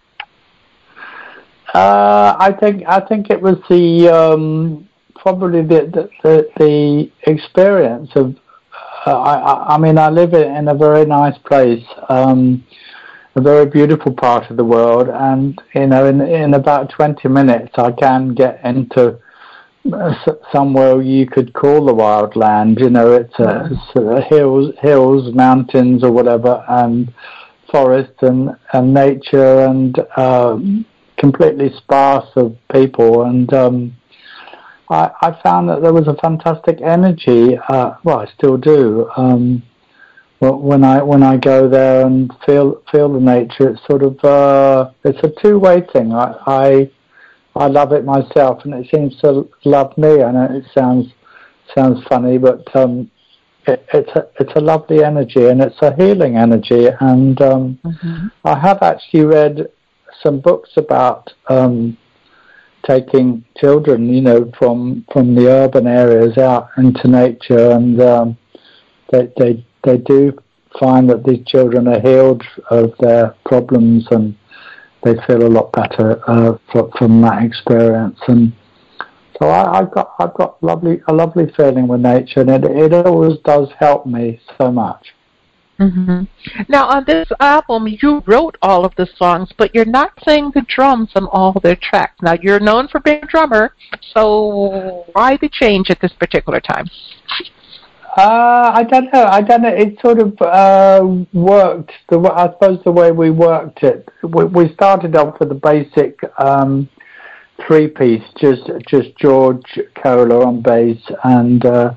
Uh, 1.75 2.37
I 2.39 2.53
think 2.53 2.85
I 2.87 3.01
think 3.01 3.31
it 3.31 3.41
was 3.41 3.57
the 3.69 4.09
um, 4.09 4.89
probably 5.17 5.63
the 5.63 5.91
the, 5.93 6.11
the, 6.23 6.51
the 6.59 7.11
experience 7.31 8.11
of. 8.15 8.37
Uh, 9.07 9.19
I, 9.19 9.75
I 9.75 9.79
mean 9.79 9.99
I 9.99 10.09
live 10.09 10.33
in, 10.35 10.69
a 10.69 10.75
very 10.75 11.05
nice 11.05 11.37
place, 11.39 11.85
um, 12.09 12.65
a 13.35 13.41
very 13.41 13.67
beautiful 13.67 14.13
part 14.13 14.51
of 14.51 14.57
the 14.57 14.65
world, 14.65 15.09
and 15.09 15.61
you 15.75 15.87
know 15.87 16.07
in 16.07 16.21
in 16.21 16.55
about 16.55 16.91
twenty 16.91 17.29
minutes 17.29 17.73
I 17.77 17.93
can 17.93 18.35
get 18.35 18.61
into 18.65 19.19
uh, 19.93 20.15
s- 20.27 20.37
somewhere 20.53 21.03
you 21.03 21.27
could 21.27 21.53
call 21.53 21.85
the 21.85 21.95
wild 21.95 22.35
land. 22.37 22.79
You 22.81 22.91
know 22.91 23.13
it's, 23.13 23.35
uh, 23.39 23.69
it's 23.71 23.97
uh, 23.97 24.23
hills, 24.29 24.75
hills, 24.81 25.35
mountains, 25.35 26.03
or 26.03 26.11
whatever, 26.11 26.65
and 26.69 27.13
forest 27.71 28.13
and 28.23 28.51
and 28.73 28.95
nature 28.95 29.61
and. 29.67 29.99
Um, 30.17 30.87
completely 31.17 31.71
sparse 31.77 32.29
of 32.35 32.57
people, 32.73 33.23
and 33.23 33.53
um, 33.55 33.97
I, 34.91 35.11
I 35.23 35.41
found 35.43 35.69
that 35.69 35.83
there 35.83 35.93
was 35.93 36.09
a 36.09 36.17
fantastic 36.17 36.81
energy. 36.83 37.57
Uh, 37.69 37.95
well, 38.05 38.19
I 38.21 38.27
still 38.37 38.57
do. 38.57 39.11
Um, 39.17 39.63
when 40.41 40.85
I 40.85 41.03
when 41.03 41.23
I 41.23 41.37
go 41.37 41.69
there 41.69 42.07
and 42.07 42.31
feel 42.45 42.83
feel 42.93 43.13
the 43.13 43.21
nature, 43.21 43.71
it's 43.71 43.87
sort 43.87 44.03
of 44.03 44.23
uh, 44.25 44.91
it's 45.05 45.19
a 45.23 45.33
two 45.43 45.59
way 45.59 45.83
thing. 45.93 46.13
I, 46.13 46.35
I 46.47 46.91
I 47.57 47.67
love 47.69 47.93
it 47.93 48.05
myself, 48.05 48.65
and 48.65 48.75
it 48.75 48.87
seems 48.93 49.17
to 49.21 49.49
love 49.65 49.97
me. 49.97 50.23
I 50.23 50.33
know 50.33 50.49
it 50.51 50.65
sounds 50.77 51.07
sounds 51.75 52.05
funny, 52.09 52.37
but 52.37 52.65
um, 52.77 53.11
it, 53.67 53.87
it's 53.95 54.11
a 54.11 54.27
it's 54.41 54.53
a 54.57 54.61
lovely 54.61 55.03
energy, 55.03 55.47
and 55.47 55.63
it's 55.63 55.81
a 55.81 55.95
healing 55.95 56.37
energy. 56.37 56.89
And 57.01 57.41
um, 57.41 57.81
I 58.45 58.59
have 58.59 58.83
actually 58.83 59.25
read 59.25 59.69
some 60.23 60.41
books 60.41 60.71
about 60.77 61.33
um, 61.49 61.97
taking 62.87 63.45
children, 63.57 64.13
you 64.13 64.21
know, 64.21 64.51
from 64.59 65.05
from 65.13 65.35
the 65.35 65.49
urban 65.49 65.87
areas 65.87 66.37
out 66.39 66.69
into 66.77 67.09
nature, 67.09 67.73
and 67.73 68.01
um, 68.01 68.39
they 69.11 69.33
they 69.37 69.67
they 69.85 69.99
do 69.99 70.37
find 70.79 71.09
that 71.09 71.25
these 71.25 71.45
children 71.47 71.89
are 71.89 72.01
healed 72.01 72.43
of 72.71 72.93
their 73.01 73.35
problems, 73.45 74.07
and 74.11 74.37
they 75.03 75.15
feel 75.27 75.47
a 75.47 75.49
lot 75.49 75.73
better 75.73 76.23
uh, 76.29 76.57
fro- 76.71 76.91
from 76.99 77.21
that 77.23 77.43
experience. 77.43 78.19
And 78.29 78.53
so 79.41 79.49
I, 79.49 79.79
I've 79.81 79.91
got 79.93 80.15
I've 80.19 80.35
got 80.35 80.63
lovely 80.63 81.01
a 81.09 81.13
lovely 81.13 81.53
feeling 81.57 81.89
with 81.89 82.01
nature, 82.01 82.41
and 82.41 82.51
it 82.51 82.65
it 82.65 82.93
always 82.93 83.39
does 83.45 83.69
help 83.79 84.07
me 84.07 84.41
so 84.59 84.71
much. 84.71 85.15
Hmm 85.79 86.23
Now, 86.69 86.89
on 86.89 87.05
this 87.07 87.29
album, 87.41 87.89
you 87.89 88.23
wrote 88.27 88.57
all 88.63 88.85
of 88.85 88.95
the 88.97 89.09
songs, 89.17 89.51
but 89.59 89.75
you're 89.75 89.85
not 89.85 90.17
playing 90.17 90.53
the 90.55 90.63
drums 90.69 91.11
on 91.17 91.27
all 91.27 91.53
their 91.63 91.77
tracks. 91.77 92.15
Now, 92.23 92.37
you're 92.41 92.61
known 92.61 92.89
for 92.89 93.01
being 93.01 93.23
a 93.23 93.27
drummer, 93.27 93.75
so 94.13 95.05
why 95.13 95.37
the 95.37 95.49
change 95.49 95.91
at 95.91 96.01
this 96.01 96.13
particular 96.13 96.61
time? 96.61 96.89
Uh, 98.17 98.71
I 98.73 98.85
don't 98.85 99.13
know. 99.13 99.25
I 99.25 99.43
don't 99.43 99.63
know. 99.63 99.75
It 99.75 99.99
sort 100.01 100.21
of 100.21 100.41
uh, 100.41 101.25
worked. 101.33 101.91
The 102.11 102.19
wa- 102.21 102.35
I 102.37 102.53
suppose 102.53 102.79
the 102.85 102.93
way 102.93 103.11
we 103.11 103.31
worked 103.31 103.83
it. 103.83 104.09
We, 104.23 104.45
we 104.45 104.73
started 104.75 105.17
off 105.17 105.41
with 105.41 105.49
the 105.49 105.57
basic 105.57 106.21
um, 106.39 106.89
three 107.67 107.89
piece, 107.89 108.23
just 108.41 108.71
just 108.87 109.17
George 109.17 109.81
Kohler 110.01 110.45
on 110.45 110.63
bass 110.63 110.99
and 111.25 111.67
uh, 111.67 111.95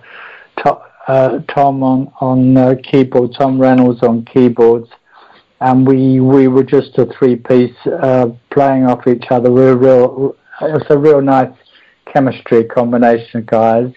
uh, 1.07 1.39
Tom 1.53 1.83
on 1.83 2.11
on 2.19 2.57
uh, 2.57 2.75
keyboard, 2.83 3.33
Tom 3.37 3.59
Reynolds 3.59 4.03
on 4.03 4.25
keyboards, 4.25 4.89
and 5.61 5.87
we 5.87 6.19
we 6.19 6.47
were 6.47 6.63
just 6.63 6.97
a 6.97 7.05
three 7.17 7.35
piece 7.35 7.75
uh, 7.85 8.27
playing 8.51 8.85
off 8.85 9.07
each 9.07 9.25
other. 9.29 9.51
We 9.51 9.61
were 9.61 9.77
real. 9.77 10.35
It 10.61 10.73
was 10.73 10.85
a 10.89 10.97
real 10.97 11.21
nice 11.21 11.53
chemistry 12.11 12.63
combination 12.63 13.41
of 13.41 13.45
guys 13.45 13.91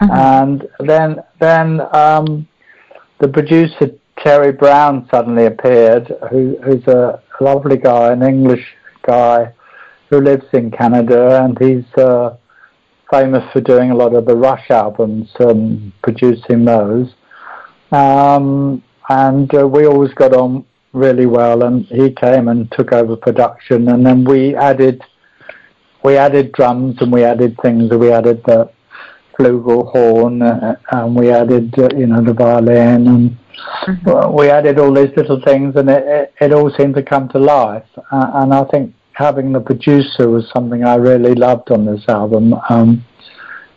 and 0.00 0.68
then 0.80 1.16
then 1.40 1.80
um, 1.94 2.46
the 3.18 3.28
producer 3.28 3.90
Terry 4.18 4.52
Brown 4.52 5.08
suddenly 5.10 5.46
appeared, 5.46 6.12
who, 6.30 6.56
who's 6.64 6.86
a 6.88 7.22
lovely 7.40 7.76
guy, 7.76 8.12
an 8.12 8.22
English 8.22 8.66
guy 9.02 9.52
who 10.10 10.20
lives 10.20 10.46
in 10.52 10.70
Canada, 10.70 11.44
and 11.44 11.58
he's 11.58 11.84
uh, 11.96 12.36
famous 13.10 13.44
for 13.52 13.60
doing 13.60 13.90
a 13.90 13.94
lot 13.94 14.14
of 14.14 14.26
the 14.26 14.36
Rush 14.36 14.70
albums, 14.70 15.30
um, 15.40 15.92
producing 16.02 16.64
those. 16.64 17.14
Um, 17.90 18.82
and 19.08 19.52
uh, 19.54 19.66
we 19.66 19.86
always 19.86 20.12
got 20.14 20.34
on 20.34 20.64
really 20.92 21.26
well, 21.26 21.62
and 21.62 21.84
he 21.86 22.10
came 22.10 22.48
and 22.48 22.70
took 22.72 22.92
over 22.92 23.16
production, 23.16 23.88
and 23.88 24.04
then 24.04 24.24
we 24.24 24.54
added 24.54 25.02
we 26.04 26.16
added 26.16 26.52
drums 26.52 26.96
and 27.00 27.12
we 27.12 27.24
added 27.24 27.56
things. 27.60 27.90
and 27.90 28.00
We 28.00 28.12
added 28.12 28.42
the 28.44 28.70
flugelhorn, 29.38 30.42
uh, 30.42 30.76
and 30.92 31.14
we 31.14 31.30
added, 31.30 31.76
uh, 31.78 31.88
you 31.96 32.06
know, 32.06 32.22
the 32.22 32.32
violin, 32.32 33.08
and 33.08 33.36
well, 34.04 34.32
we 34.32 34.50
added 34.50 34.78
all 34.78 34.92
these 34.92 35.14
little 35.16 35.40
things, 35.42 35.76
and 35.76 35.88
it, 35.90 36.04
it, 36.06 36.34
it 36.40 36.52
all 36.52 36.70
seemed 36.76 36.94
to 36.96 37.02
come 37.02 37.28
to 37.30 37.38
life. 37.38 37.86
Uh, 38.10 38.30
and 38.34 38.54
I 38.54 38.64
think 38.64 38.94
having 39.18 39.52
the 39.52 39.60
producer 39.60 40.28
was 40.28 40.48
something 40.54 40.84
I 40.84 40.94
really 40.94 41.34
loved 41.34 41.72
on 41.72 41.84
this 41.84 42.04
album. 42.08 42.54
Um, 42.68 43.04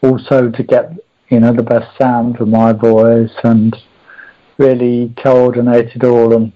also 0.04 0.52
to 0.52 0.64
get, 0.64 0.92
you 1.30 1.40
know, 1.40 1.52
the 1.52 1.64
best 1.64 1.98
sound 1.98 2.38
for 2.38 2.46
my 2.46 2.74
voice, 2.74 3.34
and 3.44 3.76
really 4.58 5.14
coordinate 5.24 5.96
it 5.96 6.04
all. 6.04 6.36
And 6.36 6.52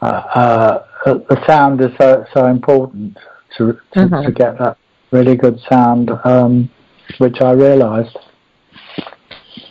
uh, 0.00 0.06
uh, 0.34 0.78
the 1.04 1.42
sound 1.46 1.80
is 1.82 1.90
so 1.98 2.24
so 2.34 2.46
important 2.46 3.18
to 3.56 3.72
to, 3.92 4.00
Mhm. 4.00 4.24
to 4.26 4.32
get 4.32 4.58
that 4.58 4.76
really 5.10 5.36
good 5.36 5.58
sound. 5.68 6.10
Um, 6.24 6.70
which 7.18 7.40
I 7.40 7.52
realised. 7.52 8.16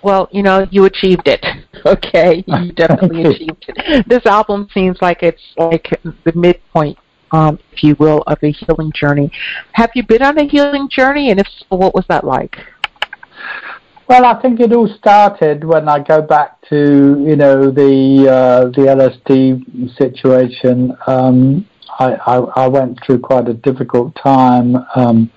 Well, 0.03 0.27
you 0.31 0.43
know, 0.43 0.67
you 0.71 0.85
achieved 0.85 1.27
it. 1.27 1.45
Okay, 1.85 2.43
you 2.45 2.71
definitely 2.75 3.23
achieved 3.23 3.65
it. 3.69 4.05
This 4.05 4.25
album 4.25 4.67
seems 4.73 4.97
like 5.01 5.23
it's 5.23 5.41
like 5.55 5.87
the 6.03 6.33
midpoint, 6.35 6.97
um, 7.31 7.59
if 7.71 7.83
you 7.83 7.95
will, 7.99 8.23
of 8.27 8.37
a 8.43 8.51
healing 8.51 8.91
journey. 8.93 9.31
Have 9.73 9.91
you 9.95 10.03
been 10.03 10.21
on 10.21 10.37
a 10.37 10.47
healing 10.47 10.89
journey, 10.89 11.31
and 11.31 11.39
if 11.39 11.47
so, 11.47 11.75
what 11.75 11.93
was 11.93 12.05
that 12.09 12.23
like? 12.23 12.55
Well, 14.07 14.25
I 14.25 14.41
think 14.41 14.59
it 14.59 14.73
all 14.73 14.87
started 14.97 15.63
when 15.63 15.87
I 15.87 15.99
go 15.99 16.21
back 16.21 16.59
to 16.69 17.23
you 17.27 17.35
know 17.35 17.69
the 17.69 18.27
uh, 18.27 18.65
the 18.69 18.87
LSD 18.87 19.95
situation. 19.97 20.97
Um, 21.05 21.67
I, 21.99 22.13
I, 22.25 22.37
I 22.63 22.67
went 22.67 22.97
through 23.05 23.19
quite 23.19 23.47
a 23.49 23.53
difficult 23.53 24.15
time. 24.15 24.77
Um, 24.95 25.31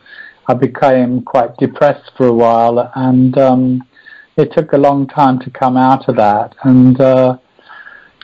I 0.49 0.55
became 0.55 1.23
quite 1.23 1.57
depressed 1.57 2.13
for 2.17 2.27
a 2.29 2.33
while, 2.33 2.91
and 2.95 3.37
um, 3.37 3.89
it 4.37 4.53
took 4.53 4.73
a 4.73 4.79
long 4.79 5.07
time 5.07 5.39
to 5.41 5.51
come 5.51 5.77
out 5.77 6.09
of 6.09 6.17
that. 6.17 6.55
And 6.63 7.01
uh, 7.01 7.39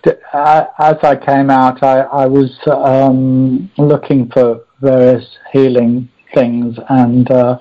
as 0.06 0.96
I 1.02 1.16
came 1.16 1.50
out, 1.50 1.82
I, 1.82 2.00
I 2.00 2.26
was 2.26 2.56
um, 2.66 3.70
looking 3.78 4.30
for 4.30 4.64
various 4.80 5.24
healing 5.52 6.08
things, 6.34 6.78
and 6.88 7.30
uh, 7.30 7.58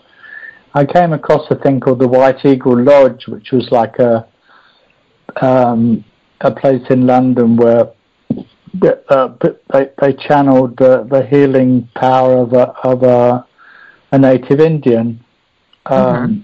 I 0.73 0.85
came 0.85 1.13
across 1.13 1.49
a 1.49 1.55
thing 1.55 1.79
called 1.79 1.99
the 1.99 2.07
White 2.07 2.45
Eagle 2.45 2.81
Lodge, 2.81 3.27
which 3.27 3.51
was 3.51 3.67
like 3.71 3.99
a 3.99 4.27
um, 5.41 6.03
a 6.41 6.51
place 6.51 6.83
in 6.89 7.07
London 7.07 7.55
where 7.55 7.91
uh, 9.09 9.29
they, 9.73 9.89
they 9.99 10.13
channeled 10.13 10.77
the, 10.77 11.07
the 11.09 11.25
healing 11.25 11.89
power 11.95 12.37
of 12.37 12.53
a, 12.53 12.67
of 12.83 13.03
a, 13.03 13.45
a 14.11 14.19
native 14.19 14.59
Indian. 14.59 15.23
Um, 15.85 16.05
mm-hmm 16.05 16.41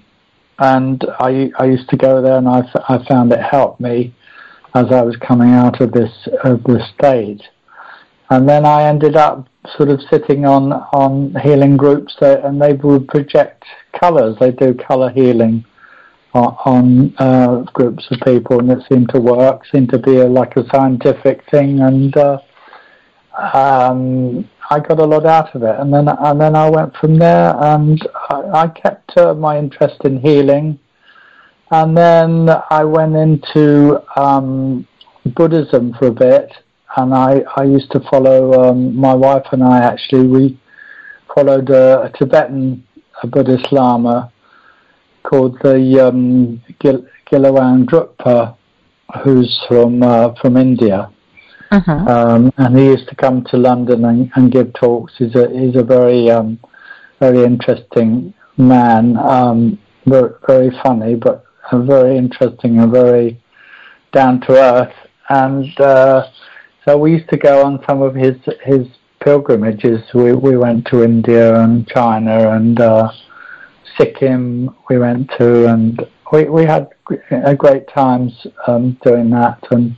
and 0.59 1.03
I 1.19 1.51
I 1.57 1.65
used 1.65 1.89
to 1.89 1.97
go 1.97 2.21
there, 2.21 2.37
and 2.37 2.47
I, 2.47 2.61
I 2.87 3.03
found 3.07 3.31
it 3.31 3.39
helped 3.39 3.79
me 3.79 4.13
as 4.73 4.91
I 4.91 5.01
was 5.01 5.15
coming 5.17 5.51
out 5.51 5.81
of 5.81 5.91
this 5.91 6.11
of 6.43 6.63
this 6.63 6.83
stage, 6.97 7.43
and 8.29 8.47
then 8.47 8.65
I 8.65 8.83
ended 8.83 9.15
up 9.15 9.47
sort 9.77 9.89
of 9.89 10.01
sitting 10.09 10.45
on 10.45 10.73
on 10.73 11.35
healing 11.43 11.77
groups, 11.77 12.15
that, 12.19 12.43
and 12.43 12.61
they 12.61 12.73
would 12.73 13.07
project 13.07 13.63
colours. 13.99 14.35
They 14.39 14.51
do 14.51 14.73
colour 14.73 15.09
healing 15.09 15.65
on, 16.33 16.57
on 16.65 17.15
uh, 17.17 17.61
groups 17.73 18.07
of 18.11 18.19
people, 18.25 18.59
and 18.59 18.71
it 18.71 18.83
seemed 18.91 19.09
to 19.09 19.19
work. 19.19 19.65
Seemed 19.71 19.89
to 19.89 19.99
be 19.99 20.17
a, 20.17 20.25
like 20.27 20.55
a 20.57 20.67
scientific 20.73 21.43
thing, 21.49 21.79
and 21.81 22.15
uh, 22.17 22.39
um, 23.53 24.49
I 24.69 24.79
got 24.79 24.99
a 24.99 25.05
lot 25.05 25.25
out 25.25 25.55
of 25.55 25.63
it, 25.63 25.75
and 25.79 25.93
then 25.93 26.07
and 26.07 26.41
then 26.41 26.55
I 26.55 26.69
went 26.69 26.95
from 26.97 27.17
there, 27.19 27.55
and 27.57 27.99
I, 28.29 28.63
I 28.63 28.67
kept 28.67 29.17
uh, 29.17 29.33
my 29.33 29.57
interest 29.57 30.01
in 30.03 30.19
healing, 30.19 30.79
and 31.73 31.97
then 31.97 32.49
I 32.69 32.83
went 32.83 33.15
into 33.15 34.01
um, 34.19 34.87
Buddhism 35.25 35.93
for 35.97 36.07
a 36.07 36.11
bit, 36.11 36.51
and 36.97 37.13
I 37.13 37.43
I 37.57 37.63
used 37.63 37.91
to 37.91 37.99
follow 38.11 38.69
um, 38.69 38.95
my 38.95 39.13
wife 39.13 39.47
and 39.51 39.63
I 39.63 39.79
actually 39.79 40.27
we 40.27 40.59
followed 41.33 41.69
a, 41.69 42.03
a 42.03 42.09
Tibetan 42.17 42.85
a 43.21 43.27
Buddhist 43.27 43.71
Lama 43.71 44.31
called 45.23 45.57
the 45.63 46.07
um, 46.07 46.61
Gil- 46.79 47.07
Gyalwang 47.31 47.85
Drukpa, 47.85 48.55
who's 49.23 49.51
from 49.67 50.03
uh, 50.03 50.33
from 50.41 50.57
India 50.57 51.09
uh-huh. 51.73 51.91
Um, 51.91 52.53
and 52.57 52.77
he 52.77 52.85
used 52.85 53.07
to 53.09 53.15
come 53.15 53.43
to 53.45 53.57
London 53.57 54.05
and, 54.05 54.31
and 54.35 54.51
give 54.51 54.73
talks. 54.73 55.13
He's 55.17 55.33
a 55.35 55.49
he's 55.49 55.75
a 55.75 55.83
very 55.83 56.29
um, 56.29 56.59
very 57.19 57.43
interesting 57.43 58.31
man. 58.57 59.17
Um, 59.17 59.79
very, 60.05 60.33
very 60.45 60.69
funny, 60.83 61.15
but 61.15 61.45
very 61.71 62.17
interesting 62.17 62.79
and 62.79 62.91
very 62.91 63.41
down 64.11 64.41
to 64.41 64.53
earth. 64.53 64.93
And 65.29 65.79
uh, 65.79 66.27
so 66.85 66.97
we 66.97 67.11
used 67.11 67.29
to 67.29 67.37
go 67.37 67.65
on 67.65 67.83
some 67.87 68.01
of 68.01 68.15
his 68.15 68.35
his 68.63 68.87
pilgrimages. 69.21 70.01
We 70.13 70.33
we 70.33 70.57
went 70.57 70.85
to 70.87 71.03
India 71.03 71.59
and 71.61 71.87
China 71.87 72.51
and 72.51 72.79
uh, 72.79 73.11
Sikkim. 73.97 74.75
We 74.89 74.97
went 74.97 75.31
to 75.39 75.67
and 75.71 76.05
we 76.31 76.45
we 76.45 76.65
had 76.65 76.89
great 77.57 77.87
times 77.87 78.47
um, 78.67 78.97
doing 79.03 79.29
that 79.31 79.59
and 79.71 79.95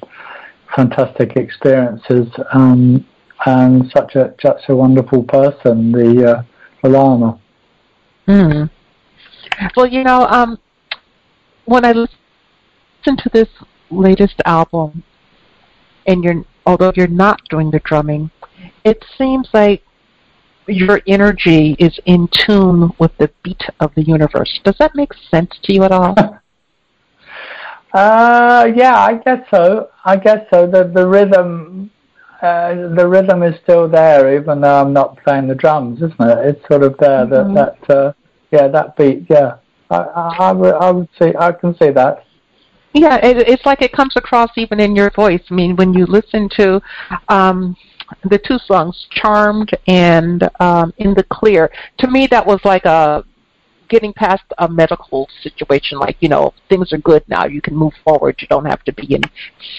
fantastic 0.76 1.38
experiences 1.38 2.28
um, 2.53 3.05
and 3.45 3.91
such 3.95 4.16
a 4.16 4.34
such 4.41 4.61
a 4.70 4.76
wonderful 4.76 5.24
person, 5.24 5.91
the 5.91 6.43
uh, 6.84 6.88
Lama. 6.88 7.39
Mm. 8.28 8.70
Well, 9.76 9.88
you 9.88 10.03
know, 10.03 10.26
um, 10.28 10.59
when 11.66 11.86
I 11.86 11.91
listen 11.91 13.18
to 13.18 13.30
this 13.34 13.49
latest 13.89 14.41
album, 14.45 15.03
and 16.07 16.24
you're 16.24 16.43
although 16.66 16.91
you're 16.95 17.07
not 17.07 17.41
doing 17.49 17.70
the 17.72 17.80
drumming, 17.80 18.32
it 18.84 19.03
seems 19.18 19.47
like 19.53 19.84
your 20.68 21.01
energy 21.07 21.76
is 21.78 21.99
in 22.05 22.28
tune 22.32 22.91
with 22.99 23.16
the 23.18 23.30
beat 23.43 23.61
of 23.80 23.93
the 23.95 24.03
universe. 24.03 24.59
Does 24.63 24.76
that 24.80 24.95
make 24.95 25.11
sense 25.30 25.51
to 25.63 25.74
you 25.74 25.84
at 25.84 25.91
all? 25.91 26.16
Uh, 27.93 28.68
yeah, 28.76 28.97
I 28.97 29.13
guess 29.24 29.47
so. 29.49 29.89
I 30.03 30.18
guess 30.18 30.45
so. 30.51 30.68
The 30.68 30.84
the 30.84 31.07
rhythm, 31.07 31.89
uh, 32.41 32.89
the 32.93 33.07
rhythm 33.07 33.41
is 33.41 33.55
still 33.63 33.88
there, 33.88 34.38
even 34.38 34.59
though 34.59 34.82
I'm 34.82 34.91
not 34.91 35.18
playing 35.24 35.47
the 35.47 35.55
drums, 35.55 35.99
isn't 35.99 36.20
it? 36.20 36.38
It's 36.45 36.68
sort 36.68 36.84
of 36.84 36.97
there. 36.97 37.26
Mm-hmm. 37.26 37.53
That 37.53 37.80
that 37.88 37.97
uh, 37.97 38.13
yeah, 38.51 38.68
that 38.68 38.97
beat. 38.97 39.28
Yeah, 39.30 39.55
I, 39.90 39.96
I, 39.96 40.36
I 40.40 40.52
would 40.52 40.74
I 40.74 40.92
would 40.92 41.10
see. 41.20 41.32
I 41.38 41.52
can 41.52 41.76
say 41.78 41.92
that. 41.92 42.26
Yeah, 42.94 43.18
it, 43.18 43.38
it's 43.50 43.66
like 43.66 43.82
it 43.82 43.92
comes 43.92 44.14
across 44.16 44.52
even 44.56 44.80
in 44.80 44.96
your 44.96 45.12
voice. 45.12 45.42
I 45.50 45.54
mean, 45.54 45.76
when 45.76 45.94
you 45.94 46.06
listen 46.06 46.50
to 46.56 46.82
um, 47.28 47.76
the 48.30 48.40
two 48.40 48.58
songs, 48.60 49.08
"Charmed" 49.12 49.72
and 49.88 50.50
um, 50.60 50.94
"In 50.98 51.14
the 51.14 51.24
Clear," 51.24 51.70
to 51.98 52.08
me 52.08 52.28
that 52.28 52.46
was 52.46 52.60
like 52.64 52.86
a 52.86 53.24
getting 53.88 54.14
past 54.14 54.44
a 54.58 54.68
medical 54.68 55.30
situation 55.44 56.00
like 56.00 56.18
you 56.20 56.30
know 56.30 56.54
things 56.70 56.92
are 56.92 56.98
good 56.98 57.24
now 57.28 57.46
you 57.46 57.62
can 57.62 57.76
move 57.76 57.94
forward 58.04 58.36
you 58.40 58.48
don't 58.48 58.66
have 58.66 58.84
to 58.84 58.92
be 58.94 59.14
in 59.14 59.22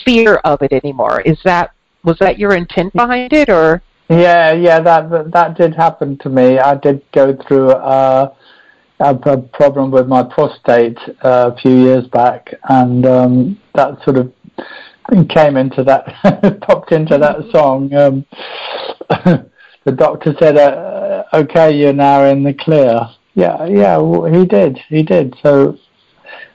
fear 0.04 0.36
of 0.44 0.62
it 0.62 0.72
anymore 0.72 1.20
is 1.22 1.38
that 1.44 1.72
was 2.04 2.16
that 2.18 2.38
your 2.38 2.54
intent 2.54 2.92
behind 2.92 3.32
it 3.32 3.48
or 3.48 3.82
yeah 4.08 4.52
yeah 4.52 4.80
that 4.80 5.10
that 5.10 5.32
that 5.32 5.56
did 5.56 5.74
happen 5.74 6.16
to 6.18 6.28
me 6.28 6.58
i 6.58 6.74
did 6.76 7.02
go 7.12 7.36
through 7.48 7.70
uh, 9.00 9.14
a, 9.24 9.30
a 9.32 9.42
problem 9.42 9.90
with 9.90 10.06
my 10.08 10.22
prostate 10.22 10.98
uh, 11.22 11.52
a 11.54 11.56
few 11.60 11.76
years 11.76 12.06
back 12.08 12.52
and 12.68 13.06
um, 13.06 13.60
that 13.74 14.02
sort 14.04 14.16
of 14.16 14.32
came 15.28 15.56
into 15.56 15.84
that 15.84 16.60
popped 16.62 16.92
into 16.92 17.16
that 17.18 17.36
song 17.52 17.92
um, 17.94 18.26
the 19.84 19.92
doctor 19.92 20.34
said 20.40 20.56
uh, 20.56 21.24
okay 21.32 21.76
you're 21.76 21.92
now 21.92 22.24
in 22.24 22.42
the 22.42 22.54
clear 22.54 23.00
yeah, 23.36 23.66
yeah, 23.66 23.98
he 24.30 24.46
did. 24.46 24.78
He 24.88 25.02
did. 25.02 25.36
So, 25.42 25.78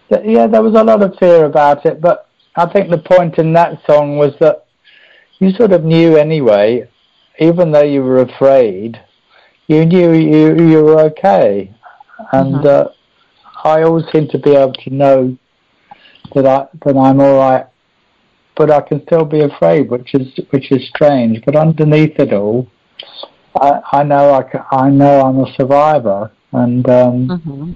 yeah, 0.09 0.47
there 0.47 0.63
was 0.63 0.73
a 0.73 0.83
lot 0.83 1.03
of 1.03 1.15
fear 1.19 1.45
about 1.45 1.85
it, 1.85 2.01
but 2.01 2.27
I 2.55 2.65
think 2.65 2.89
the 2.89 2.97
point 2.97 3.37
in 3.37 3.53
that 3.53 3.85
song 3.85 4.17
was 4.17 4.33
that 4.39 4.65
you 5.37 5.51
sort 5.51 5.73
of 5.73 5.83
knew 5.83 6.17
anyway, 6.17 6.89
even 7.39 7.71
though 7.71 7.83
you 7.83 8.01
were 8.01 8.21
afraid, 8.21 8.99
you 9.67 9.85
knew 9.85 10.11
you 10.11 10.69
you 10.69 10.83
were 10.83 11.01
okay, 11.11 11.71
and 12.31 12.55
mm-hmm. 12.55 12.67
uh, 12.67 12.91
I 13.63 13.83
always 13.83 14.05
seem 14.11 14.27
to 14.29 14.39
be 14.39 14.55
able 14.55 14.73
to 14.73 14.89
know 14.89 15.37
that 16.33 16.45
I 16.45 16.67
that 16.85 16.97
I'm 16.97 17.19
all 17.19 17.37
right, 17.37 17.65
but 18.55 18.71
I 18.71 18.81
can 18.81 19.03
still 19.05 19.25
be 19.25 19.41
afraid, 19.41 19.89
which 19.89 20.13
is 20.13 20.27
which 20.49 20.71
is 20.71 20.87
strange. 20.89 21.43
But 21.45 21.55
underneath 21.55 22.19
it 22.19 22.33
all, 22.33 22.67
I, 23.55 23.81
I 23.91 24.03
know 24.03 24.33
I, 24.33 24.43
can, 24.43 24.63
I 24.71 24.89
know 24.89 25.21
I'm 25.21 25.39
a 25.39 25.53
survivor, 25.53 26.31
and 26.51 26.87
um, 26.89 27.27
mm-hmm. 27.27 27.73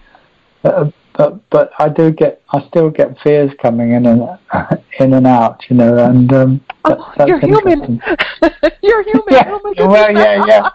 but, 0.61 0.93
but 1.17 1.49
but 1.49 1.71
I 1.79 1.89
do 1.89 2.11
get 2.11 2.41
I 2.51 2.65
still 2.67 2.89
get 2.89 3.17
fears 3.21 3.51
coming 3.61 3.91
in 3.91 4.05
and 4.05 4.21
in 4.99 5.13
and 5.13 5.27
out, 5.27 5.63
you 5.69 5.75
know, 5.75 5.97
and 5.97 6.31
um, 6.33 6.61
that, 6.85 6.97
oh, 6.99 7.25
you're 7.25 7.39
human. 7.39 8.01
you're 8.81 9.03
human. 9.03 9.23
Yeah. 9.29 9.57
Well, 9.85 10.11
yeah, 10.11 10.45
yeah, 10.47 10.69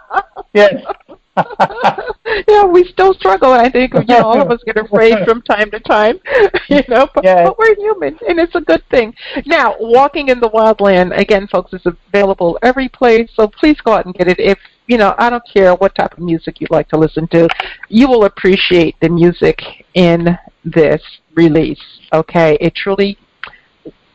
yes. 0.53 0.85
yeah, 2.47 2.65
we 2.65 2.83
still 2.85 3.13
struggle. 3.13 3.51
I 3.51 3.69
think 3.69 3.93
you 3.93 4.03
know, 4.05 4.23
all 4.23 4.41
of 4.41 4.51
us 4.51 4.61
get 4.65 4.77
afraid 4.77 5.15
from 5.25 5.41
time 5.43 5.71
to 5.71 5.79
time, 5.79 6.19
you 6.69 6.83
know, 6.89 7.07
but, 7.13 7.23
yeah. 7.23 7.45
but 7.45 7.57
we're 7.57 7.75
human, 7.75 8.17
and 8.27 8.39
it's 8.39 8.55
a 8.55 8.61
good 8.61 8.83
thing. 8.89 9.13
Now, 9.45 9.75
walking 9.79 10.29
in 10.29 10.39
the 10.39 10.49
wildland 10.49 11.17
again, 11.17 11.47
folks, 11.47 11.73
is 11.73 11.85
available 11.85 12.59
every 12.63 12.89
place. 12.89 13.29
So 13.35 13.47
please 13.47 13.79
go 13.81 13.93
out 13.93 14.05
and 14.05 14.13
get 14.13 14.27
it. 14.27 14.39
If 14.39 14.59
you 14.87 14.97
know, 14.97 15.15
I 15.17 15.29
don't 15.29 15.43
care 15.51 15.73
what 15.75 15.95
type 15.95 16.13
of 16.13 16.19
music 16.19 16.59
you 16.59 16.67
like 16.69 16.89
to 16.89 16.97
listen 16.97 17.27
to, 17.29 17.47
you 17.87 18.09
will 18.09 18.25
appreciate 18.25 18.95
the 18.99 19.09
music 19.09 19.61
in 19.93 20.37
this 20.65 21.01
release. 21.35 21.81
Okay, 22.11 22.57
it 22.59 22.75
truly 22.75 23.17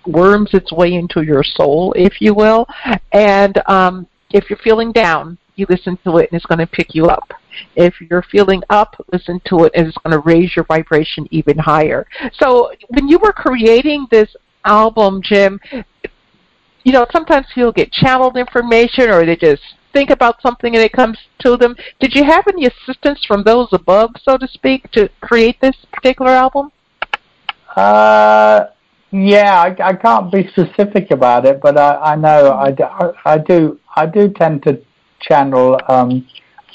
worms 0.06 0.50
its 0.52 0.70
way 0.70 0.92
into 0.92 1.22
your 1.22 1.42
soul, 1.42 1.94
if 1.96 2.20
you 2.20 2.34
will, 2.34 2.66
and 3.12 3.60
um, 3.68 4.06
if 4.32 4.50
you're 4.50 4.58
feeling 4.58 4.92
down 4.92 5.38
you 5.57 5.66
listen 5.68 5.98
to 6.04 6.18
it 6.18 6.30
and 6.30 6.36
it's 6.36 6.46
going 6.46 6.59
to 6.59 6.66
pick 6.66 6.94
you 6.94 7.07
up. 7.07 7.32
If 7.74 7.94
you're 8.00 8.24
feeling 8.30 8.62
up, 8.70 8.94
listen 9.12 9.40
to 9.46 9.64
it 9.64 9.72
and 9.74 9.86
it's 9.86 9.96
going 9.98 10.12
to 10.12 10.20
raise 10.20 10.54
your 10.54 10.64
vibration 10.64 11.26
even 11.30 11.59
higher. 11.59 12.07
So 12.40 12.72
when 12.88 13.09
you 13.09 13.18
were 13.18 13.32
creating 13.32 14.07
this 14.11 14.34
album, 14.64 15.20
Jim, 15.22 15.61
you 16.84 16.92
know, 16.92 17.07
sometimes 17.11 17.46
people 17.54 17.72
get 17.72 17.90
channeled 17.90 18.36
information 18.36 19.11
or 19.11 19.24
they 19.24 19.36
just 19.36 19.62
think 19.92 20.11
about 20.11 20.40
something 20.42 20.74
and 20.74 20.84
it 20.84 20.92
comes 20.92 21.18
to 21.40 21.57
them. 21.57 21.74
Did 22.00 22.14
you 22.14 22.22
have 22.24 22.46
any 22.46 22.66
assistance 22.66 23.24
from 23.26 23.42
those 23.42 23.68
above, 23.72 24.11
so 24.22 24.36
to 24.36 24.46
speak, 24.48 24.90
to 24.92 25.09
create 25.20 25.61
this 25.61 25.76
particular 25.92 26.32
album? 26.32 26.70
Uh, 27.74 28.66
yeah, 29.11 29.61
I, 29.62 29.76
I 29.82 29.94
can't 29.94 30.30
be 30.30 30.48
specific 30.48 31.11
about 31.11 31.46
it, 31.46 31.61
but 31.61 31.78
I, 31.78 32.12
I 32.12 32.16
know 32.16 32.52
I, 32.52 32.74
I 33.24 33.38
do 33.38 33.80
I 33.94 34.07
do 34.07 34.28
tend 34.28 34.62
to 34.64 34.80
channel, 35.20 35.78
um, 35.88 36.26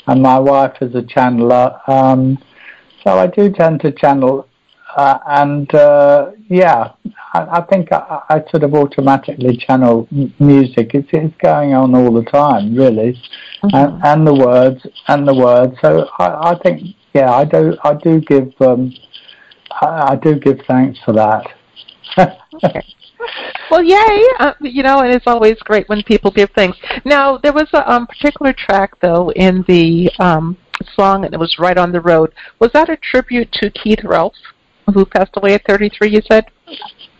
and 0.07 0.21
my 0.21 0.39
wife 0.39 0.77
is 0.81 0.93
a 0.95 1.01
channeler, 1.01 1.77
um, 1.87 2.37
so 3.03 3.17
I 3.17 3.27
do 3.27 3.51
tend 3.51 3.81
to 3.81 3.91
channel, 3.91 4.47
uh, 4.95 5.17
and 5.27 5.73
uh, 5.73 6.31
yeah, 6.47 6.91
I, 7.33 7.59
I 7.59 7.61
think 7.61 7.91
I, 7.91 8.21
I, 8.29 8.43
sort 8.51 8.63
of 8.63 8.73
automatically 8.73 9.57
channel 9.57 10.07
m- 10.11 10.33
music. 10.39 10.91
It's, 10.93 11.07
it's 11.11 11.35
going 11.37 11.73
on 11.73 11.95
all 11.95 12.13
the 12.13 12.23
time, 12.29 12.75
really, 12.75 13.19
mm-hmm. 13.63 13.75
and, 13.75 14.03
and 14.03 14.27
the 14.27 14.33
words 14.35 14.85
and 15.07 15.27
the 15.27 15.33
words. 15.33 15.75
So 15.81 16.09
I, 16.19 16.51
I 16.51 16.59
think 16.59 16.95
yeah, 17.13 17.31
I 17.31 17.45
do 17.45 17.75
I 17.83 17.93
do 17.95 18.21
give 18.21 18.53
um, 18.61 18.93
I, 19.81 20.15
do 20.15 20.39
give 20.39 20.59
thanks 20.67 20.99
for 21.03 21.13
that 21.13 21.45
okay. 22.63 22.81
Well, 23.71 23.83
yay! 23.83 24.25
Uh, 24.37 24.53
you 24.59 24.83
know, 24.83 24.99
and 24.99 25.13
it's 25.13 25.27
always 25.27 25.55
great 25.59 25.87
when 25.87 26.03
people 26.03 26.29
give 26.29 26.49
thanks. 26.57 26.77
Now, 27.05 27.37
there 27.37 27.53
was 27.53 27.69
a 27.71 27.89
um, 27.89 28.05
particular 28.05 28.51
track, 28.51 28.99
though, 28.99 29.31
in 29.31 29.63
the 29.65 30.11
um, 30.19 30.57
song, 30.93 31.23
and 31.23 31.33
it 31.33 31.39
was 31.39 31.55
"Right 31.57 31.77
on 31.77 31.93
the 31.93 32.01
Road." 32.01 32.33
Was 32.59 32.71
that 32.73 32.89
a 32.89 32.97
tribute 32.97 33.49
to 33.53 33.71
Keith 33.71 34.03
Relf, 34.03 34.33
who 34.93 35.05
passed 35.05 35.31
away 35.37 35.53
at 35.53 35.65
33? 35.65 36.09
You 36.09 36.21
said. 36.29 36.47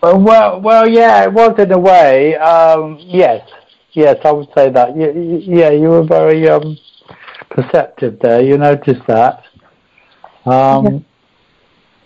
Uh, 0.04 0.18
well, 0.18 0.60
well, 0.60 0.90
yeah, 0.90 1.24
it 1.24 1.32
was 1.32 1.58
in 1.58 1.72
a 1.72 1.80
way. 1.80 2.36
Um, 2.36 2.98
yes, 3.00 3.48
yes, 3.94 4.18
I 4.26 4.32
would 4.34 4.50
say 4.54 4.70
that. 4.70 4.90
Yeah, 4.98 5.70
you 5.70 5.88
were 5.88 6.04
very 6.04 6.50
um, 6.50 6.78
perceptive 7.50 8.20
there. 8.20 8.42
You 8.42 8.58
noticed 8.58 9.08
that. 9.08 9.44
Um, 10.46 11.06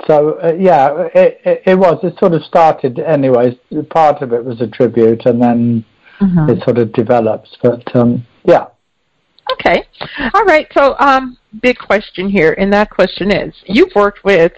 so 0.07 0.39
uh, 0.43 0.53
yeah, 0.57 1.07
it, 1.15 1.41
it, 1.45 1.63
it, 1.65 1.75
was. 1.75 1.99
It 2.03 2.17
sort 2.19 2.33
of 2.33 2.43
started, 2.43 2.99
anyways. 2.99 3.55
Part 3.89 4.21
of 4.21 4.33
it 4.33 4.43
was 4.43 4.61
a 4.61 4.67
tribute, 4.67 5.25
and 5.25 5.41
then 5.41 5.85
mm-hmm. 6.19 6.49
it 6.49 6.63
sort 6.63 6.77
of 6.77 6.91
develops. 6.93 7.57
But 7.61 7.95
um, 7.95 8.25
yeah. 8.43 8.67
Okay, 9.53 9.83
all 10.33 10.43
right. 10.43 10.67
So, 10.73 10.95
um, 10.99 11.37
big 11.61 11.77
question 11.77 12.29
here, 12.29 12.53
and 12.57 12.71
that 12.73 12.89
question 12.89 13.31
is: 13.31 13.53
You've 13.65 13.93
worked 13.95 14.23
with 14.23 14.53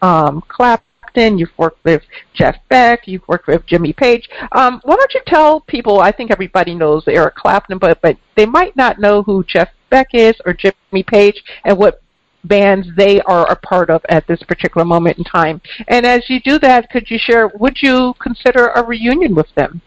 um, 0.00 0.42
Clapton, 0.48 1.38
you've 1.38 1.56
worked 1.56 1.84
with 1.84 2.02
Jeff 2.34 2.56
Beck, 2.68 3.08
you've 3.08 3.26
worked 3.26 3.46
with 3.46 3.66
Jimmy 3.66 3.92
Page. 3.92 4.28
Um, 4.52 4.80
why 4.84 4.96
don't 4.96 5.14
you 5.14 5.22
tell 5.26 5.60
people? 5.60 6.00
I 6.00 6.12
think 6.12 6.30
everybody 6.30 6.74
knows 6.74 7.04
Eric 7.08 7.34
Clapton, 7.34 7.78
but 7.78 8.00
but 8.00 8.16
they 8.36 8.46
might 8.46 8.76
not 8.76 8.98
know 8.98 9.22
who 9.22 9.44
Jeff 9.44 9.70
Beck 9.90 10.08
is 10.12 10.34
or 10.46 10.52
Jimmy 10.52 11.02
Page, 11.02 11.42
and 11.64 11.76
what 11.76 12.00
bands 12.44 12.86
they 12.96 13.20
are 13.22 13.50
a 13.50 13.56
part 13.56 13.90
of 13.90 14.02
at 14.08 14.26
this 14.26 14.42
particular 14.44 14.84
moment 14.84 15.18
in 15.18 15.24
time. 15.24 15.60
And 15.88 16.06
as 16.06 16.28
you 16.28 16.40
do 16.40 16.58
that, 16.60 16.90
could 16.90 17.10
you 17.10 17.18
share, 17.18 17.50
would 17.58 17.78
you 17.82 18.14
consider 18.20 18.68
a 18.68 18.84
reunion 18.84 19.34
with 19.34 19.52
them? 19.54 19.80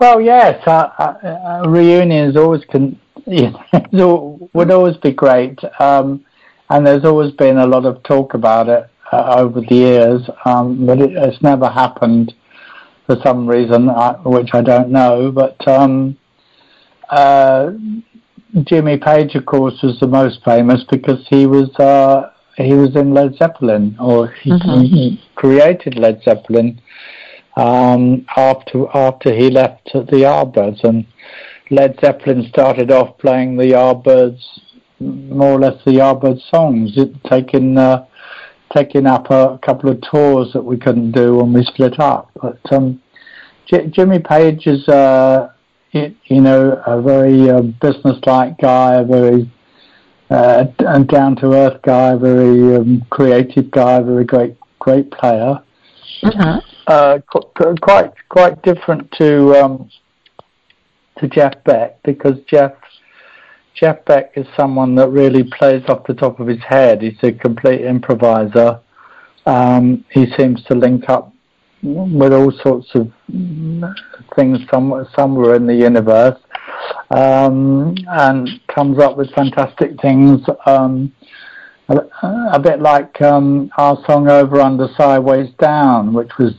Well, 0.00 0.20
yes, 0.20 0.62
a, 0.66 1.62
a 1.62 1.68
reunion 1.68 2.30
is 2.30 2.36
always 2.36 2.62
con- 2.70 3.00
you 3.26 4.50
would 4.52 4.70
always 4.70 4.96
be 4.98 5.12
great, 5.12 5.58
um, 5.80 6.24
and 6.68 6.86
there's 6.86 7.04
always 7.04 7.32
been 7.32 7.56
a 7.58 7.66
lot 7.66 7.86
of 7.86 8.02
talk 8.02 8.34
about 8.34 8.68
it 8.68 8.90
uh, 9.12 9.36
over 9.38 9.60
the 9.60 9.74
years, 9.74 10.22
um, 10.44 10.84
but 10.84 11.00
it, 11.00 11.12
it's 11.12 11.42
never 11.42 11.68
happened 11.68 12.34
for 13.06 13.16
some 13.24 13.46
reason, 13.46 13.88
uh, 13.88 14.14
which 14.24 14.50
I 14.52 14.60
don't 14.60 14.90
know. 14.90 15.32
But 15.32 15.66
um, 15.66 16.18
uh, 17.08 17.70
Jimmy 18.62 18.98
Page, 18.98 19.34
of 19.34 19.46
course, 19.46 19.82
was 19.82 19.98
the 19.98 20.06
most 20.06 20.44
famous 20.44 20.84
because 20.88 21.26
he 21.28 21.46
was 21.46 21.74
uh, 21.76 22.30
he 22.56 22.74
was 22.74 22.94
in 22.94 23.12
Led 23.12 23.34
Zeppelin, 23.36 23.96
or 23.98 24.28
he, 24.28 24.50
mm-hmm. 24.50 24.80
he 24.82 25.20
created 25.34 25.98
Led 25.98 26.22
Zeppelin 26.22 26.80
um, 27.56 28.24
after 28.36 28.86
after 28.94 29.34
he 29.34 29.50
left 29.50 29.90
the 29.92 30.02
Yardbirds, 30.04 30.84
and 30.84 31.04
Led 31.70 31.98
Zeppelin 32.00 32.46
started 32.48 32.92
off 32.92 33.18
playing 33.18 33.56
the 33.56 33.64
Yardbirds, 33.64 34.40
more 35.00 35.54
or 35.54 35.60
less 35.60 35.82
the 35.84 35.92
Yardbirds 35.92 36.48
songs, 36.48 36.92
it, 36.96 37.12
taking 37.24 37.76
uh, 37.76 38.06
taking 38.72 39.06
up 39.06 39.30
a 39.30 39.58
couple 39.62 39.90
of 39.90 40.00
tours 40.02 40.52
that 40.52 40.62
we 40.62 40.76
couldn't 40.76 41.10
do 41.10 41.36
when 41.36 41.52
we 41.52 41.64
split 41.64 41.98
up. 41.98 42.30
But 42.40 42.60
um, 42.72 43.02
J- 43.66 43.88
Jimmy 43.88 44.20
Page 44.20 44.68
is. 44.68 44.86
Uh, 44.88 45.48
you 45.94 46.40
know, 46.40 46.82
a 46.86 47.00
very 47.00 47.50
uh, 47.50 47.62
business-like 47.62 48.58
guy, 48.58 48.94
a 48.94 49.04
very 49.04 49.50
uh, 50.30 50.64
down-to-earth 51.04 51.80
guy, 51.82 52.12
a 52.12 52.18
very 52.18 52.76
um, 52.76 53.06
creative 53.10 53.70
guy, 53.70 53.98
a 53.98 54.02
very 54.02 54.24
great, 54.24 54.56
great 54.80 55.10
player. 55.10 55.62
Mm-hmm. 56.22 56.58
Uh, 56.86 57.18
qu- 57.32 57.74
quite, 57.80 58.12
quite 58.28 58.60
different 58.62 59.10
to 59.12 59.54
um, 59.54 59.90
to 61.18 61.28
Jeff 61.28 61.52
Beck 61.64 62.02
because 62.02 62.38
Jeff 62.48 62.72
Jeff 63.74 64.04
Beck 64.04 64.32
is 64.36 64.46
someone 64.56 64.94
that 64.96 65.08
really 65.08 65.44
plays 65.44 65.82
off 65.88 66.06
the 66.06 66.14
top 66.14 66.40
of 66.40 66.46
his 66.46 66.62
head. 66.68 67.02
He's 67.02 67.18
a 67.22 67.32
complete 67.32 67.80
improviser. 67.80 68.80
Um, 69.46 70.04
he 70.10 70.26
seems 70.38 70.62
to 70.64 70.74
link 70.74 71.08
up 71.08 71.33
with 71.84 72.32
all 72.32 72.50
sorts 72.62 72.88
of 72.94 73.12
things 74.34 74.58
some, 74.70 75.06
somewhere 75.14 75.54
in 75.54 75.66
the 75.66 75.74
universe 75.74 76.38
um, 77.10 77.94
and 78.08 78.48
comes 78.68 78.98
up 78.98 79.16
with 79.16 79.30
fantastic 79.34 80.00
things. 80.00 80.40
Um, 80.66 81.12
a, 81.88 81.96
a, 82.52 82.58
bit 82.58 82.80
like 82.80 83.20
um, 83.20 83.70
our 83.76 84.02
song 84.06 84.28
Over 84.28 84.60
Under 84.60 84.88
Sideways 84.96 85.50
Down, 85.58 86.14
which 86.14 86.30
was 86.38 86.54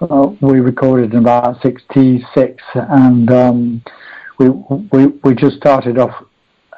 uh, 0.00 0.30
we 0.40 0.60
recorded 0.60 1.12
in 1.12 1.20
about 1.20 1.60
'66, 1.60 2.62
and 2.74 3.30
um, 3.30 3.82
we, 4.38 4.48
we 4.48 5.06
we 5.22 5.34
just 5.34 5.56
started 5.56 5.98
off 5.98 6.24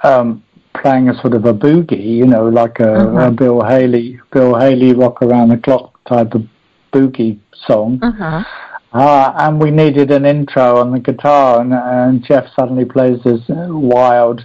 um, 0.03 0.43
playing 0.83 1.09
a 1.09 1.21
sort 1.21 1.35
of 1.35 1.45
a 1.45 1.55
boogie, 1.55 2.16
you 2.16 2.27
know, 2.27 2.49
like 2.49 2.81
a, 2.81 2.83
mm-hmm. 2.83 3.18
a 3.18 3.31
Bill 3.31 3.64
Haley 3.64 4.21
Bill 4.33 4.59
Haley 4.59 4.93
rock 4.93 5.23
around 5.23 5.51
the 5.51 5.59
clock 5.59 6.03
type 6.09 6.35
of 6.35 6.45
boogie 6.93 7.38
song. 7.66 8.01
Uh-huh. 8.03 8.45
Uh, 8.93 9.32
and 9.36 9.61
we 9.61 9.70
needed 9.70 10.11
an 10.11 10.26
intro 10.26 10.78
on 10.78 10.91
the 10.91 10.99
guitar, 10.99 11.61
and, 11.61 11.72
and 11.72 12.24
Jeff 12.24 12.47
suddenly 12.59 12.84
plays 12.84 13.22
this 13.22 13.41
wild 13.49 14.45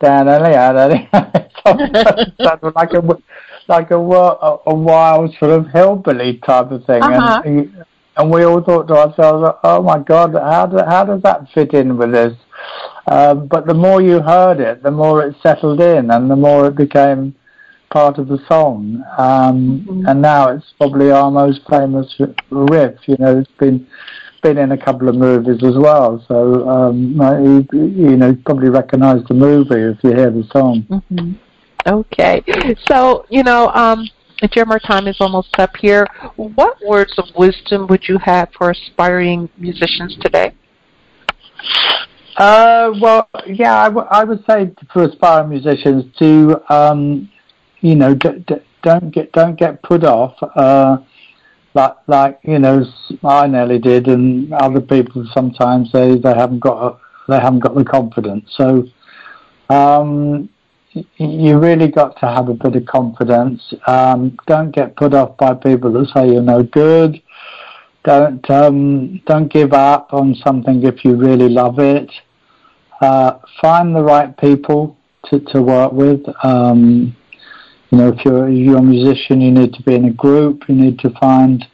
down 0.00 0.28
like 2.74 2.92
a 2.92 3.18
like 3.68 3.90
a, 3.90 3.96
a, 3.96 4.58
a 4.66 4.74
wild 4.74 5.34
sort 5.38 5.52
of 5.52 5.68
hillbilly 5.68 6.38
type 6.38 6.70
of 6.70 6.84
thing, 6.84 7.02
uh-huh. 7.02 7.42
and, 7.44 7.84
and 8.16 8.30
we 8.30 8.44
all 8.44 8.62
thought 8.62 8.88
to 8.88 8.94
ourselves, 8.94 9.56
"Oh 9.62 9.82
my 9.82 9.98
God, 10.00 10.34
how 10.34 10.66
do, 10.66 10.78
how 10.78 11.04
does 11.04 11.22
that 11.22 11.48
fit 11.54 11.72
in 11.72 11.96
with 11.96 12.12
this?" 12.12 12.36
Um, 13.06 13.46
but 13.46 13.66
the 13.66 13.74
more 13.74 14.02
you 14.02 14.20
heard 14.20 14.58
it, 14.58 14.82
the 14.82 14.90
more 14.90 15.24
it 15.24 15.36
settled 15.42 15.80
in, 15.80 16.10
and 16.10 16.28
the 16.28 16.36
more 16.36 16.66
it 16.66 16.74
became 16.74 17.36
part 17.96 18.18
of 18.18 18.28
the 18.28 18.38
song. 18.46 19.02
Um, 19.16 19.86
mm-hmm. 19.88 20.06
And 20.06 20.20
now 20.20 20.50
it's 20.50 20.74
probably 20.76 21.10
our 21.10 21.30
most 21.30 21.60
famous 21.70 22.14
riff. 22.50 22.96
You 23.06 23.16
know, 23.18 23.38
it's 23.38 23.50
been 23.58 23.86
been 24.42 24.58
in 24.58 24.72
a 24.72 24.76
couple 24.76 25.08
of 25.08 25.14
movies 25.14 25.64
as 25.64 25.76
well. 25.78 26.22
So 26.28 26.68
um, 26.68 27.16
you, 27.72 27.88
you 27.88 28.16
know, 28.18 28.36
probably 28.44 28.68
recognise 28.68 29.22
the 29.28 29.34
movie 29.34 29.80
if 29.92 29.98
you 30.04 30.10
hear 30.10 30.30
the 30.30 30.46
song. 30.52 30.86
Mm-hmm. 30.90 31.32
Okay, 31.86 32.42
so 32.86 33.24
you 33.30 33.42
know, 33.42 33.68
um, 33.68 34.06
Jim, 34.50 34.70
our 34.70 34.80
time 34.80 35.06
is 35.06 35.16
almost 35.20 35.58
up 35.58 35.74
here. 35.80 36.06
What 36.36 36.76
words 36.86 37.14
of 37.16 37.24
wisdom 37.34 37.86
would 37.86 38.06
you 38.06 38.18
have 38.18 38.50
for 38.58 38.72
aspiring 38.72 39.48
musicians 39.56 40.18
today? 40.20 40.52
Uh, 42.36 42.92
well, 43.00 43.30
yeah, 43.46 43.78
I, 43.84 43.88
w- 43.88 44.08
I 44.10 44.24
would 44.24 44.44
say 44.50 44.70
for 44.92 45.04
aspiring 45.04 45.48
musicians 45.48 46.04
to 46.18 46.60
um, 46.68 47.30
you 47.80 47.94
know, 47.94 48.14
d- 48.14 48.44
d- 48.46 48.62
don't 48.82 49.10
get 49.10 49.32
don't 49.32 49.58
get 49.58 49.82
put 49.82 50.04
off. 50.04 50.36
Uh, 50.54 50.98
like 51.74 51.94
like 52.06 52.38
you 52.42 52.58
know, 52.58 52.84
I 53.24 53.46
nearly 53.46 53.78
did, 53.78 54.08
and 54.08 54.52
other 54.52 54.80
people 54.80 55.26
sometimes 55.34 55.92
they 55.92 56.16
they 56.16 56.34
haven't 56.34 56.60
got 56.60 56.78
a, 56.82 56.98
they 57.28 57.40
haven't 57.40 57.60
got 57.60 57.74
the 57.74 57.84
confidence. 57.84 58.54
So 58.56 58.84
um, 59.68 60.48
you 61.16 61.58
really 61.58 61.88
got 61.88 62.18
to 62.20 62.26
have 62.26 62.48
a 62.48 62.54
bit 62.54 62.76
of 62.76 62.86
confidence. 62.86 63.74
Um, 63.86 64.36
don't 64.46 64.70
get 64.70 64.96
put 64.96 65.14
off 65.14 65.36
by 65.36 65.54
people 65.54 65.92
that 65.92 66.08
say 66.14 66.28
you're 66.32 66.42
no 66.42 66.62
good. 66.62 67.20
Don't 68.04 68.48
um, 68.50 69.20
don't 69.26 69.52
give 69.52 69.72
up 69.72 70.14
on 70.14 70.34
something 70.44 70.82
if 70.84 71.04
you 71.04 71.16
really 71.16 71.48
love 71.48 71.78
it. 71.80 72.10
uh, 73.00 73.38
find 73.60 73.94
the 73.94 74.02
right 74.02 74.36
people 74.38 74.96
to, 75.26 75.40
to 75.40 75.62
work 75.62 75.92
with. 75.92 76.22
Um, 76.44 77.15
you 77.96 78.02
know, 78.02 78.08
if 78.10 78.24
you're, 78.26 78.48
you're 78.50 78.76
a 78.76 78.82
musician, 78.82 79.40
you 79.40 79.50
need 79.50 79.72
to 79.72 79.82
be 79.82 79.94
in 79.94 80.04
a 80.04 80.12
group. 80.12 80.64
You 80.68 80.74
need 80.74 80.98
to 80.98 81.10
find 81.18 81.66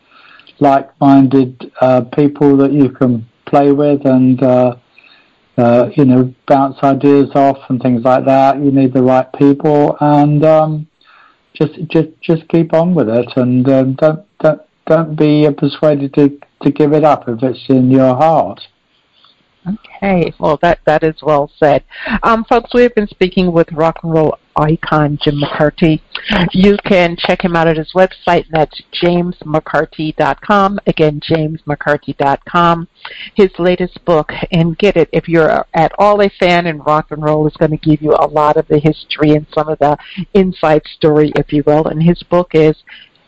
like-minded 0.61 1.73
uh, 1.81 2.03
people 2.17 2.57
that 2.59 2.73
you 2.73 2.91
can 2.91 3.29
play 3.47 3.73
with 3.73 4.07
and 4.07 4.41
uh, 4.41 4.77
uh, 5.59 5.89
you 5.97 6.05
know 6.05 6.33
bounce 6.47 6.77
ideas 6.85 7.31
off 7.35 7.59
and 7.69 7.83
things 7.83 8.05
like 8.05 8.25
that. 8.27 8.59
You 8.63 8.71
need 8.71 8.95
the 8.95 9.03
right 9.03 9.27
people 9.33 9.97
and 10.01 10.45
um, 10.45 10.87
just 11.55 11.73
just 11.89 12.11
just 12.21 12.49
keep 12.49 12.73
on 12.73 12.95
with 12.95 13.09
it 13.09 13.29
and 13.35 13.69
um, 13.69 13.95
don't 13.95 14.25
don't 14.39 14.63
don't 14.87 15.19
be 15.19 15.49
persuaded 15.59 16.15
to 16.15 16.39
to 16.63 16.71
give 16.71 16.93
it 16.93 17.03
up 17.03 17.29
if 17.29 17.43
it's 17.43 17.69
in 17.69 17.91
your 17.91 18.15
heart. 18.15 18.61
Okay, 19.67 20.33
well 20.39 20.57
that 20.63 20.79
that 20.87 21.03
is 21.03 21.17
well 21.21 21.51
said, 21.59 21.83
um, 22.23 22.45
folks. 22.45 22.73
We 22.73 22.83
have 22.83 22.95
been 22.95 23.09
speaking 23.09 23.51
with 23.51 23.73
rock 23.73 23.99
and 24.05 24.13
roll 24.13 24.39
icon 24.57 25.19
Jim 25.23 25.41
McCarty. 25.41 26.01
You 26.53 26.77
can 26.85 27.17
check 27.17 27.45
him 27.45 27.57
out 27.57 27.69
at 27.69 27.77
his 27.77 27.93
website, 27.95 28.47
and 28.47 28.53
that's 28.53 28.81
jamesmccarty.com. 29.03 30.79
Again, 30.87 31.21
jamesmccarty.com. 31.21 32.89
His 33.35 33.51
latest 33.59 34.05
book, 34.05 34.31
and 34.51 34.79
get 34.79 34.97
it 34.97 35.09
if 35.13 35.29
you're 35.29 35.67
at 35.75 35.93
all 35.99 36.21
a 36.21 36.31
fan 36.41 36.67
in 36.67 36.79
rock 36.81 37.11
and 37.11 37.23
roll, 37.23 37.47
is 37.47 37.57
going 37.57 37.71
to 37.73 37.77
give 37.77 38.03
you 38.03 38.13
a 38.13 38.27
lot 38.27 38.57
of 38.57 38.67
the 38.69 38.79
history 38.79 39.31
and 39.31 39.47
some 39.55 39.69
of 39.69 39.79
the 39.79 39.97
inside 40.35 40.83
story, 40.97 41.33
if 41.37 41.53
you 41.53 41.63
will. 41.67 41.87
And 41.89 42.03
his 42.03 42.23
book 42.23 42.51
is 42.55 42.77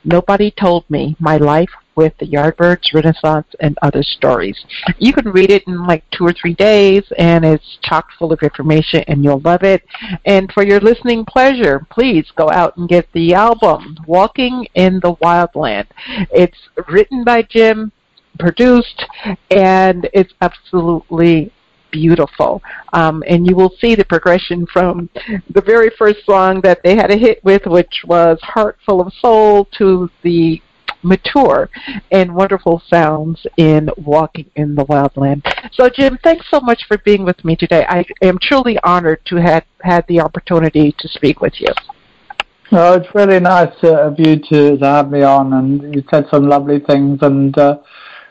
Nobody 0.05 0.51
Told 0.51 0.89
Me 0.91 1.17
My 1.19 1.37
Life 1.37 1.71
with 1.97 2.13
the 2.19 2.27
Yardbirds, 2.27 2.93
Renaissance, 2.93 3.47
and 3.61 3.79
other 3.83 4.03
stories. 4.03 4.59
You 4.99 5.13
can 5.13 5.31
read 5.31 5.51
it 5.51 5.65
in 5.67 5.87
like 5.87 6.05
two 6.11 6.27
or 6.27 6.33
three 6.33 6.55
days, 6.55 7.05
and 7.19 7.45
it's 7.45 7.79
chock 7.83 8.07
full 8.19 8.33
of 8.33 8.43
information, 8.43 9.05
and 9.09 9.25
you'll 9.25 9.41
love 9.41 9.63
it. 9.63 9.83
And 10.25 10.51
for 10.53 10.65
your 10.65 10.81
listening 10.81 11.25
pleasure, 11.25 11.87
please 11.91 12.27
go 12.37 12.51
out 12.51 12.77
and 12.77 12.89
get 12.89 13.09
the 13.13 13.35
album, 13.35 13.97
Walking 14.07 14.67
in 14.75 15.01
the 15.01 15.17
Wild 15.21 15.51
Land. 15.55 15.89
It's 16.31 16.59
written 16.89 17.25
by 17.25 17.43
Jim, 17.43 17.93
produced, 18.39 19.05
and 19.51 20.09
it's 20.13 20.33
absolutely 20.41 21.53
beautiful. 21.95 22.61
Um, 22.93 23.23
and 23.29 23.47
you 23.47 23.55
will 23.55 23.73
see 23.81 23.95
the 23.95 24.05
progression 24.05 24.67
from 24.67 25.09
the 25.51 25.63
very 25.63 25.91
first 25.97 26.27
song 26.27 26.61
that 26.63 26.83
they 26.83 26.97
had 26.97 27.13
a 27.13 27.17
hit 27.17 27.43
with, 27.45 27.63
which 27.67 28.03
was 28.07 28.39
Heart 28.43 28.79
Full 28.85 29.01
of 29.01 29.13
Soul, 29.21 29.67
to 29.79 30.11
the 30.23 30.61
mature 31.05 31.69
and 32.11 32.35
wonderful 32.35 32.83
sounds 32.89 33.47
in 33.57 33.89
Walking 33.97 34.51
in 34.57 34.75
the 34.75 34.85
Wild 34.85 35.17
Land. 35.17 35.45
So, 35.73 35.89
Jim, 35.89 36.19
thanks 36.23 36.47
so 36.51 36.61
much 36.61 36.85
for 36.89 36.99
being 36.99 37.25
with 37.25 37.45
me 37.45 37.57
today. 37.57 37.85
I 37.89 38.05
am 38.23 38.39
truly 38.41 38.79
honored 38.83 39.25
to 39.27 39.37
have 39.37 39.65
had 39.83 40.07
the 40.09 40.21
opportunity 40.21 40.95
to 40.99 41.09
speak 41.09 41.41
with 41.41 41.61
you. 41.61 41.69
Oh, 42.73 42.95
it's 42.95 43.15
really 43.15 43.41
nice 43.41 43.75
uh, 43.85 44.09
of 44.09 44.19
you 44.19 44.37
to, 44.37 44.79
to 44.79 44.87
have 44.87 45.11
me 45.11 45.23
on, 45.23 45.53
and 45.53 45.95
you 45.95 46.03
said 46.11 46.27
some 46.31 46.49
lovely 46.49 46.81
things. 46.81 47.19
And 47.23 47.57
uh, 47.59 47.79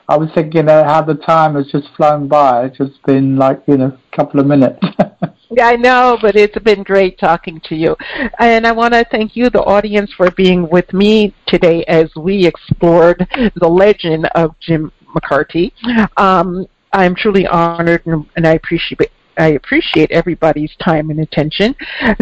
I 0.10 0.18
was 0.18 0.30
thinking 0.34 0.68
uh, 0.68 0.84
how 0.84 1.02
the 1.02 1.14
time 1.14 1.56
has 1.56 1.68
just 1.72 1.88
flown 1.96 2.28
by. 2.28 2.66
It's 2.66 2.78
just 2.78 3.02
been 3.04 3.38
like 3.38 3.62
you 3.68 3.78
know 3.78 3.98
a 4.12 4.16
couple 4.16 4.40
of 4.40 4.48
minutes. 4.48 4.80
I 5.62 5.76
know, 5.76 6.18
but 6.22 6.36
it's 6.36 6.58
been 6.60 6.84
great 6.84 7.18
talking 7.20 7.62
to 7.66 7.76
you. 7.76 7.96
And 8.40 8.66
I 8.66 8.72
want 8.72 8.94
to 8.94 9.06
thank 9.12 9.36
you, 9.36 9.50
the 9.50 9.64
audience, 9.64 10.12
for 10.14 10.32
being 10.32 10.70
with 10.70 10.92
me 10.94 11.34
today 11.48 11.84
as 11.86 12.10
we 12.16 12.46
explored 12.46 13.28
the 13.56 13.68
legend 13.68 14.28
of 14.36 14.56
Jim 14.60 14.92
McCarty. 15.16 15.72
Um, 16.18 16.66
I'm 16.92 17.16
truly 17.16 17.48
honored 17.48 18.06
and, 18.06 18.26
and, 18.36 18.46
I 18.46 18.54
appreciate 18.54 19.12
I 19.38 19.50
appreciate 19.50 20.12
everybody's 20.12 20.72
time 20.76 21.10
and 21.10 21.20
attention. 21.20 21.76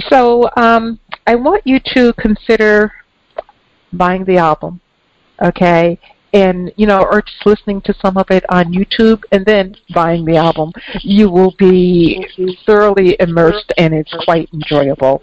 So 0.08 0.50
um, 0.56 0.98
I 1.28 1.36
want 1.36 1.68
you 1.68 1.80
to 1.94 2.14
consider 2.14 2.94
buying 3.92 4.24
the 4.24 4.38
album, 4.38 4.80
okay? 5.42 6.00
And 6.34 6.72
you 6.76 6.88
know, 6.88 7.04
or 7.04 7.22
just 7.22 7.46
listening 7.46 7.82
to 7.82 7.94
some 8.02 8.18
of 8.18 8.30
it 8.30 8.44
on 8.50 8.74
YouTube 8.74 9.24
and 9.32 9.46
then 9.46 9.76
buying 9.94 10.26
the 10.26 10.38
album, 10.38 10.72
you 11.02 11.30
will 11.30 11.54
be 11.58 12.26
thoroughly 12.66 13.16
immersed 13.20 13.72
and 13.78 13.94
it's 13.94 14.14
quite 14.26 14.50
enjoyable. 14.54 15.22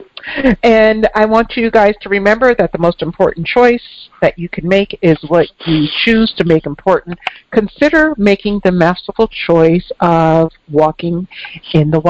And 0.63 1.09
I 1.15 1.25
want 1.25 1.57
you 1.57 1.71
guys 1.71 1.95
to 2.03 2.09
remember 2.09 2.55
that 2.55 2.73
the 2.73 2.79
most 2.79 3.03
important 3.03 3.47
choice 3.47 4.09
that 4.21 4.39
you 4.39 4.49
can 4.49 4.69
make 4.69 4.99
is 5.01 5.17
what 5.29 5.47
you 5.67 5.87
choose 6.05 6.33
to 6.37 6.45
make 6.45 6.67
important. 6.67 7.19
Consider 7.53 8.15
making 8.19 8.61
the 8.65 8.73
masterful 8.73 9.29
choice 9.29 9.91
of 10.01 10.51
walking 10.71 11.27
in 11.73 11.91
the 11.91 12.01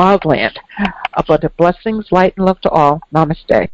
bunch 1.27 1.45
of 1.45 1.57
blessings, 1.57 2.07
light, 2.11 2.35
and 2.37 2.47
love 2.47 2.61
to 2.63 2.71
all. 2.71 3.01
Namaste. 3.15 3.69